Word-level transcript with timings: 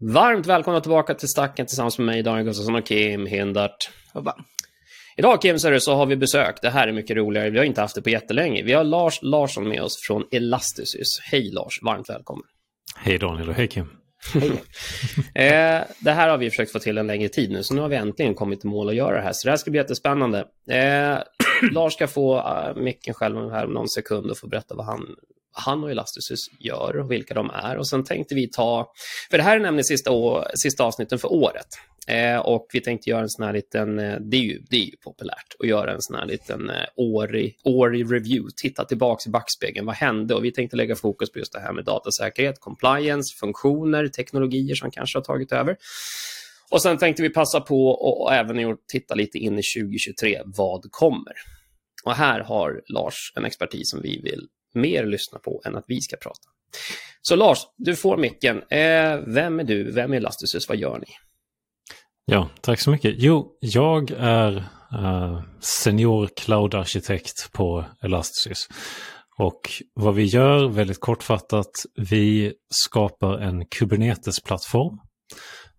Varmt 0.00 0.46
välkomna 0.46 0.80
tillbaka 0.80 1.14
till 1.14 1.28
Stacken 1.28 1.66
tillsammans 1.66 1.98
med 1.98 2.06
mig, 2.06 2.22
Daniel 2.22 2.46
Gustafsson 2.46 2.74
och 2.74 2.86
Kim 2.86 3.26
Hindart. 3.26 3.90
Hoppa. 4.12 4.36
Idag 5.16 5.42
Kim 5.42 5.58
så, 5.58 5.80
så 5.80 5.94
har 5.94 6.06
vi 6.06 6.16
besök. 6.16 6.58
Det 6.62 6.70
här 6.70 6.88
är 6.88 6.92
mycket 6.92 7.16
roligare. 7.16 7.50
Vi 7.50 7.58
har 7.58 7.64
inte 7.64 7.80
haft 7.80 7.94
det 7.94 8.02
på 8.02 8.10
jättelänge. 8.10 8.62
Vi 8.62 8.72
har 8.72 8.84
Lars 8.84 9.18
Larsson 9.22 9.68
med 9.68 9.82
oss 9.82 10.06
från 10.06 10.24
Elastisys. 10.32 11.20
Hej 11.30 11.50
Lars, 11.52 11.82
varmt 11.82 12.10
välkommen. 12.10 12.44
Hej 12.96 13.18
Daniel 13.18 13.48
och 13.48 13.54
hej 13.54 13.68
Kim. 13.68 13.86
Hej. 14.34 14.50
eh, 15.34 15.84
det 16.00 16.12
här 16.12 16.28
har 16.28 16.38
vi 16.38 16.50
försökt 16.50 16.72
få 16.72 16.78
till 16.78 16.98
en 16.98 17.06
längre 17.06 17.28
tid 17.28 17.50
nu, 17.50 17.62
så 17.62 17.74
nu 17.74 17.80
har 17.80 17.88
vi 17.88 17.96
äntligen 17.96 18.34
kommit 18.34 18.64
i 18.64 18.68
mål 18.68 18.88
att 18.88 18.94
göra 18.94 19.16
det 19.16 19.22
här. 19.22 19.32
Så 19.32 19.48
det 19.48 19.52
här 19.52 19.56
ska 19.56 19.70
bli 19.70 19.80
jättespännande. 19.80 20.38
Eh, 20.70 21.18
Lars 21.72 21.92
ska 21.92 22.06
få 22.06 22.36
uh, 22.36 22.82
micken 22.82 23.14
själv 23.14 23.50
här 23.50 23.64
om 23.64 23.72
någon 23.72 23.88
sekund 23.88 24.30
och 24.30 24.38
få 24.38 24.48
berätta 24.48 24.74
vad 24.74 24.86
han, 24.86 25.06
han 25.56 25.84
och 25.84 25.90
Elasticus 25.90 26.38
gör 26.60 26.96
och 26.96 27.10
vilka 27.10 27.34
de 27.34 27.50
är. 27.50 27.76
Och 27.76 27.88
sen 27.88 28.04
tänkte 28.04 28.34
vi 28.34 28.50
ta, 28.50 28.92
för 29.30 29.38
det 29.38 29.44
här 29.44 29.56
är 29.56 29.60
nämligen 29.60 29.84
sista, 29.84 30.10
å, 30.10 30.44
sista 30.54 30.84
avsnitten 30.84 31.18
för 31.18 31.32
året. 31.32 31.66
Eh, 32.08 32.38
och 32.38 32.66
vi 32.72 32.80
tänkte 32.80 33.10
göra 33.10 33.22
en 33.22 33.28
sån 33.28 33.44
här 33.44 33.52
liten, 33.52 33.98
eh, 33.98 34.16
det 34.20 34.36
är 34.36 34.40
ju, 34.40 34.62
det 34.70 34.76
är 34.76 34.84
ju 34.84 34.96
populärt, 34.96 35.56
att 35.58 35.68
göra 35.68 35.92
en 35.92 36.02
sån 36.02 36.16
här 36.16 36.26
liten 36.26 36.70
eh, 36.70 36.86
årig, 36.96 37.58
årig 37.64 38.12
review, 38.12 38.52
titta 38.56 38.84
tillbaka 38.84 39.28
i 39.28 39.30
backspegeln, 39.30 39.86
vad 39.86 39.94
hände? 39.94 40.34
Och 40.34 40.44
vi 40.44 40.52
tänkte 40.52 40.76
lägga 40.76 40.96
fokus 40.96 41.32
på 41.32 41.38
just 41.38 41.52
det 41.52 41.60
här 41.60 41.72
med 41.72 41.84
datasäkerhet, 41.84 42.60
compliance, 42.60 43.36
funktioner, 43.40 44.08
teknologier 44.08 44.74
som 44.74 44.90
kanske 44.90 45.18
har 45.18 45.24
tagit 45.24 45.52
över. 45.52 45.76
Och 46.70 46.82
sen 46.82 46.98
tänkte 46.98 47.22
vi 47.22 47.30
passa 47.30 47.60
på 47.60 47.88
och, 47.88 48.22
och 48.22 48.34
även 48.34 48.76
titta 48.88 49.14
lite 49.14 49.38
in 49.38 49.58
i 49.58 49.62
2023, 49.62 50.42
vad 50.44 50.82
kommer? 50.90 51.32
Och 52.04 52.14
här 52.14 52.40
har 52.40 52.82
Lars 52.88 53.32
en 53.36 53.44
expertis 53.44 53.90
som 53.90 54.00
vi 54.02 54.20
vill 54.20 54.48
mer 54.76 55.06
lyssna 55.06 55.38
på 55.38 55.62
än 55.64 55.76
att 55.76 55.84
vi 55.88 56.00
ska 56.00 56.16
prata. 56.16 56.48
Så 57.22 57.36
Lars, 57.36 57.58
du 57.76 57.96
får 57.96 58.16
micken. 58.16 58.56
Eh, 58.56 59.16
vem 59.26 59.60
är 59.60 59.64
du? 59.64 59.92
Vem 59.92 60.14
är 60.14 60.20
Lastusus? 60.20 60.68
Vad 60.68 60.78
gör 60.78 60.98
ni? 60.98 61.06
Ja, 62.24 62.48
tack 62.60 62.80
så 62.80 62.90
mycket. 62.90 63.14
Jo, 63.18 63.56
jag 63.60 64.10
är 64.18 64.56
eh, 64.92 65.42
senior 65.60 66.28
cloud-arkitekt 66.36 67.52
på 67.52 67.84
Elastisys. 68.02 68.68
Och 69.38 69.60
vad 69.94 70.14
vi 70.14 70.24
gör, 70.24 70.68
väldigt 70.68 71.00
kortfattat, 71.00 71.70
vi 72.10 72.52
skapar 72.68 73.38
en 73.38 73.66
Kubernetes-plattform 73.66 74.98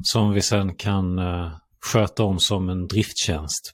som 0.03 0.33
vi 0.33 0.41
sen 0.41 0.75
kan 0.75 1.19
eh, 1.19 1.51
sköta 1.85 2.23
om 2.23 2.39
som 2.39 2.69
en 2.69 2.87
drifttjänst 2.87 3.71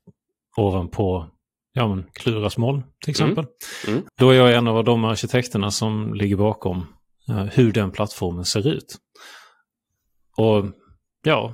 ovanpå 0.58 1.30
ja, 1.74 1.88
men 1.88 2.06
Kluras 2.14 2.58
moln 2.58 2.84
till 3.04 3.12
exempel. 3.12 3.46
Mm. 3.88 3.98
Mm. 3.98 4.10
Då 4.20 4.30
är 4.30 4.36
jag 4.36 4.54
en 4.54 4.68
av 4.68 4.84
de 4.84 5.06
arkitekterna 5.06 5.72
som 5.72 6.14
ligger 6.14 6.36
bakom 6.36 6.86
uh, 7.30 7.44
hur 7.44 7.72
den 7.72 7.92
plattformen 7.92 8.46
ser 8.46 8.68
ut. 8.68 8.98
Och 10.38 10.66
ja, 11.24 11.54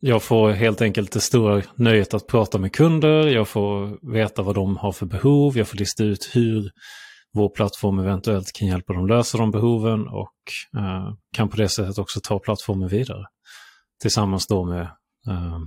jag 0.00 0.22
får 0.22 0.50
helt 0.50 0.82
enkelt 0.82 1.12
det 1.12 1.20
stora 1.20 1.62
nöjet 1.74 2.14
att 2.14 2.26
prata 2.26 2.58
med 2.58 2.72
kunder, 2.72 3.26
jag 3.26 3.48
får 3.48 3.98
veta 4.12 4.42
vad 4.42 4.54
de 4.54 4.76
har 4.76 4.92
för 4.92 5.06
behov, 5.06 5.58
jag 5.58 5.68
får 5.68 5.76
lista 5.76 6.04
ut 6.04 6.30
hur 6.32 6.70
vår 7.32 7.48
plattform 7.48 7.98
eventuellt 7.98 8.52
kan 8.52 8.68
hjälpa 8.68 8.92
dem 8.92 9.06
lösa 9.06 9.38
de 9.38 9.50
behoven 9.50 10.08
och 10.08 10.32
uh, 10.76 11.14
kan 11.36 11.48
på 11.48 11.56
det 11.56 11.68
sättet 11.68 11.98
också 11.98 12.20
ta 12.22 12.38
plattformen 12.38 12.88
vidare. 12.88 13.24
Tillsammans 14.02 14.46
då 14.46 14.64
med 14.64 14.82
uh, 15.28 15.58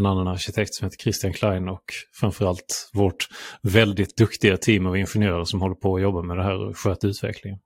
en 0.00 0.06
annan 0.06 0.28
arkitekt 0.28 0.74
som 0.74 0.86
heter 0.86 0.98
Christian 0.98 1.32
Klein 1.32 1.68
och 1.68 1.84
framförallt 2.20 2.90
vårt 2.92 3.28
väldigt 3.62 4.16
duktiga 4.16 4.56
team 4.56 4.86
av 4.86 4.96
ingenjörer 4.96 5.44
som 5.44 5.60
håller 5.60 5.74
på 5.74 5.96
att 5.96 6.02
jobba 6.02 6.22
med 6.22 6.36
det 6.36 6.42
här 6.42 6.68
och 6.68 6.78
sköter 6.78 7.08
utvecklingen. 7.08 7.58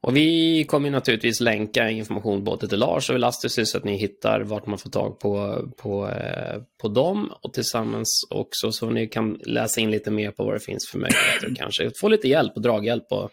Och 0.00 0.16
vi 0.16 0.64
kommer 0.64 0.90
naturligtvis 0.90 1.40
länka 1.40 1.90
information 1.90 2.44
både 2.44 2.68
till 2.68 2.78
Lars 2.78 3.10
och 3.10 3.16
Elastis 3.16 3.70
så 3.70 3.78
att 3.78 3.84
ni 3.84 3.96
hittar 3.96 4.40
vart 4.40 4.66
man 4.66 4.78
får 4.78 4.90
tag 4.90 5.20
på, 5.20 5.64
på, 5.76 6.08
eh, 6.08 6.62
på 6.82 6.88
dem 6.88 7.32
och 7.42 7.52
tillsammans 7.52 8.26
också 8.30 8.72
så 8.72 8.90
ni 8.90 9.06
kan 9.06 9.40
läsa 9.46 9.80
in 9.80 9.90
lite 9.90 10.10
mer 10.10 10.30
på 10.30 10.44
vad 10.44 10.54
det 10.54 10.60
finns 10.60 10.88
för 10.90 10.98
möjligheter 10.98 11.50
och 11.50 11.56
kanske 11.56 11.90
få 12.00 12.08
lite 12.08 12.28
hjälp 12.28 12.52
och 12.56 12.62
draghjälp 12.62 13.06
och 13.10 13.30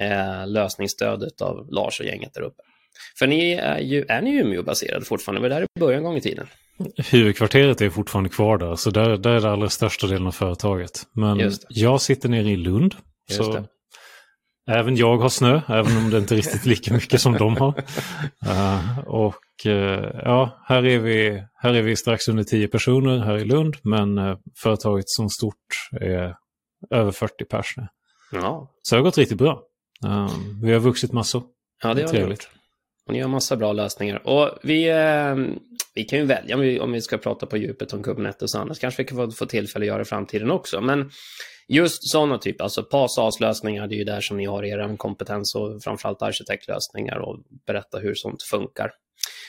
eh, 0.00 0.46
lösningsstödet 0.46 1.40
av 1.40 1.72
Lars 1.72 2.00
och 2.00 2.06
gänget 2.06 2.34
där 2.34 2.42
uppe. 2.42 2.62
För 3.18 3.26
ni 3.26 3.52
är 3.52 3.78
ju, 3.78 4.04
är 4.08 4.22
ni 4.22 4.30
Umeå-baserade 4.30 5.04
fortfarande? 5.04 5.40
Var 5.40 5.48
det 5.48 5.54
där 5.54 5.62
i 5.76 5.80
början 5.80 6.02
gång 6.02 6.16
i 6.16 6.20
tiden? 6.20 6.46
Huvudkvarteret 7.10 7.80
är 7.80 7.90
fortfarande 7.90 8.30
kvar 8.30 8.58
där, 8.58 8.76
så 8.76 8.90
där, 8.90 9.16
där 9.16 9.30
är 9.30 9.40
det 9.40 9.50
allra 9.50 9.68
största 9.68 10.06
delen 10.06 10.26
av 10.26 10.32
företaget. 10.32 11.06
Men 11.12 11.52
jag 11.68 12.00
sitter 12.00 12.28
nere 12.28 12.50
i 12.50 12.56
Lund. 12.56 12.94
Just 13.28 13.44
så 13.44 13.52
det. 13.52 13.64
Även 14.70 14.96
jag 14.96 15.18
har 15.18 15.28
snö, 15.28 15.60
även 15.68 15.96
om 15.96 16.10
det 16.10 16.18
inte 16.18 16.34
är 16.34 16.36
riktigt 16.36 16.66
lika 16.66 16.94
mycket 16.94 17.20
som 17.20 17.32
de 17.32 17.56
har. 17.56 17.84
Uh, 18.46 18.98
och 19.06 19.66
uh, 19.66 19.72
ja, 20.24 20.62
här 20.64 20.86
är, 20.86 20.98
vi, 20.98 21.44
här 21.54 21.74
är 21.74 21.82
vi 21.82 21.96
strax 21.96 22.28
under 22.28 22.44
10 22.44 22.68
personer 22.68 23.18
här 23.18 23.36
i 23.36 23.44
Lund, 23.44 23.76
men 23.82 24.18
uh, 24.18 24.36
företaget 24.62 25.08
som 25.08 25.30
stort 25.30 25.54
är 26.00 26.34
över 26.90 27.12
40 27.12 27.44
pers 27.44 27.74
nu. 27.76 27.86
Ja. 28.32 28.70
Så 28.82 28.94
det 28.94 28.98
har 28.98 29.04
gått 29.04 29.18
riktigt 29.18 29.38
bra. 29.38 29.62
vi 30.62 30.72
har 30.72 30.80
vuxit 30.80 31.12
massor. 31.12 31.42
Ja, 31.82 31.94
det 31.94 32.02
har 32.02 32.12
vi 32.12 32.20
gjort. 32.20 32.48
Hon 33.08 33.16
ni 33.16 33.22
har 33.22 33.28
massa 33.28 33.56
bra 33.56 33.72
lösningar. 33.72 34.28
Och 34.28 34.58
vi, 34.62 34.88
eh, 34.88 35.34
vi 35.94 36.04
kan 36.04 36.18
ju 36.18 36.24
välja 36.24 36.54
om 36.54 36.60
vi, 36.60 36.80
om 36.80 36.92
vi 36.92 37.00
ska 37.00 37.18
prata 37.18 37.46
på 37.46 37.56
djupet 37.56 37.92
om 37.92 38.02
Kubernetes 38.02 38.54
och 38.54 38.60
annars 38.60 38.78
kanske 38.78 39.02
vi 39.02 39.08
kan 39.08 39.16
få, 39.16 39.30
få 39.30 39.46
tillfälle 39.46 39.82
att 39.82 39.86
göra 39.86 40.02
i 40.02 40.04
framtiden 40.04 40.50
också. 40.50 40.80
Men 40.80 41.10
just 41.68 42.10
sådana 42.10 42.38
typer, 42.38 42.64
alltså 42.64 42.82
PAS-lösningar, 42.82 43.86
det 43.86 43.94
är 43.94 43.98
ju 43.98 44.04
där 44.04 44.20
som 44.20 44.36
ni 44.36 44.44
har 44.44 44.64
er 44.64 44.96
kompetens 44.96 45.54
och 45.54 45.82
framförallt 45.82 46.22
arkitektlösningar 46.22 47.18
och 47.18 47.38
berätta 47.66 47.98
hur 47.98 48.14
sånt 48.14 48.42
funkar. 48.42 48.90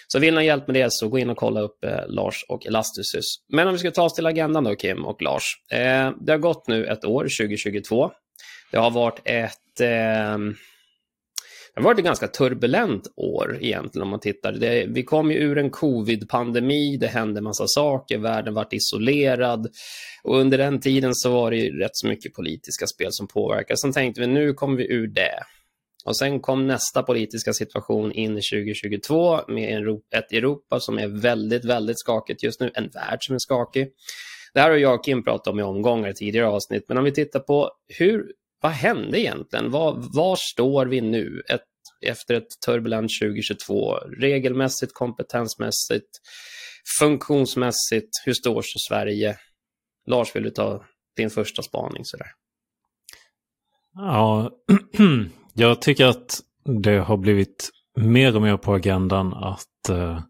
Så 0.08 0.20
vill 0.20 0.34
ni 0.34 0.38
ha 0.38 0.44
hjälp 0.44 0.68
med 0.68 0.76
det 0.76 0.88
så 0.90 1.08
gå 1.08 1.20
in 1.20 1.30
och 1.30 1.38
kolla 1.38 1.62
upp 1.62 1.84
eh, 1.84 2.08
Lars 2.08 2.46
och 2.50 2.68
Elastisys. 2.68 3.26
Men 3.50 3.68
om 3.68 3.74
vi 3.74 3.80
ska 3.80 3.92
ta 3.92 4.04
oss 4.04 4.14
till 4.14 4.26
agendan 4.26 4.64
då, 4.64 4.76
Kim 4.76 5.06
och 5.06 5.22
Lars. 5.22 5.44
Eh, 5.72 6.12
det 6.22 6.32
har 6.32 6.38
gått 6.38 6.68
nu 6.68 6.86
ett 6.86 7.06
år, 7.06 7.24
2022. 7.24 8.12
Det 8.72 8.78
har 8.78 8.92
varit 8.92 9.22
ett 9.26 9.82
eh, 9.82 10.38
det 11.74 11.82
har 11.82 11.84
varit 11.84 12.00
ett 12.00 12.06
ganska 12.06 12.28
turbulent 12.28 13.08
år 13.16 13.58
egentligen 13.62 14.04
om 14.04 14.10
man 14.10 14.20
tittar. 14.20 14.52
Det, 14.52 14.86
vi 14.88 15.04
kom 15.04 15.32
ju 15.32 15.38
ur 15.38 15.58
en 15.58 15.70
covid-pandemi, 15.70 16.98
det 16.98 17.08
hände 17.08 17.42
massa 17.42 17.64
saker, 17.68 18.18
världen 18.18 18.54
vart 18.54 18.74
isolerad 18.74 19.68
och 20.24 20.40
under 20.40 20.58
den 20.58 20.80
tiden 20.80 21.16
så 21.16 21.32
var 21.32 21.52
det 21.52 21.58
ju 21.58 21.80
rätt 21.80 21.92
så 21.94 22.08
mycket 22.08 22.34
politiska 22.34 22.88
spel 22.88 23.10
som 23.12 23.28
påverkade. 23.28 23.78
Sen 23.78 23.94
tänkte 23.94 24.22
vi 24.22 24.28
nu 24.28 24.54
kommer 24.54 24.78
vi 24.78 24.92
ur 24.94 25.08
det. 25.08 25.44
Och 26.06 26.18
sen 26.18 26.40
kom 26.40 26.68
nästa 26.68 27.04
politiska 27.04 27.54
situation 27.54 28.12
in 28.12 28.38
i 28.38 28.42
2022 28.42 29.40
med 29.48 29.88
ett 30.16 30.32
Europa 30.32 30.80
som 30.80 31.00
är 31.00 31.08
väldigt, 31.08 31.66
väldigt 31.66 32.00
skakigt 32.00 32.44
just 32.44 32.60
nu, 32.60 32.72
en 32.74 32.90
värld 32.90 33.18
som 33.20 33.36
är 33.36 33.40
skakig. 33.40 33.88
Det 34.54 34.60
här 34.60 34.70
har 34.70 34.78
jag 34.78 34.96
och 34.96 35.06
Kim 35.06 35.24
pratat 35.24 35.48
om 35.48 35.60
i 35.60 35.64
omgångar 35.64 36.10
i 36.10 36.14
tidigare 36.14 36.48
avsnitt, 36.48 36.86
men 36.88 36.98
om 36.98 37.04
vi 37.04 37.12
tittar 37.12 37.40
på 37.40 37.72
hur 38.00 38.32
vad 38.62 38.72
hände 38.72 39.20
egentligen? 39.20 39.72
Var, 39.72 40.16
var 40.16 40.36
står 40.36 40.86
vi 40.86 41.02
nu 41.02 41.42
ett, 41.50 41.62
efter 42.06 42.36
ett 42.36 42.62
turbulent 42.66 43.12
2022? 43.22 43.96
Regelmässigt, 43.96 44.94
kompetensmässigt, 44.94 46.10
funktionsmässigt, 47.00 48.10
hur 48.26 48.34
står 48.34 48.62
sig 48.62 48.80
Sverige? 48.90 49.38
Lars, 50.08 50.36
vill 50.36 50.44
du 50.44 50.50
ta 50.50 50.84
din 51.16 51.30
första 51.30 51.62
spaning 51.62 52.06
sådär? 52.06 52.28
Ja, 53.94 54.52
jag 55.54 55.82
tycker 55.82 56.06
att 56.06 56.40
det 56.84 56.98
har 56.98 57.18
blivit 57.18 57.70
mer 57.98 58.36
och 58.36 58.42
mer 58.42 58.58
på 58.58 58.74
agendan 58.74 59.34
att 59.34 59.90
eh, 59.90 60.22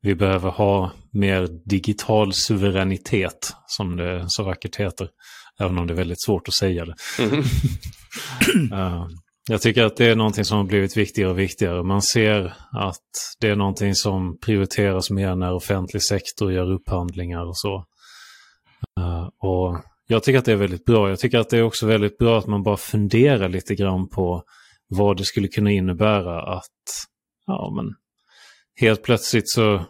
vi 0.00 0.14
behöver 0.14 0.50
ha 0.50 0.92
mer 1.12 1.48
digital 1.64 2.32
suveränitet, 2.32 3.52
som 3.66 3.96
det 3.96 4.24
så 4.28 4.42
vackert 4.42 4.76
heter. 4.76 5.08
Även 5.60 5.78
om 5.78 5.86
det 5.86 5.92
är 5.92 5.96
väldigt 5.96 6.22
svårt 6.22 6.48
att 6.48 6.54
säga 6.54 6.84
det. 6.84 6.94
Mm. 7.18 7.42
uh, 8.72 9.06
jag 9.50 9.62
tycker 9.62 9.84
att 9.84 9.96
det 9.96 10.06
är 10.06 10.16
någonting 10.16 10.44
som 10.44 10.56
har 10.56 10.64
blivit 10.64 10.96
viktigare 10.96 11.30
och 11.30 11.38
viktigare. 11.38 11.82
Man 11.82 12.02
ser 12.02 12.54
att 12.72 13.36
det 13.40 13.48
är 13.48 13.56
någonting 13.56 13.94
som 13.94 14.38
prioriteras 14.38 15.10
mer 15.10 15.34
när 15.36 15.54
offentlig 15.54 16.02
sektor 16.02 16.52
gör 16.52 16.72
upphandlingar 16.72 17.44
och 17.44 17.58
så. 17.58 17.84
Uh, 19.00 19.28
och 19.42 19.80
jag 20.06 20.22
tycker 20.22 20.38
att 20.38 20.44
det 20.44 20.52
är 20.52 20.56
väldigt 20.56 20.84
bra. 20.84 21.08
Jag 21.08 21.18
tycker 21.18 21.38
att 21.38 21.50
det 21.50 21.58
är 21.58 21.62
också 21.62 21.86
väldigt 21.86 22.18
bra 22.18 22.38
att 22.38 22.46
man 22.46 22.62
bara 22.62 22.76
funderar 22.76 23.48
lite 23.48 23.74
grann 23.74 24.08
på 24.08 24.42
vad 24.88 25.16
det 25.16 25.24
skulle 25.24 25.48
kunna 25.48 25.70
innebära 25.70 26.56
att 26.56 27.06
ja, 27.46 27.72
men 27.76 27.94
helt 28.80 29.02
plötsligt 29.02 29.50
så 29.50 29.84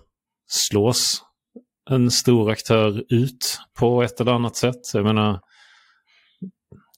slås 0.47 1.23
en 1.91 2.11
stor 2.11 2.51
aktör 2.51 3.05
ut 3.09 3.59
på 3.79 4.03
ett 4.03 4.21
eller 4.21 4.33
annat 4.33 4.57
sätt. 4.57 4.81
Jag 4.95 5.05
menar, 5.05 5.41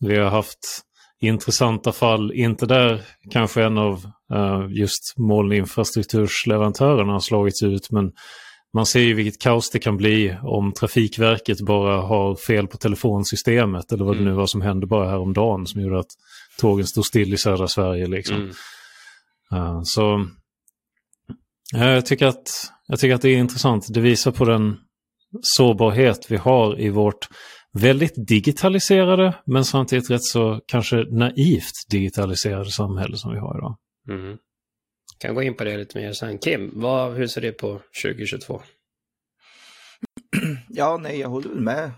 vi 0.00 0.18
har 0.18 0.30
haft 0.30 0.82
intressanta 1.20 1.92
fall, 1.92 2.32
inte 2.32 2.66
där 2.66 3.02
kanske 3.30 3.62
en 3.62 3.78
av 3.78 4.04
uh, 4.34 4.66
just 4.70 5.14
molninfrastruktursleverantörerna 5.16 7.12
har 7.12 7.20
slagits 7.20 7.62
ut, 7.62 7.90
men 7.90 8.12
man 8.74 8.86
ser 8.86 9.00
ju 9.00 9.14
vilket 9.14 9.42
kaos 9.42 9.70
det 9.70 9.78
kan 9.78 9.96
bli 9.96 10.36
om 10.42 10.72
Trafikverket 10.72 11.60
bara 11.60 12.00
har 12.00 12.36
fel 12.36 12.66
på 12.66 12.76
telefonsystemet 12.76 13.92
eller 13.92 14.04
vad 14.04 14.14
mm. 14.14 14.24
det 14.24 14.30
nu 14.30 14.36
var 14.36 14.46
som 14.46 14.60
hände 14.60 14.86
bara 14.86 15.10
häromdagen 15.10 15.66
som 15.66 15.80
gjorde 15.80 15.98
att 15.98 16.10
tågen 16.60 16.86
stod 16.86 17.06
still 17.06 17.34
i 17.34 17.36
södra 17.36 17.68
Sverige. 17.68 18.06
Liksom. 18.06 18.36
Mm. 18.36 18.52
Uh, 19.54 19.80
så 19.84 20.26
Jag 21.72 22.06
tycker, 22.06 22.26
att, 22.26 22.48
jag 22.86 23.00
tycker 23.00 23.14
att 23.14 23.22
det 23.22 23.28
är 23.28 23.36
intressant. 23.36 23.86
Det 23.88 24.00
visar 24.00 24.32
på 24.32 24.44
den 24.44 24.76
sårbarhet 25.42 26.26
vi 26.30 26.36
har 26.36 26.80
i 26.80 26.88
vårt 26.88 27.28
väldigt 27.80 28.28
digitaliserade 28.28 29.34
men 29.46 29.64
samtidigt 29.64 30.10
rätt 30.10 30.24
så 30.24 30.60
kanske 30.66 30.96
naivt 30.96 31.90
digitaliserade 31.90 32.70
samhälle 32.70 33.16
som 33.16 33.32
vi 33.32 33.38
har 33.38 33.58
idag. 33.58 33.78
Mm. 34.08 34.38
Kan 35.18 35.34
gå 35.34 35.42
in 35.42 35.56
på 35.56 35.64
det 35.64 35.76
lite 35.76 35.98
mer 35.98 36.12
sen. 36.12 36.38
Kim, 36.38 36.70
vad, 36.74 37.14
hur 37.14 37.26
ser 37.26 37.40
det 37.40 37.52
på 37.52 37.80
2022? 38.02 38.62
Ja, 40.68 40.98
nej, 41.02 41.20
jag 41.20 41.28
håller 41.28 41.54
med 41.54 41.90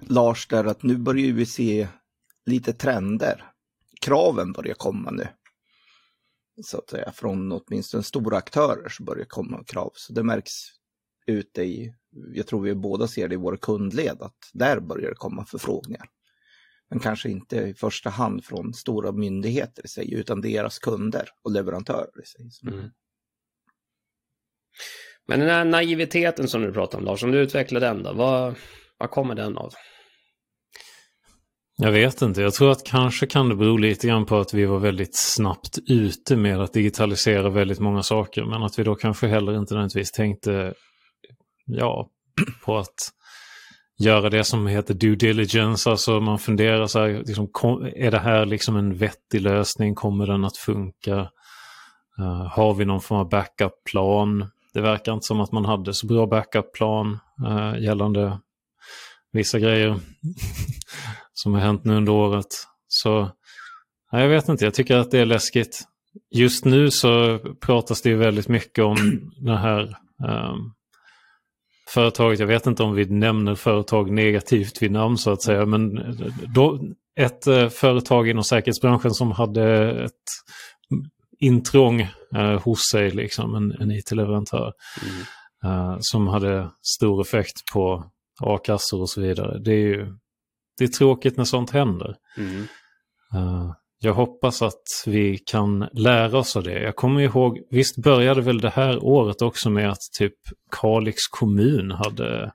Lars 0.00 0.46
där 0.48 0.64
att 0.64 0.82
nu 0.82 0.96
börjar 0.96 1.32
vi 1.32 1.46
se 1.46 1.88
lite 2.46 2.72
trender. 2.72 3.44
Kraven 4.00 4.52
börjar 4.52 4.74
komma 4.74 5.10
nu. 5.10 5.28
Så 6.64 6.78
att 6.78 6.90
säga, 6.90 7.12
från 7.12 7.52
åtminstone 7.52 8.02
stora 8.02 8.36
aktörer 8.36 8.88
så 8.88 9.02
börjar 9.02 9.24
komma 9.24 9.64
krav. 9.66 9.92
Så 9.94 10.12
det 10.12 10.22
märks 10.22 10.52
ute 11.26 11.62
i, 11.62 11.94
jag 12.34 12.46
tror 12.46 12.62
vi 12.62 12.74
båda 12.74 13.08
ser 13.08 13.28
det 13.28 13.34
i 13.34 13.38
våra 13.38 13.56
kundled, 13.56 14.16
att 14.22 14.36
där 14.52 14.80
börjar 14.80 15.08
det 15.08 15.16
komma 15.16 15.44
förfrågningar. 15.44 16.06
Men 16.90 17.00
kanske 17.00 17.30
inte 17.30 17.56
i 17.56 17.74
första 17.74 18.10
hand 18.10 18.44
från 18.44 18.74
stora 18.74 19.12
myndigheter 19.12 19.84
i 19.84 19.88
sig, 19.88 20.14
utan 20.14 20.40
deras 20.40 20.78
kunder 20.78 21.28
och 21.44 21.52
leverantörer 21.52 22.22
i 22.22 22.26
sig. 22.26 22.72
Mm. 22.72 22.90
Men 25.28 25.40
den 25.40 25.48
här 25.48 25.64
naiviteten 25.64 26.48
som 26.48 26.62
du 26.62 26.72
pratar 26.72 26.98
om 26.98 27.04
Lars, 27.04 27.24
om 27.24 27.30
du 27.30 27.38
utvecklar 27.38 27.80
den 27.80 28.02
då, 28.02 28.12
vad, 28.12 28.54
vad 28.98 29.10
kommer 29.10 29.34
den 29.34 29.58
av? 29.58 29.72
Jag 31.76 31.92
vet 31.92 32.22
inte. 32.22 32.42
Jag 32.42 32.54
tror 32.54 32.70
att 32.70 32.84
kanske 32.84 33.26
kan 33.26 33.48
det 33.48 33.54
bero 33.54 33.76
lite 33.76 34.06
grann 34.06 34.26
på 34.26 34.36
att 34.36 34.54
vi 34.54 34.64
var 34.64 34.78
väldigt 34.78 35.16
snabbt 35.16 35.78
ute 35.88 36.36
med 36.36 36.60
att 36.60 36.72
digitalisera 36.72 37.50
väldigt 37.50 37.80
många 37.80 38.02
saker. 38.02 38.44
Men 38.44 38.62
att 38.62 38.78
vi 38.78 38.82
då 38.82 38.94
kanske 38.94 39.26
heller 39.26 39.58
inte 39.58 39.74
nödvändigtvis 39.74 40.12
tänkte 40.12 40.74
ja, 41.66 42.08
på 42.64 42.78
att 42.78 43.12
göra 43.98 44.30
det 44.30 44.44
som 44.44 44.66
heter 44.66 44.94
due 44.94 45.16
diligence. 45.16 45.90
Alltså 45.90 46.20
man 46.20 46.38
funderar 46.38 46.86
så 46.86 47.00
här, 47.00 47.08
liksom, 47.26 47.48
är 47.96 48.10
det 48.10 48.18
här 48.18 48.46
liksom 48.46 48.76
en 48.76 48.94
vettig 48.94 49.40
lösning? 49.40 49.94
Kommer 49.94 50.26
den 50.26 50.44
att 50.44 50.56
funka? 50.56 51.30
Uh, 52.20 52.46
har 52.46 52.74
vi 52.74 52.84
någon 52.84 53.00
form 53.00 53.18
av 53.18 53.28
backup-plan? 53.28 54.50
Det 54.74 54.80
verkar 54.80 55.12
inte 55.12 55.26
som 55.26 55.40
att 55.40 55.52
man 55.52 55.64
hade 55.64 55.94
så 55.94 56.06
bra 56.06 56.26
backup-plan 56.26 57.18
uh, 57.46 57.82
gällande 57.82 58.38
vissa 59.32 59.58
grejer 59.58 60.00
som 61.32 61.54
har 61.54 61.60
hänt 61.60 61.84
nu 61.84 61.96
under 61.96 62.12
året. 62.12 62.46
Så 62.88 63.30
jag 64.10 64.28
vet 64.28 64.48
inte, 64.48 64.64
jag 64.64 64.74
tycker 64.74 64.96
att 64.96 65.10
det 65.10 65.18
är 65.18 65.24
läskigt. 65.24 65.84
Just 66.30 66.64
nu 66.64 66.90
så 66.90 67.38
pratas 67.60 68.02
det 68.02 68.08
ju 68.08 68.16
väldigt 68.16 68.48
mycket 68.48 68.84
om 68.84 68.96
det 69.40 69.56
här 69.56 69.82
um, 70.28 70.74
företaget. 71.88 72.40
Jag 72.40 72.46
vet 72.46 72.66
inte 72.66 72.82
om 72.82 72.94
vi 72.94 73.04
nämner 73.04 73.54
företag 73.54 74.10
negativt 74.10 74.82
vid 74.82 74.92
namn 74.92 75.18
så 75.18 75.30
att 75.30 75.42
säga. 75.42 75.66
Men 75.66 75.94
då, 76.54 76.80
ett 77.20 77.48
uh, 77.48 77.68
företag 77.68 78.28
inom 78.28 78.44
säkerhetsbranschen 78.44 79.10
som 79.10 79.30
hade 79.30 79.90
ett 80.04 80.12
intrång 81.38 82.00
uh, 82.36 82.60
hos 82.60 82.80
sig, 82.92 83.10
liksom, 83.10 83.54
en, 83.54 83.72
en 83.72 83.90
it-leverantör. 83.90 84.72
Mm. 85.02 85.22
Uh, 85.64 85.96
som 86.00 86.28
hade 86.28 86.70
stor 86.98 87.20
effekt 87.20 87.72
på 87.72 88.04
a-kassor 88.40 89.00
och 89.00 89.10
så 89.10 89.20
vidare. 89.20 89.58
Det 89.58 89.72
är 89.72 89.86
ju 89.86 90.16
det 90.78 90.84
är 90.84 90.88
tråkigt 90.88 91.36
när 91.36 91.44
sånt 91.44 91.70
händer. 91.70 92.16
Mm. 92.36 92.60
Uh, 93.34 93.72
jag 94.04 94.14
hoppas 94.14 94.62
att 94.62 94.82
vi 95.06 95.38
kan 95.38 95.88
lära 95.92 96.38
oss 96.38 96.56
av 96.56 96.62
det. 96.62 96.82
Jag 96.82 96.96
kommer 96.96 97.20
ihåg, 97.20 97.58
visst 97.70 97.96
började 97.96 98.40
väl 98.40 98.60
det 98.60 98.70
här 98.70 99.04
året 99.04 99.42
också 99.42 99.70
med 99.70 99.90
att 99.90 100.00
typ 100.18 100.34
Kalix 100.70 101.26
kommun 101.26 101.90
hade 101.90 102.52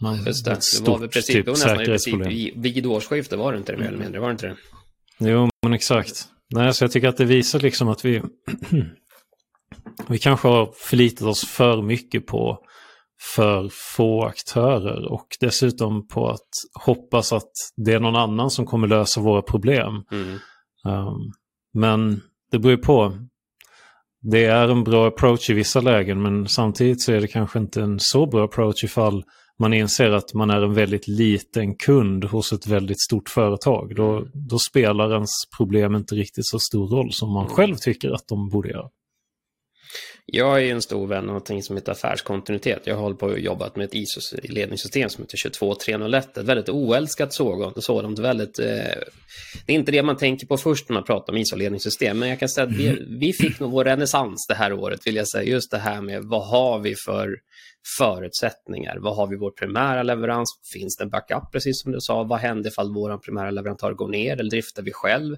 man, 0.00 0.24
Just 0.24 0.44
det, 0.44 0.52
ett 0.52 0.64
stort 0.64 0.84
det 0.84 0.90
var 0.90 0.98
väl 0.98 1.08
precis, 1.08 1.34
typ, 1.34 1.44
det 1.44 1.50
var 1.50 1.58
nästan 1.58 1.76
precis 1.76 2.14
vid 2.56 2.86
årsskiftet 2.86 3.38
var 3.38 3.52
det 3.52 3.58
inte 3.58 3.72
det 3.72 3.78
mer 3.78 3.86
eller 3.86 3.98
mindre, 3.98 4.20
var 4.20 4.28
det 4.28 4.32
inte 4.32 4.46
det? 4.46 4.56
Jo, 5.30 5.48
men 5.62 5.72
exakt. 5.72 6.28
Nej, 6.54 6.74
så 6.74 6.84
jag 6.84 6.92
tycker 6.92 7.08
att 7.08 7.16
det 7.16 7.24
visar 7.24 7.60
liksom 7.60 7.88
att 7.88 8.04
vi 8.04 8.22
vi 10.08 10.18
kanske 10.18 10.48
har 10.48 10.72
förlitat 10.76 11.28
oss 11.28 11.44
för 11.44 11.82
mycket 11.82 12.26
på 12.26 12.58
för 13.34 13.68
få 13.96 14.24
aktörer 14.24 15.12
och 15.12 15.26
dessutom 15.40 16.08
på 16.08 16.28
att 16.30 16.48
hoppas 16.84 17.32
att 17.32 17.52
det 17.76 17.92
är 17.92 18.00
någon 18.00 18.16
annan 18.16 18.50
som 18.50 18.66
kommer 18.66 18.88
lösa 18.88 19.20
våra 19.20 19.42
problem. 19.42 20.04
Mm. 20.10 20.38
Um, 20.84 21.32
men 21.74 22.20
det 22.50 22.58
beror 22.58 22.76
på. 22.76 23.12
Det 24.20 24.44
är 24.44 24.68
en 24.68 24.84
bra 24.84 25.08
approach 25.08 25.50
i 25.50 25.54
vissa 25.54 25.80
lägen 25.80 26.22
men 26.22 26.48
samtidigt 26.48 27.02
så 27.02 27.12
är 27.12 27.20
det 27.20 27.28
kanske 27.28 27.58
inte 27.58 27.82
en 27.82 28.00
så 28.00 28.26
bra 28.26 28.44
approach 28.44 28.84
ifall 28.84 29.24
man 29.58 29.74
inser 29.74 30.10
att 30.10 30.34
man 30.34 30.50
är 30.50 30.62
en 30.62 30.74
väldigt 30.74 31.08
liten 31.08 31.74
kund 31.74 32.24
hos 32.24 32.52
ett 32.52 32.66
väldigt 32.66 33.00
stort 33.00 33.28
företag. 33.28 33.94
Då, 33.96 34.26
då 34.34 34.58
spelar 34.58 35.14
ens 35.14 35.30
problem 35.56 35.94
inte 35.94 36.14
riktigt 36.14 36.46
så 36.46 36.58
stor 36.58 36.88
roll 36.88 37.12
som 37.12 37.32
man 37.32 37.48
själv 37.48 37.74
tycker 37.74 38.10
att 38.10 38.28
de 38.28 38.48
borde 38.48 38.68
göra. 38.68 38.88
Jag 40.32 40.62
är 40.62 40.72
en 40.72 40.82
stor 40.82 41.06
vän 41.06 41.18
av 41.18 41.24
någonting 41.24 41.62
som 41.62 41.76
heter 41.76 41.92
affärskontinuitet. 41.92 42.86
Jag 42.86 42.96
hållit 42.96 43.18
på 43.18 43.26
och 43.26 43.38
jobbat 43.38 43.76
med 43.76 43.84
ett 43.84 43.94
ISO-ledningssystem 43.94 45.08
som 45.08 45.24
heter 45.24 45.36
22301. 45.36 46.36
Ett 46.36 46.44
väldigt 46.44 46.68
oälskat 46.68 47.32
sådant. 47.32 48.18
Väldigt, 48.18 48.58
eh, 48.58 48.66
det 49.66 49.72
är 49.72 49.76
inte 49.76 49.92
det 49.92 50.02
man 50.02 50.16
tänker 50.16 50.46
på 50.46 50.56
först 50.56 50.88
när 50.88 50.94
man 50.94 51.04
pratar 51.04 51.32
om 51.32 51.38
ISO-ledningssystem. 51.38 52.18
Men 52.18 52.28
jag 52.28 52.38
kan 52.38 52.48
säga 52.48 52.66
att 52.66 52.72
vi, 52.72 52.88
mm. 52.88 53.18
vi 53.18 53.32
fick 53.32 53.60
nog 53.60 53.72
vår 53.72 53.84
renässans 53.84 54.46
det 54.48 54.54
här 54.54 54.72
året, 54.72 55.06
vill 55.06 55.16
jag 55.16 55.28
säga. 55.28 55.50
Just 55.50 55.70
det 55.70 55.78
här 55.78 56.00
med 56.00 56.24
vad 56.24 56.46
har 56.46 56.78
vi 56.78 56.94
för 56.94 57.36
förutsättningar? 57.98 58.96
Vad 59.00 59.16
har 59.16 59.26
vi 59.26 59.36
vår 59.36 59.50
primära 59.50 60.02
leverans? 60.02 60.48
Finns 60.72 60.96
det 60.96 61.04
en 61.04 61.10
backup, 61.10 61.52
precis 61.52 61.82
som 61.82 61.92
du 61.92 61.98
sa? 62.00 62.22
Vad 62.22 62.38
händer 62.38 62.70
ifall 62.70 62.94
vår 62.94 63.18
primära 63.18 63.50
leverantör 63.50 63.92
går 63.92 64.08
ner 64.08 64.32
eller 64.40 64.50
driftar 64.50 64.82
vi 64.82 64.92
själv? 64.92 65.36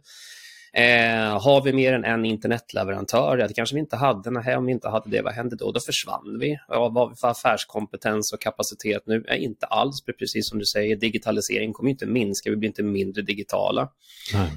Eh, 0.73 1.43
har 1.43 1.63
vi 1.65 1.73
mer 1.73 1.93
än 1.93 2.05
en 2.05 2.25
internetleverantör? 2.25 3.39
Ja, 3.39 3.49
det 3.49 3.55
kanske 3.55 3.75
vi 3.75 3.81
inte 3.81 3.97
hade. 3.97 4.31
Nej, 4.31 4.57
om 4.57 4.67
vi 4.67 4.73
inte 4.73 4.89
hade 4.89 5.11
det, 5.11 5.23
vad 5.23 5.33
hände 5.33 5.57
då? 5.57 5.73
Då 5.73 5.81
försvann 5.81 6.39
vi. 6.41 6.59
Ja, 6.69 6.89
vad 6.89 7.05
har 7.05 7.09
vi 7.09 7.17
för 7.17 7.29
affärskompetens 7.29 8.33
och 8.33 8.41
kapacitet 8.41 9.03
nu? 9.07 9.25
Ja, 9.27 9.35
inte 9.35 9.67
alls, 9.67 10.05
precis 10.19 10.49
som 10.49 10.59
du 10.59 10.65
säger. 10.65 10.97
Digitalisering 10.97 11.73
kommer 11.73 11.91
inte 11.91 12.07
minska, 12.07 12.51
vi 12.51 12.57
blir 12.57 12.69
inte 12.69 12.83
mindre 12.83 13.23
digitala. 13.23 13.89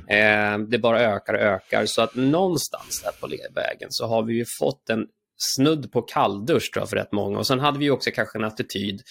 Eh, 0.07 0.57
det 0.57 0.80
bara 0.80 1.01
ökar 1.01 1.33
och 1.33 1.42
ökar. 1.42 1.86
Så 1.86 2.01
att 2.01 2.15
någonstans 2.15 3.01
där 3.04 3.12
på 3.21 3.27
vägen 3.56 3.88
så 3.92 4.07
har 4.07 4.24
vi 4.24 4.33
ju 4.33 4.45
fått 4.60 4.89
en 4.89 5.07
snudd 5.56 5.92
på 5.92 6.01
kalldusch 6.01 6.71
tror 6.74 6.81
jag, 6.81 6.89
för 6.89 6.98
rätt 6.98 7.12
många. 7.12 7.38
Och 7.38 7.48
sen 7.48 7.60
hade 7.60 7.79
vi 7.79 7.89
också 7.89 8.12
kanske 8.12 8.38
en 8.38 8.43
attityd 8.43 9.01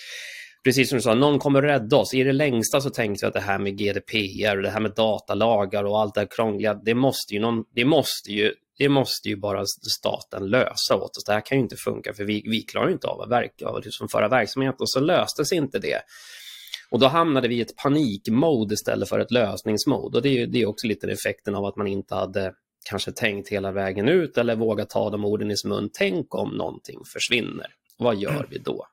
precis 0.64 0.88
som 0.88 0.97
du 0.97 1.02
sa, 1.02 1.14
någon 1.14 1.38
kommer 1.38 1.62
rädda 1.62 1.97
oss. 1.97 2.14
I 2.14 2.25
det 2.25 2.33
längsta 2.33 2.81
så 2.81 2.90
tänkte 2.90 3.25
jag 3.25 3.28
att 3.28 3.35
det 3.35 3.40
här 3.40 3.59
med 3.59 3.78
GDPR 3.78 4.57
och 4.57 4.62
det 4.62 4.71
här 4.71 4.81
med 4.81 4.95
datalagar 4.95 5.85
och 5.85 6.00
allt 6.00 6.14
det 6.14 6.21
här 6.21 6.28
krångliga, 6.31 6.75
det 6.75 6.95
måste 6.95 7.35
ju, 7.35 7.40
någon, 7.40 7.64
det 7.75 7.85
måste 7.85 8.33
ju, 8.33 8.54
det 8.78 8.88
måste 8.88 9.28
ju 9.28 9.37
bara 9.37 9.64
staten 9.66 10.47
lösa 10.47 10.97
åt 10.97 11.16
oss. 11.16 11.25
Det 11.26 11.33
här 11.33 11.47
kan 11.47 11.59
ju 11.59 11.62
inte 11.62 11.76
funka 11.76 12.14
för 12.14 12.25
vi, 12.25 12.42
vi 12.47 12.62
klarar 12.62 12.90
inte 12.90 13.07
av 13.07 13.21
att 13.21 13.31
verka, 13.31 13.66
av 13.66 13.76
att 13.76 13.85
liksom 13.85 14.09
föra 14.09 14.28
verksamhet 14.28 14.81
och 14.81 14.90
så 14.90 15.00
löstes 15.00 15.52
inte 15.52 15.78
det. 15.78 16.00
Och 16.90 16.99
då 16.99 17.07
hamnade 17.07 17.49
vi 17.49 17.54
i 17.54 17.61
ett 17.61 17.76
panikmode 17.76 18.75
istället 18.75 19.09
för 19.09 19.19
ett 19.19 19.31
lösningsmode. 19.31 20.16
Och 20.19 20.23
det 20.23 20.28
är, 20.28 20.47
det 20.47 20.62
är 20.62 20.66
också 20.66 20.87
lite 20.87 21.07
effekten 21.07 21.54
av 21.54 21.64
att 21.64 21.76
man 21.76 21.87
inte 21.87 22.14
hade 22.14 22.52
kanske 22.90 23.12
tänkt 23.12 23.49
hela 23.49 23.73
vägen 23.73 24.09
ut 24.09 24.38
eller 24.38 24.57
vågat 24.57 24.90
ta 24.90 25.11
de 25.11 25.25
orden 25.25 25.50
i 25.50 25.57
sin 25.57 25.71
mun. 25.71 25.90
Tänk 25.92 26.35
om 26.35 26.49
någonting 26.50 26.99
försvinner. 27.12 27.66
Vad 27.99 28.16
gör 28.16 28.47
vi 28.50 28.59
då? 28.59 28.87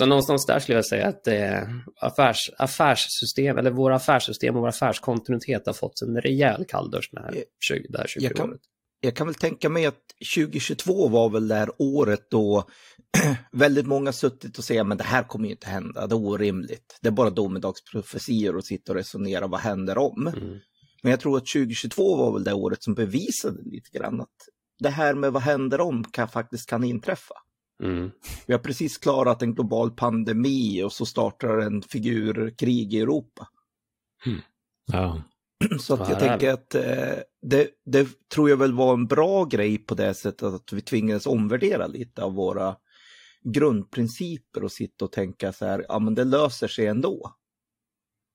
Så 0.00 0.06
någonstans 0.06 0.46
där 0.46 0.58
skulle 0.58 0.78
jag 0.78 0.86
säga 0.86 1.06
att 1.06 1.26
eh, 1.26 1.62
affärs, 2.00 2.50
affärssystem, 2.58 3.58
eller 3.58 3.70
våra 3.70 3.96
affärssystem 3.96 4.56
och 4.56 4.60
vår 4.60 4.68
affärskontinuitet 4.68 5.66
har 5.66 5.72
fått 5.72 6.02
en 6.02 6.20
rejäl 6.20 6.64
kalldusch 6.68 7.08
det 7.12 7.20
här, 7.20 7.34
20, 7.60 7.88
det 7.88 7.98
här 7.98 8.06
20 8.06 8.24
jag 8.24 8.36
kan, 8.36 8.58
Jag 9.00 9.16
kan 9.16 9.26
väl 9.26 9.34
tänka 9.34 9.68
mig 9.68 9.86
att 9.86 10.00
2022 10.36 11.08
var 11.08 11.30
väl 11.30 11.48
det 11.48 11.54
här 11.54 11.70
året 11.78 12.30
då 12.30 12.64
väldigt 13.52 13.86
många 13.86 14.12
suttit 14.12 14.58
och 14.58 14.64
säger 14.64 14.84
men 14.84 14.98
det 14.98 15.04
här 15.04 15.22
kommer 15.22 15.44
ju 15.44 15.50
inte 15.50 15.68
hända, 15.68 16.06
det 16.06 16.14
är 16.14 16.26
orimligt. 16.26 16.98
Det 17.02 17.08
är 17.08 17.12
bara 17.12 17.30
domedagsprofetior 17.30 18.56
och 18.56 18.64
sitta 18.64 18.92
och 18.92 18.96
resonera, 18.96 19.46
vad 19.46 19.60
händer 19.60 19.98
om? 19.98 20.26
Mm. 20.26 20.58
Men 21.02 21.10
jag 21.10 21.20
tror 21.20 21.36
att 21.36 21.46
2022 21.46 22.16
var 22.16 22.32
väl 22.32 22.44
det 22.44 22.52
året 22.52 22.82
som 22.82 22.94
bevisade 22.94 23.62
lite 23.62 23.98
grann 23.98 24.20
att 24.20 24.36
det 24.78 24.90
här 24.90 25.14
med 25.14 25.32
vad 25.32 25.42
händer 25.42 25.80
om 25.80 26.04
kan 26.04 26.28
faktiskt 26.28 26.70
kan 26.70 26.84
inträffa. 26.84 27.34
Mm. 27.82 28.10
Vi 28.46 28.52
har 28.52 28.60
precis 28.60 28.98
klarat 28.98 29.42
en 29.42 29.54
global 29.54 29.90
pandemi 29.90 30.82
och 30.82 30.92
så 30.92 31.06
startar 31.06 31.58
en 31.58 31.82
figurkrig 31.82 32.94
i 32.94 33.00
Europa. 33.00 33.48
Mm. 34.26 34.40
Ja. 34.92 35.22
Så 35.80 35.94
att 35.94 36.08
jag 36.08 36.18
tänker 36.18 36.52
att 36.52 36.74
eh, 36.74 37.14
det, 37.42 37.68
det, 37.84 38.08
tror 38.34 38.50
jag 38.50 38.56
väl 38.56 38.72
var 38.72 38.94
en 38.94 39.06
bra 39.06 39.44
grej 39.44 39.78
på 39.78 39.94
det 39.94 40.14
sättet 40.14 40.42
att 40.42 40.72
vi 40.72 40.80
tvingades 40.80 41.26
omvärdera 41.26 41.86
lite 41.86 42.22
av 42.22 42.34
våra 42.34 42.76
grundprinciper 43.44 44.64
och 44.64 44.72
sitta 44.72 45.04
och 45.04 45.12
tänka 45.12 45.52
så 45.52 45.66
här, 45.66 45.84
ja 45.88 45.98
men 45.98 46.14
det 46.14 46.24
löser 46.24 46.68
sig 46.68 46.86
ändå. 46.86 47.34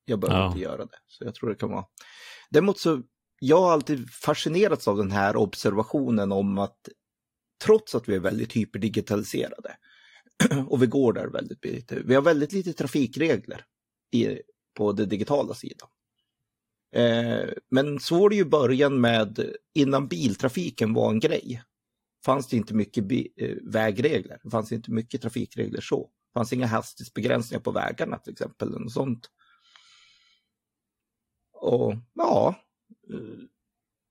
Jag 0.04 0.20
behöver 0.20 0.40
ja. 0.40 0.46
inte 0.46 0.60
göra 0.60 0.84
det. 0.84 0.98
Så 1.06 1.24
jag 1.24 1.34
tror 1.34 1.48
det 1.48 1.56
kan 1.56 1.70
vara. 1.70 1.84
Däremot 2.50 2.78
så, 2.78 3.02
jag 3.40 3.60
har 3.60 3.72
alltid 3.72 4.10
fascinerats 4.10 4.88
av 4.88 4.96
den 4.96 5.10
här 5.10 5.36
observationen 5.36 6.32
om 6.32 6.58
att 6.58 6.88
trots 7.64 7.94
att 7.94 8.08
vi 8.08 8.14
är 8.14 8.20
väldigt 8.20 8.52
hyperdigitaliserade. 8.52 9.76
och 10.68 10.82
vi 10.82 10.86
går 10.86 11.12
där 11.12 11.26
väldigt 11.26 11.64
lite. 11.64 12.02
Vi 12.04 12.14
har 12.14 12.22
väldigt 12.22 12.52
lite 12.52 12.72
trafikregler 12.72 13.64
i, 14.12 14.38
på 14.74 14.92
den 14.92 15.08
digitala 15.08 15.54
sidan. 15.54 15.88
Eh, 16.92 17.48
men 17.70 18.00
så 18.00 18.18
var 18.18 18.30
det 18.30 18.36
ju 18.36 18.44
början 18.44 19.00
med, 19.00 19.54
innan 19.74 20.08
biltrafiken 20.08 20.94
var 20.94 21.10
en 21.10 21.20
grej, 21.20 21.62
fanns 22.24 22.48
det 22.48 22.56
inte 22.56 22.74
mycket 22.74 23.04
eh, 23.36 23.56
vägregler, 23.62 24.38
det 24.42 24.50
fanns 24.50 24.72
inte 24.72 24.90
mycket 24.90 25.22
trafikregler 25.22 25.80
så. 25.80 26.02
Det 26.02 26.38
fanns 26.38 26.52
inga 26.52 26.66
hastighetsbegränsningar 26.66 27.60
på 27.60 27.70
vägarna 27.70 28.18
till 28.18 28.32
exempel. 28.32 28.74
Och 28.74 28.92
sånt. 28.92 29.30
Och 31.52 31.94
ja, 32.14 32.54
eh, 33.12 33.44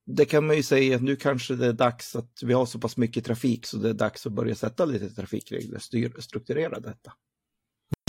det 0.05 0.25
kan 0.25 0.47
man 0.47 0.55
ju 0.55 0.63
säga 0.63 0.95
att 0.95 1.01
nu 1.01 1.15
kanske 1.15 1.55
det 1.55 1.67
är 1.67 1.73
dags 1.73 2.15
att 2.15 2.39
vi 2.41 2.53
har 2.53 2.65
så 2.65 2.79
pass 2.79 2.97
mycket 2.97 3.25
trafik 3.25 3.65
så 3.65 3.77
det 3.77 3.89
är 3.89 3.93
dags 3.93 4.25
att 4.25 4.33
börja 4.33 4.55
sätta 4.55 4.85
lite 4.85 5.09
trafikregler, 5.09 5.79
styr, 5.79 6.13
strukturera 6.19 6.79
detta. 6.79 7.13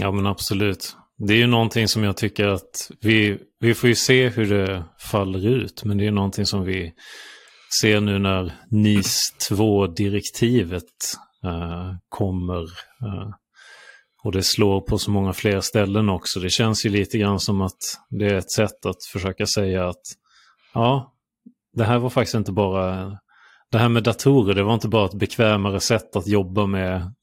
Ja 0.00 0.12
men 0.12 0.26
absolut. 0.26 0.96
Det 1.18 1.34
är 1.34 1.38
ju 1.38 1.46
någonting 1.46 1.88
som 1.88 2.04
jag 2.04 2.16
tycker 2.16 2.46
att 2.46 2.90
vi, 3.00 3.38
vi 3.60 3.74
får 3.74 3.88
ju 3.88 3.94
se 3.94 4.28
hur 4.28 4.50
det 4.50 4.84
faller 4.98 5.46
ut. 5.46 5.84
Men 5.84 5.98
det 5.98 6.06
är 6.06 6.10
någonting 6.10 6.46
som 6.46 6.64
vi 6.64 6.92
ser 7.80 8.00
nu 8.00 8.18
när 8.18 8.52
NIS 8.70 9.34
2-direktivet 9.50 10.82
uh, 11.44 11.50
eh, 11.50 11.94
kommer. 12.08 12.62
Uh, 12.62 13.30
och 14.24 14.32
det 14.32 14.42
slår 14.42 14.80
på 14.80 14.98
så 14.98 15.10
många 15.10 15.32
fler 15.32 15.60
ställen 15.60 16.08
också. 16.08 16.40
Det 16.40 16.50
känns 16.50 16.86
ju 16.86 16.90
lite 16.90 17.18
grann 17.18 17.40
som 17.40 17.60
att 17.60 17.78
det 18.10 18.26
är 18.26 18.34
ett 18.34 18.52
sätt 18.52 18.86
att 18.86 19.04
försöka 19.12 19.46
säga 19.46 19.88
att 19.88 20.02
ja, 20.74 21.15
det 21.76 21.84
här 21.84 21.98
var 21.98 22.10
faktiskt 22.10 22.34
inte 22.34 22.52
bara 22.52 23.18
det 23.70 23.78
här 23.78 23.88
med 23.88 24.02
datorer, 24.02 24.54
det 24.54 24.62
var 24.62 24.74
inte 24.74 24.88
bara 24.88 25.06
ett 25.06 25.14
bekvämare 25.14 25.80
sätt 25.80 26.16
att 26.16 26.26
jobba 26.26 26.66
med, 26.66 27.14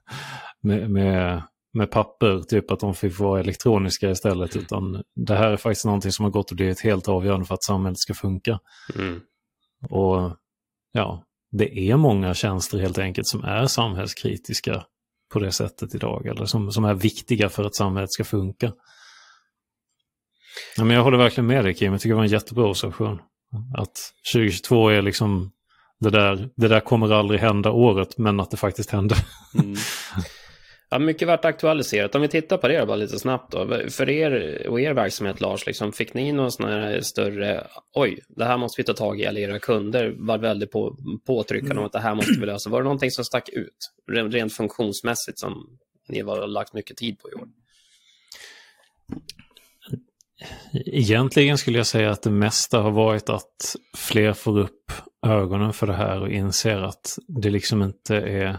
med, 0.62 0.90
med 0.90 1.42
med 1.76 1.90
papper, 1.90 2.42
typ 2.42 2.70
att 2.70 2.80
de 2.80 2.94
fick 2.94 3.18
vara 3.18 3.40
elektroniska 3.40 4.10
istället. 4.10 4.56
Utan 4.56 5.02
det 5.14 5.34
här 5.34 5.50
är 5.50 5.56
faktiskt 5.56 5.84
någonting 5.84 6.12
som 6.12 6.24
har 6.24 6.32
gått 6.32 6.50
och 6.50 6.56
blivit 6.56 6.80
helt 6.80 7.08
avgörande 7.08 7.46
för 7.46 7.54
att 7.54 7.64
samhället 7.64 7.98
ska 7.98 8.14
funka. 8.14 8.58
Mm. 8.94 9.20
Och 9.90 10.36
ja, 10.92 11.24
det 11.50 11.78
är 11.90 11.96
många 11.96 12.34
tjänster 12.34 12.78
helt 12.78 12.98
enkelt 12.98 13.26
som 13.26 13.44
är 13.44 13.66
samhällskritiska 13.66 14.84
på 15.32 15.38
det 15.38 15.52
sättet 15.52 15.94
idag. 15.94 16.26
Eller 16.26 16.44
som, 16.44 16.72
som 16.72 16.84
är 16.84 16.94
viktiga 16.94 17.48
för 17.48 17.64
att 17.64 17.76
samhället 17.76 18.12
ska 18.12 18.24
funka. 18.24 18.72
Ja, 20.76 20.84
men 20.84 20.96
jag 20.96 21.04
håller 21.04 21.18
verkligen 21.18 21.46
med 21.46 21.64
dig 21.64 21.74
Kim, 21.74 21.92
jag 21.92 22.00
tycker 22.00 22.14
det 22.14 22.16
var 22.16 22.24
en 22.24 22.30
jättebra 22.30 22.68
observation. 22.68 23.20
Att 23.76 24.12
2022 24.32 24.88
är 24.88 25.02
liksom 25.02 25.52
det 26.00 26.10
där, 26.10 26.48
det 26.56 26.68
där 26.68 26.80
kommer 26.80 27.12
aldrig 27.12 27.40
hända 27.40 27.70
året, 27.70 28.18
men 28.18 28.40
att 28.40 28.50
det 28.50 28.56
faktiskt 28.56 28.90
händer. 28.90 29.18
Mm. 29.54 29.76
Ja, 30.90 30.98
mycket 30.98 31.28
varit 31.28 31.44
aktualiserat. 31.44 32.14
Om 32.14 32.22
vi 32.22 32.28
tittar 32.28 32.58
på 32.58 32.68
det 32.68 32.86
bara 32.86 32.96
lite 32.96 33.18
snabbt 33.18 33.52
då. 33.52 33.88
För 33.90 34.10
er 34.10 34.66
och 34.68 34.80
er 34.80 34.92
verksamhet 34.92 35.40
Lars, 35.40 35.66
liksom, 35.66 35.92
fick 35.92 36.14
ni 36.14 36.32
någon 36.32 36.52
sån 36.52 36.68
här 36.68 37.00
större, 37.00 37.66
oj, 37.94 38.20
det 38.28 38.44
här 38.44 38.58
måste 38.58 38.80
vi 38.82 38.84
ta 38.86 38.92
tag 38.92 39.20
i, 39.20 39.24
eller 39.24 39.40
era 39.40 39.58
kunder 39.58 40.14
var 40.18 40.38
väldigt 40.38 40.70
på, 40.70 40.96
påtryckande 41.26 41.72
mm. 41.72 41.82
om 41.82 41.86
att 41.86 41.92
det 41.92 42.00
här 42.00 42.14
måste 42.14 42.40
vi 42.40 42.46
lösa. 42.46 42.70
Var 42.70 42.80
det 42.80 42.84
någonting 42.84 43.10
som 43.10 43.24
stack 43.24 43.48
ut, 43.48 43.92
rent 44.30 44.52
funktionsmässigt, 44.52 45.38
som 45.38 45.78
ni 46.08 46.20
har 46.20 46.46
lagt 46.46 46.74
mycket 46.74 46.96
tid 46.96 47.18
på 47.18 47.30
i 47.30 47.34
år? 47.34 47.48
Egentligen 50.86 51.58
skulle 51.58 51.78
jag 51.78 51.86
säga 51.86 52.10
att 52.10 52.22
det 52.22 52.30
mesta 52.30 52.80
har 52.80 52.90
varit 52.90 53.28
att 53.28 53.76
fler 53.96 54.32
får 54.32 54.58
upp 54.58 54.92
ögonen 55.26 55.72
för 55.72 55.86
det 55.86 55.96
här 55.96 56.20
och 56.20 56.28
inser 56.28 56.82
att 56.82 57.18
det 57.28 57.50
liksom 57.50 57.82
inte 57.82 58.16
är 58.16 58.58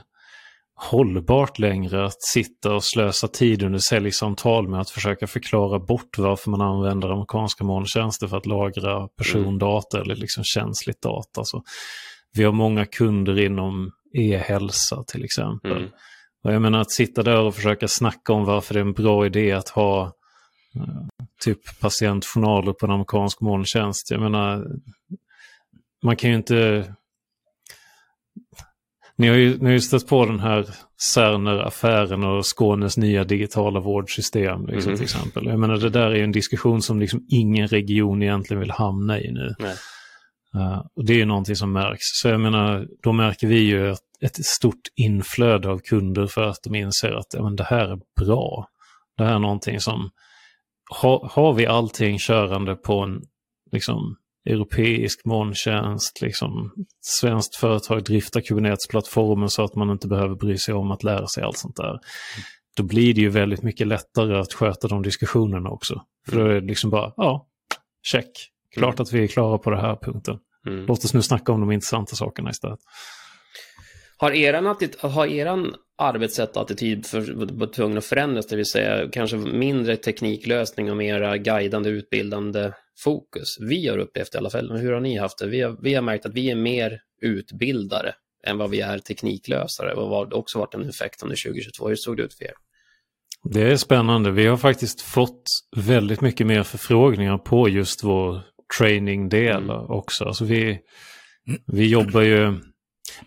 hållbart 0.76 1.60
längre 1.60 2.06
att 2.06 2.22
sitta 2.22 2.76
och 2.76 2.84
slösa 2.84 3.28
tid 3.28 3.64
under 3.64 3.80
säljsamtal 3.80 4.68
med 4.68 4.80
att 4.80 4.90
försöka 4.90 5.28
förklara 5.28 5.80
bort 5.80 6.18
varför 6.18 6.52
man 6.52 6.62
använder 6.62 7.10
amerikanska 7.10 7.64
molntjänster 7.64 8.28
för 8.28 8.38
att 8.38 8.46
lagra 8.46 9.08
persondata 9.08 9.98
mm. 9.98 10.06
eller 10.06 10.16
liksom 10.16 10.44
känsligt 10.44 11.02
data. 11.02 11.44
Så 11.44 11.64
vi 12.34 12.44
har 12.44 12.52
många 12.52 12.86
kunder 12.86 13.40
inom 13.40 13.92
e-hälsa 14.14 15.04
till 15.08 15.24
exempel. 15.24 15.78
Mm. 15.78 15.90
Och 16.44 16.54
jag 16.54 16.62
menar 16.62 16.80
att 16.80 16.92
sitta 16.92 17.24
där 17.24 17.42
och 17.42 17.56
försöka 17.56 17.88
snacka 17.88 18.34
om 18.34 18.46
varför 18.46 18.74
det 18.74 18.80
är 18.80 18.86
en 18.86 18.94
bra 18.94 19.26
idé 19.26 19.52
att 19.52 19.70
ha 19.70 20.12
typ 21.44 21.80
patientjournaler 21.80 22.74
på 22.74 22.86
en 22.86 22.92
amerikansk 22.92 23.42
molntjänst. 23.42 24.12
Jag 24.12 24.22
menar, 24.22 24.66
man 26.04 26.16
kan 26.16 26.30
ju 26.30 26.36
inte 26.36 26.94
ni 29.18 29.28
har 29.28 29.36
ju, 29.36 29.58
ni 29.58 29.66
har 29.66 29.72
ju 29.72 29.82
stött 29.82 30.08
på 30.08 30.26
den 30.26 30.40
här 30.40 30.66
Cerner-affären 31.16 32.24
och 32.24 32.46
Skånes 32.46 32.98
nya 32.98 33.24
digitala 33.24 33.80
vårdsystem 33.80 34.66
liksom, 34.66 34.90
mm. 34.90 34.96
till 34.96 35.04
exempel. 35.04 35.46
Jag 35.46 35.60
menar 35.60 35.78
det 35.78 35.90
där 35.90 36.12
är 36.12 36.24
en 36.24 36.32
diskussion 36.32 36.82
som 36.82 37.00
liksom 37.00 37.26
ingen 37.30 37.68
region 37.68 38.24
egentligen 38.24 38.62
vill 38.62 38.72
hamna 38.72 39.20
i 39.20 39.32
nu. 39.32 39.56
Uh, 40.56 40.82
och 40.96 41.06
det 41.06 41.22
är 41.22 41.26
någonting 41.26 41.56
som 41.56 41.74
märks. 41.74 42.02
Så 42.02 42.28
jag 42.28 42.42
menar, 42.42 42.88
då 43.04 43.12
märker 43.12 43.48
vi 43.48 43.60
ju 43.60 43.92
ett, 43.92 44.00
ett 44.22 44.46
stort 44.46 44.82
inflöde 44.96 45.70
av 45.70 45.80
kunder 45.80 46.28
för 46.28 46.44
att 46.44 46.60
de 46.64 46.76
inser 46.76 47.12
att 47.12 47.34
ja, 47.34 47.44
men 47.44 47.56
det 47.56 47.64
här 47.64 47.88
är 47.92 48.00
bra. 48.20 48.68
Det 49.18 49.24
här 49.24 49.36
är 49.36 49.40
någonting 49.40 49.80
som, 49.80 50.10
ha, 50.90 51.30
har 51.32 51.54
vi 51.54 51.66
allting 51.66 52.20
körande 52.20 52.76
på 52.76 53.00
en 53.00 53.22
liksom, 53.72 54.16
europeisk 54.50 55.26
molntjänst, 55.26 56.22
liksom 56.22 56.72
svenskt 57.02 57.56
företag 57.56 58.04
driftar 58.04 58.42
Kubernetes-plattformen 58.42 59.50
så 59.50 59.64
att 59.64 59.76
man 59.76 59.90
inte 59.90 60.08
behöver 60.08 60.36
bry 60.36 60.58
sig 60.58 60.74
om 60.74 60.92
att 60.92 61.04
lära 61.04 61.28
sig 61.28 61.44
allt 61.44 61.58
sånt 61.58 61.76
där. 61.76 62.00
Då 62.78 62.84
blir 62.84 63.14
det 63.14 63.22
ju 63.22 63.30
väldigt 63.30 63.62
mycket 63.62 63.88
lättare 63.88 64.38
att 64.38 64.54
sköta 64.54 64.88
de 64.88 65.02
diskussionerna 65.02 65.70
också. 65.70 66.02
För 66.30 66.38
då 66.38 66.46
är 66.46 66.50
det 66.62 66.68
liksom 66.68 66.90
bara, 66.90 67.14
ja, 67.18 67.48
check. 68.04 68.32
Klart 68.74 68.96
mm. 68.96 69.04
att 69.04 69.14
vi 69.14 69.24
är 69.24 69.28
klara 69.28 69.58
på 69.58 69.70
den 69.70 69.80
här 69.80 69.96
punkten. 69.96 70.40
Mm. 70.68 70.86
Låt 70.86 71.06
oss 71.06 71.14
nu 71.14 71.22
snacka 71.22 71.52
om 71.52 71.60
de 71.60 71.72
intressanta 71.72 72.16
sakerna 72.16 72.50
istället. 72.50 72.80
Har 74.18 74.32
eran, 74.32 74.76
har 75.00 75.28
eran 75.28 75.76
arbetssätt 75.98 76.56
och 76.56 76.62
attityd 76.62 77.06
för, 77.06 77.74
tvungen 77.74 77.98
att 77.98 78.06
förändras, 78.06 78.48
det 78.48 78.56
vill 78.56 78.66
säga 78.66 79.10
kanske 79.12 79.38
mindre 79.38 79.98
tekniklösning 79.98 80.92
och 80.92 80.98
mera 80.98 81.38
guidande, 81.38 81.90
utbildande 81.90 82.72
fokus. 83.04 83.58
Vi 83.60 83.88
har 83.88 83.98
upplevt 83.98 84.36
i 84.36 84.38
alla 84.38 84.50
fall, 84.50 84.72
hur 84.72 84.92
har 84.92 85.00
ni 85.00 85.18
haft 85.18 85.38
det? 85.38 85.48
Vi 85.48 85.62
har, 85.62 85.78
vi 85.82 85.94
har 85.94 86.02
märkt 86.02 86.26
att 86.26 86.34
vi 86.34 86.52
är 86.52 86.56
mer 86.56 87.00
utbildare 87.22 88.14
än 88.48 88.58
vad 88.58 88.70
vi 88.70 88.82
är 88.82 89.00
tekniklösare 89.00 89.94
och 89.94 90.10
har 90.10 90.34
också 90.34 90.60
varit 90.60 90.74
en 90.74 90.90
effekt 90.90 91.24
under 91.24 91.36
2022. 91.46 91.88
Hur 91.88 91.96
såg 91.96 92.18
det 92.18 92.24
ut 92.24 92.34
för 92.34 92.46
er? 92.46 92.54
Det 93.44 93.62
är 93.62 93.76
spännande. 93.76 94.32
Vi 94.32 94.46
har 94.46 94.58
faktiskt 94.58 95.02
fått 95.02 95.44
väldigt 95.76 96.22
mycket 96.22 96.48
mer 96.48 96.64
förfrågningar 96.64 97.38
på 97.38 97.70
just 97.70 98.04
vår 98.04 98.42
trainingdel 98.78 99.64
mm. 99.64 99.76
också. 99.76 100.26
Alltså 100.26 100.46
vi, 100.46 100.80
vi 101.66 101.88
jobbar 101.88 102.22
ju 102.22 102.60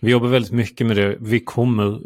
vi 0.00 0.10
jobbar 0.10 0.28
väldigt 0.28 0.52
mycket 0.52 0.86
med 0.86 0.96
det. 0.96 1.16
Vi 1.20 1.40
kommer 1.40 2.00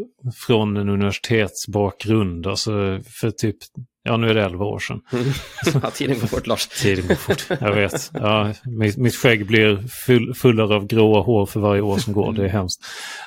från 0.47 0.76
en 0.76 0.88
universitetsbakgrund. 0.88 2.47
Alltså 2.47 3.00
för 3.21 3.31
typ 3.31 3.57
Ja, 4.07 4.16
nu 4.16 4.31
är 4.31 4.35
det 4.35 4.43
elva 4.43 4.64
år 4.64 4.78
sedan. 4.78 5.00
ja, 5.83 5.90
tiden 5.90 6.21
går 6.21 6.26
fort, 6.26 6.47
Lars. 6.47 6.66
tiden 6.66 7.09
går 7.09 7.14
fort, 7.14 7.47
jag 7.61 7.75
vet. 7.75 8.11
Ja, 8.14 8.52
mitt, 8.64 8.97
mitt 8.97 9.16
skägg 9.16 9.47
blir 9.47 9.88
full, 10.07 10.35
fullare 10.35 10.75
av 10.75 10.87
gråa 10.87 11.21
hår 11.21 11.47
för 11.47 11.61
varje 11.61 11.81
år 11.81 11.99
som 11.99 12.12
går, 12.12 12.33
det 12.33 12.45
är 12.45 12.49
hemskt. 12.49 12.85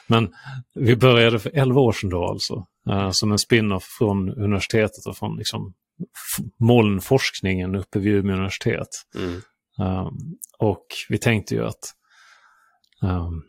Men 0.07 0.29
vi 0.75 0.95
började 0.95 1.39
för 1.39 1.57
elva 1.57 1.81
år 1.81 1.91
sedan 1.91 2.09
då 2.09 2.25
alltså, 2.25 2.65
uh, 2.89 3.11
som 3.11 3.31
en 3.31 3.39
spin-off 3.39 3.83
från 3.97 4.29
universitetet 4.29 5.05
och 5.07 5.17
från 5.17 5.37
liksom, 5.37 5.73
molnforskningen 6.59 7.75
uppe 7.75 7.99
vid 7.99 8.13
Umeå 8.13 8.35
universitet. 8.35 8.87
Mm. 9.15 9.41
Um, 9.79 10.37
och 10.59 10.85
vi 11.09 11.17
tänkte 11.17 11.55
ju 11.55 11.65
att 11.65 11.93
um, 13.01 13.43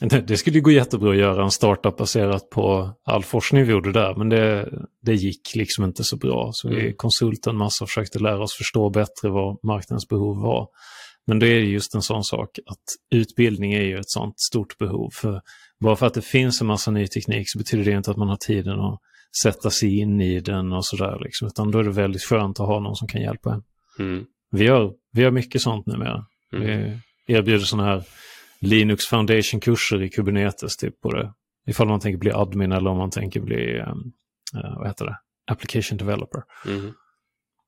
det 0.00 0.36
skulle 0.36 0.60
gå 0.60 0.70
jättebra 0.70 1.10
att 1.10 1.16
göra 1.16 1.44
en 1.44 1.50
startup 1.50 1.96
baserat 1.96 2.50
på 2.50 2.92
all 3.04 3.22
forskning 3.22 3.64
vi 3.64 3.72
gjorde 3.72 3.92
där, 3.92 4.14
men 4.14 4.28
det, 4.28 4.68
det 5.02 5.14
gick 5.14 5.54
liksom 5.54 5.84
inte 5.84 6.04
så 6.04 6.16
bra. 6.16 6.50
Så 6.52 6.68
vi 6.68 6.80
mm. 6.80 6.94
konsultade 6.96 7.54
en 7.54 7.58
massa 7.58 7.84
och 7.84 7.88
försökte 7.88 8.18
lära 8.18 8.42
oss 8.42 8.54
förstå 8.54 8.90
bättre 8.90 9.28
vad 9.28 9.58
marknadens 9.64 10.08
behov 10.08 10.42
var. 10.42 10.68
Men 11.26 11.38
det 11.38 11.48
är 11.48 11.60
just 11.60 11.94
en 11.94 12.02
sån 12.02 12.24
sak 12.24 12.58
att 12.66 13.18
utbildning 13.18 13.72
är 13.72 13.82
ju 13.82 13.98
ett 13.98 14.10
sånt 14.10 14.40
stort 14.40 14.78
behov. 14.78 15.10
För 15.12 15.40
bara 15.80 15.96
för 15.96 16.06
att 16.06 16.14
det 16.14 16.22
finns 16.22 16.60
en 16.60 16.66
massa 16.66 16.90
ny 16.90 17.06
teknik 17.06 17.50
så 17.50 17.58
betyder 17.58 17.84
det 17.84 17.90
inte 17.90 18.10
att 18.10 18.16
man 18.16 18.28
har 18.28 18.36
tiden 18.36 18.80
att 18.80 19.00
sätta 19.42 19.70
sig 19.70 19.98
in 19.98 20.20
i 20.20 20.40
den 20.40 20.72
och 20.72 20.84
sådär. 20.84 21.18
Liksom. 21.20 21.48
Utan 21.48 21.70
då 21.70 21.78
är 21.78 21.84
det 21.84 21.90
väldigt 21.90 22.22
skönt 22.22 22.60
att 22.60 22.66
ha 22.66 22.80
någon 22.80 22.96
som 22.96 23.08
kan 23.08 23.20
hjälpa 23.20 23.54
en. 23.54 23.62
Mm. 23.98 24.24
Vi, 24.50 24.64
gör, 24.64 24.92
vi 25.12 25.22
gör 25.22 25.30
mycket 25.30 25.60
sånt 25.60 25.86
numera. 25.86 26.24
Mm. 26.52 26.98
Vi 27.26 27.34
erbjuder 27.34 27.64
sådana 27.64 27.88
här 27.88 28.04
Linux 28.60 29.06
Foundation-kurser 29.06 30.02
i 30.02 30.08
Kubernetes 30.08 30.76
typ 30.76 31.00
på 31.00 31.10
det. 31.10 31.32
Ifall 31.66 31.88
man 31.88 32.00
tänker 32.00 32.18
bli 32.18 32.32
admin 32.32 32.72
eller 32.72 32.90
om 32.90 32.96
man 32.96 33.10
tänker 33.10 33.40
bli, 33.40 33.80
um, 33.80 34.12
uh, 34.54 34.78
vad 34.78 34.86
heter 34.86 35.04
det, 35.04 35.16
application 35.50 35.98
developer. 35.98 36.42
Mm. 36.66 36.92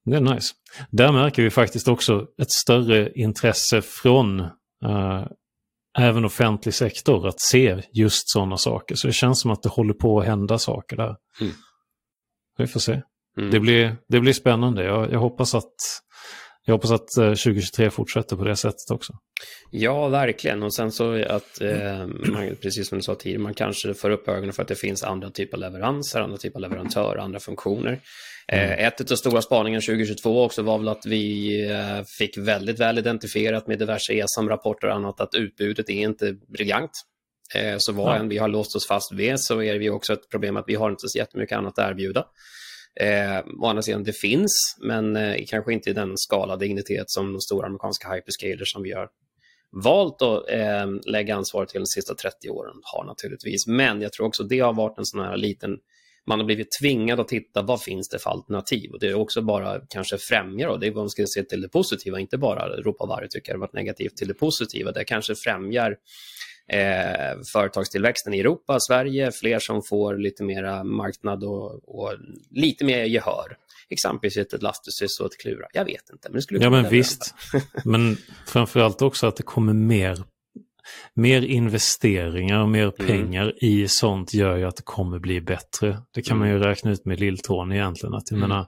Det 0.04 0.16
är 0.16 0.20
nice. 0.20 0.54
Där 0.90 1.12
märker 1.12 1.42
vi 1.42 1.50
faktiskt 1.50 1.88
också 1.88 2.26
ett 2.42 2.50
större 2.50 3.12
intresse 3.12 3.82
från 3.82 4.40
uh, 4.40 5.26
även 5.98 6.24
offentlig 6.24 6.74
sektor 6.74 7.28
att 7.28 7.40
se 7.40 7.82
just 7.92 8.30
sådana 8.30 8.56
saker. 8.56 8.94
Så 8.94 9.06
det 9.06 9.12
känns 9.12 9.40
som 9.40 9.50
att 9.50 9.62
det 9.62 9.68
håller 9.68 9.94
på 9.94 10.20
att 10.20 10.26
hända 10.26 10.58
saker 10.58 10.96
där. 10.96 11.16
Mm. 11.40 11.52
Vi 12.58 12.66
får 12.66 12.80
se. 12.80 13.02
Mm. 13.38 13.50
Det, 13.50 13.60
blir, 13.60 13.96
det 14.08 14.20
blir 14.20 14.32
spännande. 14.32 14.84
Jag, 14.84 15.12
jag, 15.12 15.18
hoppas 15.18 15.54
att, 15.54 15.74
jag 16.70 16.74
hoppas 16.74 16.90
att 16.90 17.08
2023 17.14 17.90
fortsätter 17.90 18.36
på 18.36 18.44
det 18.44 18.56
sättet 18.56 18.90
också. 18.90 19.12
Ja, 19.70 20.08
verkligen. 20.08 20.62
Och 20.62 20.74
sen 20.74 20.92
så 20.92 21.24
att, 21.24 21.60
eh, 21.60 22.06
man, 22.06 22.56
precis 22.62 22.88
som 22.88 22.98
du 22.98 23.02
sa 23.02 23.14
tidigare, 23.14 23.42
man 23.42 23.54
kanske 23.54 23.94
får 23.94 24.10
upp 24.10 24.28
ögonen 24.28 24.52
för 24.52 24.62
att 24.62 24.68
det 24.68 24.74
finns 24.74 25.02
andra 25.04 25.30
typer 25.30 25.56
av 25.56 25.60
leveranser, 25.60 26.20
andra 26.20 26.36
typer 26.36 26.56
av 26.56 26.60
leverantörer, 26.60 27.18
andra 27.18 27.40
funktioner. 27.40 28.00
Mm. 28.48 28.86
Ett 28.86 29.10
av 29.12 29.16
stora 29.16 29.42
spaningarna 29.42 29.80
2022 29.80 30.44
också 30.44 30.62
var 30.62 30.78
väl 30.78 30.88
att 30.88 31.06
vi 31.06 31.54
eh, 31.70 32.04
fick 32.18 32.38
väldigt 32.38 32.80
väl 32.80 32.98
identifierat 32.98 33.66
med 33.66 33.78
diverse 33.78 34.12
ESAM-rapporter 34.12 34.88
och 34.88 34.94
annat 34.94 35.20
att 35.20 35.34
utbudet 35.34 35.90
är 35.90 36.02
inte 36.02 36.32
briljant. 36.32 36.90
Eh, 37.54 37.74
så 37.78 37.92
vad 37.92 38.16
än 38.16 38.28
vi 38.28 38.38
har 38.38 38.48
låst 38.48 38.76
oss 38.76 38.86
fast 38.86 39.12
vid 39.12 39.40
så 39.40 39.62
är 39.62 39.78
det 39.78 39.90
också 39.90 40.12
ett 40.12 40.30
problem 40.30 40.56
att 40.56 40.64
vi 40.66 40.74
har 40.74 40.90
inte 40.90 41.08
så 41.08 41.18
jättemycket 41.18 41.58
annat 41.58 41.78
att 41.78 41.90
erbjuda. 41.90 42.24
Eh, 43.00 43.38
å 43.60 43.66
andra 43.66 43.82
sidan, 43.82 44.04
det 44.04 44.12
finns, 44.12 44.76
men 44.82 45.16
eh, 45.16 45.44
kanske 45.46 45.72
inte 45.72 45.90
i 45.90 45.92
den 45.92 46.12
skala 46.16 46.56
dignitet 46.56 47.10
som 47.10 47.32
de 47.32 47.40
stora 47.40 47.66
amerikanska 47.66 48.14
hyperscalers 48.14 48.72
som 48.72 48.82
vi 48.82 48.92
har 48.92 49.08
valt 49.84 50.22
att 50.22 50.50
eh, 50.50 50.86
lägga 51.06 51.36
ansvaret 51.36 51.68
till 51.68 51.80
de 51.80 51.86
sista 51.86 52.14
30 52.14 52.50
åren 52.50 52.74
har 52.82 53.04
naturligtvis. 53.04 53.66
Men 53.66 54.02
jag 54.02 54.12
tror 54.12 54.26
också 54.26 54.42
det 54.42 54.60
har 54.60 54.72
varit 54.72 54.98
en 54.98 55.06
sån 55.06 55.20
här 55.20 55.36
liten 55.36 55.78
man 56.26 56.38
har 56.38 56.46
blivit 56.46 56.68
tvingad 56.80 57.20
att 57.20 57.28
titta 57.28 57.62
vad 57.62 57.82
finns 57.82 58.08
det 58.08 58.18
för 58.18 58.30
alternativ. 58.30 58.90
Och 58.90 59.00
det 59.00 59.06
är 59.06 59.14
också 59.14 59.42
bara 59.42 59.80
kanske 59.88 60.18
främjar, 60.18 60.68
och 60.68 60.80
det 60.80 60.86
är 60.86 60.90
vad 60.90 61.02
man 61.02 61.10
ska 61.10 61.24
se 61.26 61.42
till 61.42 61.60
det 61.60 61.68
positiva, 61.68 62.20
inte 62.20 62.38
bara 62.38 62.76
ropa 62.76 63.06
varje 63.06 63.28
tycker 63.28 63.52
det 63.52 63.56
har 63.56 63.60
varit 63.60 63.72
negativt 63.72 64.16
till 64.16 64.28
det 64.28 64.34
positiva. 64.34 64.92
Det 64.92 65.04
kanske 65.04 65.34
främjar 65.34 65.96
eh, 66.72 67.38
företagstillväxten 67.52 68.34
i 68.34 68.40
Europa, 68.40 68.80
Sverige, 68.80 69.32
fler 69.32 69.58
som 69.58 69.82
får 69.82 70.16
lite 70.16 70.44
mera 70.44 70.84
marknad 70.84 71.44
och, 71.44 71.88
och 71.88 72.14
lite 72.50 72.84
mer 72.84 73.04
gehör. 73.04 73.56
Exempelvis 73.88 74.36
ett 74.36 74.62
Lastusys 74.62 75.20
och 75.20 75.26
ett 75.26 75.38
Klura. 75.42 75.66
Jag 75.72 75.84
vet 75.84 76.10
inte, 76.12 76.28
men 76.28 76.32
det 76.32 76.42
skulle 76.42 76.60
Ja, 76.60 76.70
men 76.70 76.88
visst. 76.88 77.34
men 77.84 78.16
framförallt 78.46 79.02
också 79.02 79.26
att 79.26 79.36
det 79.36 79.42
kommer 79.42 79.72
mer 79.72 80.24
mer 81.14 81.42
investeringar 81.42 82.62
och 82.62 82.68
mer 82.68 82.92
mm. 82.98 83.06
pengar 83.06 83.42
mm. 83.42 83.54
i 83.60 83.88
sånt 83.88 84.34
gör 84.34 84.56
ju 84.56 84.64
att 84.64 84.76
det 84.76 84.82
kommer 84.82 85.18
bli 85.18 85.40
bättre. 85.40 86.02
Det 86.14 86.22
kan 86.22 86.36
mm. 86.36 86.38
man 86.38 86.48
ju 86.48 86.56
mm. 86.56 86.68
räkna 86.68 86.90
ut 86.90 87.04
med 87.04 87.20
Lilltån 87.20 87.72
egentligen. 87.72 88.14
Att 88.14 88.30
jag 88.30 88.36
mm. 88.36 88.48
menar, 88.48 88.66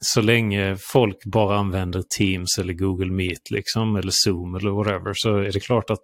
så 0.00 0.20
länge 0.20 0.76
folk 0.80 1.24
bara 1.24 1.58
använder 1.58 2.02
Teams 2.18 2.58
eller 2.58 2.72
Google 2.72 3.12
Meet 3.12 3.50
liksom, 3.50 3.96
eller 3.96 4.12
Zoom 4.12 4.54
eller 4.54 4.70
whatever 4.70 5.12
så 5.14 5.36
är 5.36 5.52
det 5.52 5.60
klart 5.60 5.90
att 5.90 6.02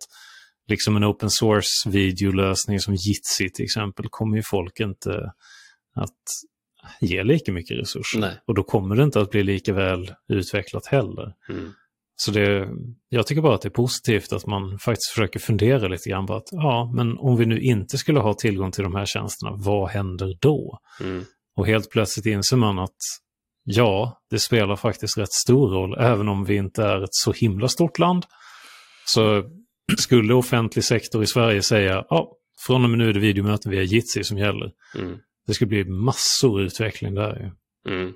liksom 0.69 0.97
en 0.97 1.05
open 1.05 1.31
source 1.31 1.91
videolösning 1.91 2.81
som 2.81 2.95
Jitsi 2.95 3.51
till 3.51 3.65
exempel 3.65 4.07
kommer 4.11 4.37
ju 4.37 4.43
folk 4.43 4.81
inte 4.81 5.33
att 5.95 6.23
ge 7.01 7.23
lika 7.23 7.53
mycket 7.53 7.79
resurser. 7.79 8.21
Nej. 8.21 8.41
Och 8.47 8.55
då 8.55 8.63
kommer 8.63 8.97
det 8.97 9.03
inte 9.03 9.21
att 9.21 9.31
bli 9.31 9.43
lika 9.43 9.73
väl 9.73 10.15
utvecklat 10.29 10.87
heller. 10.87 11.35
Mm. 11.49 11.73
Så 12.17 12.31
det, 12.31 12.69
jag 13.09 13.27
tycker 13.27 13.43
bara 13.43 13.55
att 13.55 13.63
det 13.63 13.69
är 13.69 13.71
positivt 13.71 14.33
att 14.33 14.47
man 14.47 14.79
faktiskt 14.79 15.11
försöker 15.11 15.41
fundera 15.41 15.89
lite 15.89 16.11
grann 16.11 16.27
på 16.27 16.35
att 16.35 16.49
ja, 16.51 16.93
men 16.95 17.19
om 17.19 17.37
vi 17.37 17.47
nu 17.47 17.61
inte 17.61 17.99
skulle 17.99 18.21
ha 18.21 18.35
tillgång 18.35 18.71
till 18.71 18.85
de 18.85 18.95
här 18.95 19.07
tjänsterna, 19.07 19.53
vad 19.57 19.91
händer 19.91 20.37
då? 20.41 20.79
Mm. 21.01 21.25
Och 21.57 21.67
helt 21.67 21.91
plötsligt 21.91 22.27
inser 22.27 22.57
man 22.57 22.79
att 22.79 22.97
ja, 23.65 24.23
det 24.31 24.39
spelar 24.39 24.77
faktiskt 24.77 25.19
rätt 25.19 25.33
stor 25.33 25.71
roll, 25.71 25.97
även 25.99 26.29
om 26.29 26.45
vi 26.45 26.57
inte 26.57 26.85
är 26.85 27.03
ett 27.03 27.15
så 27.15 27.33
himla 27.33 27.69
stort 27.69 27.99
land. 27.99 28.25
Så 29.07 29.45
skulle 29.99 30.35
offentlig 30.35 30.85
sektor 30.85 31.23
i 31.23 31.27
Sverige 31.27 31.63
säga 31.63 32.05
ja, 32.09 32.37
från 32.67 32.85
och 32.85 32.91
med 32.91 32.99
nu 32.99 33.09
är 33.09 33.13
det 33.13 33.21
videomöten 33.21 33.71
via 33.71 33.83
Jitsi 33.83 34.25
som 34.25 34.39
gäller. 34.39 34.73
Mm. 34.99 35.19
Det 35.47 35.55
skulle 35.55 35.69
bli 35.69 35.85
massor 35.85 36.61
utveckling 36.61 37.15
där. 37.15 37.53
Mm. 37.89 38.13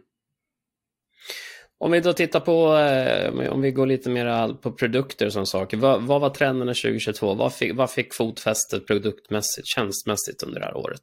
Om 1.81 1.91
vi 1.91 2.01
då 2.01 2.13
tittar 2.13 2.41
på, 2.41 2.77
eh, 2.77 3.53
om 3.53 3.61
vi 3.61 3.71
går 3.71 3.87
lite 3.87 4.11
mer 4.11 4.55
på 4.55 4.73
produkter 4.73 5.31
sådana 5.31 5.47
saker. 5.47 5.77
Vad, 5.77 6.03
vad 6.03 6.21
var 6.21 6.31
trenderna 6.31 6.75
2022? 6.75 7.35
Vad 7.35 7.55
fick, 7.55 7.77
vad 7.77 7.91
fick 7.91 8.15
fotfästet 8.15 8.87
produktmässigt, 8.87 9.67
tjänstmässigt 9.67 10.43
under 10.43 10.61
det 10.61 10.67
här 10.67 10.77
året? 10.77 11.03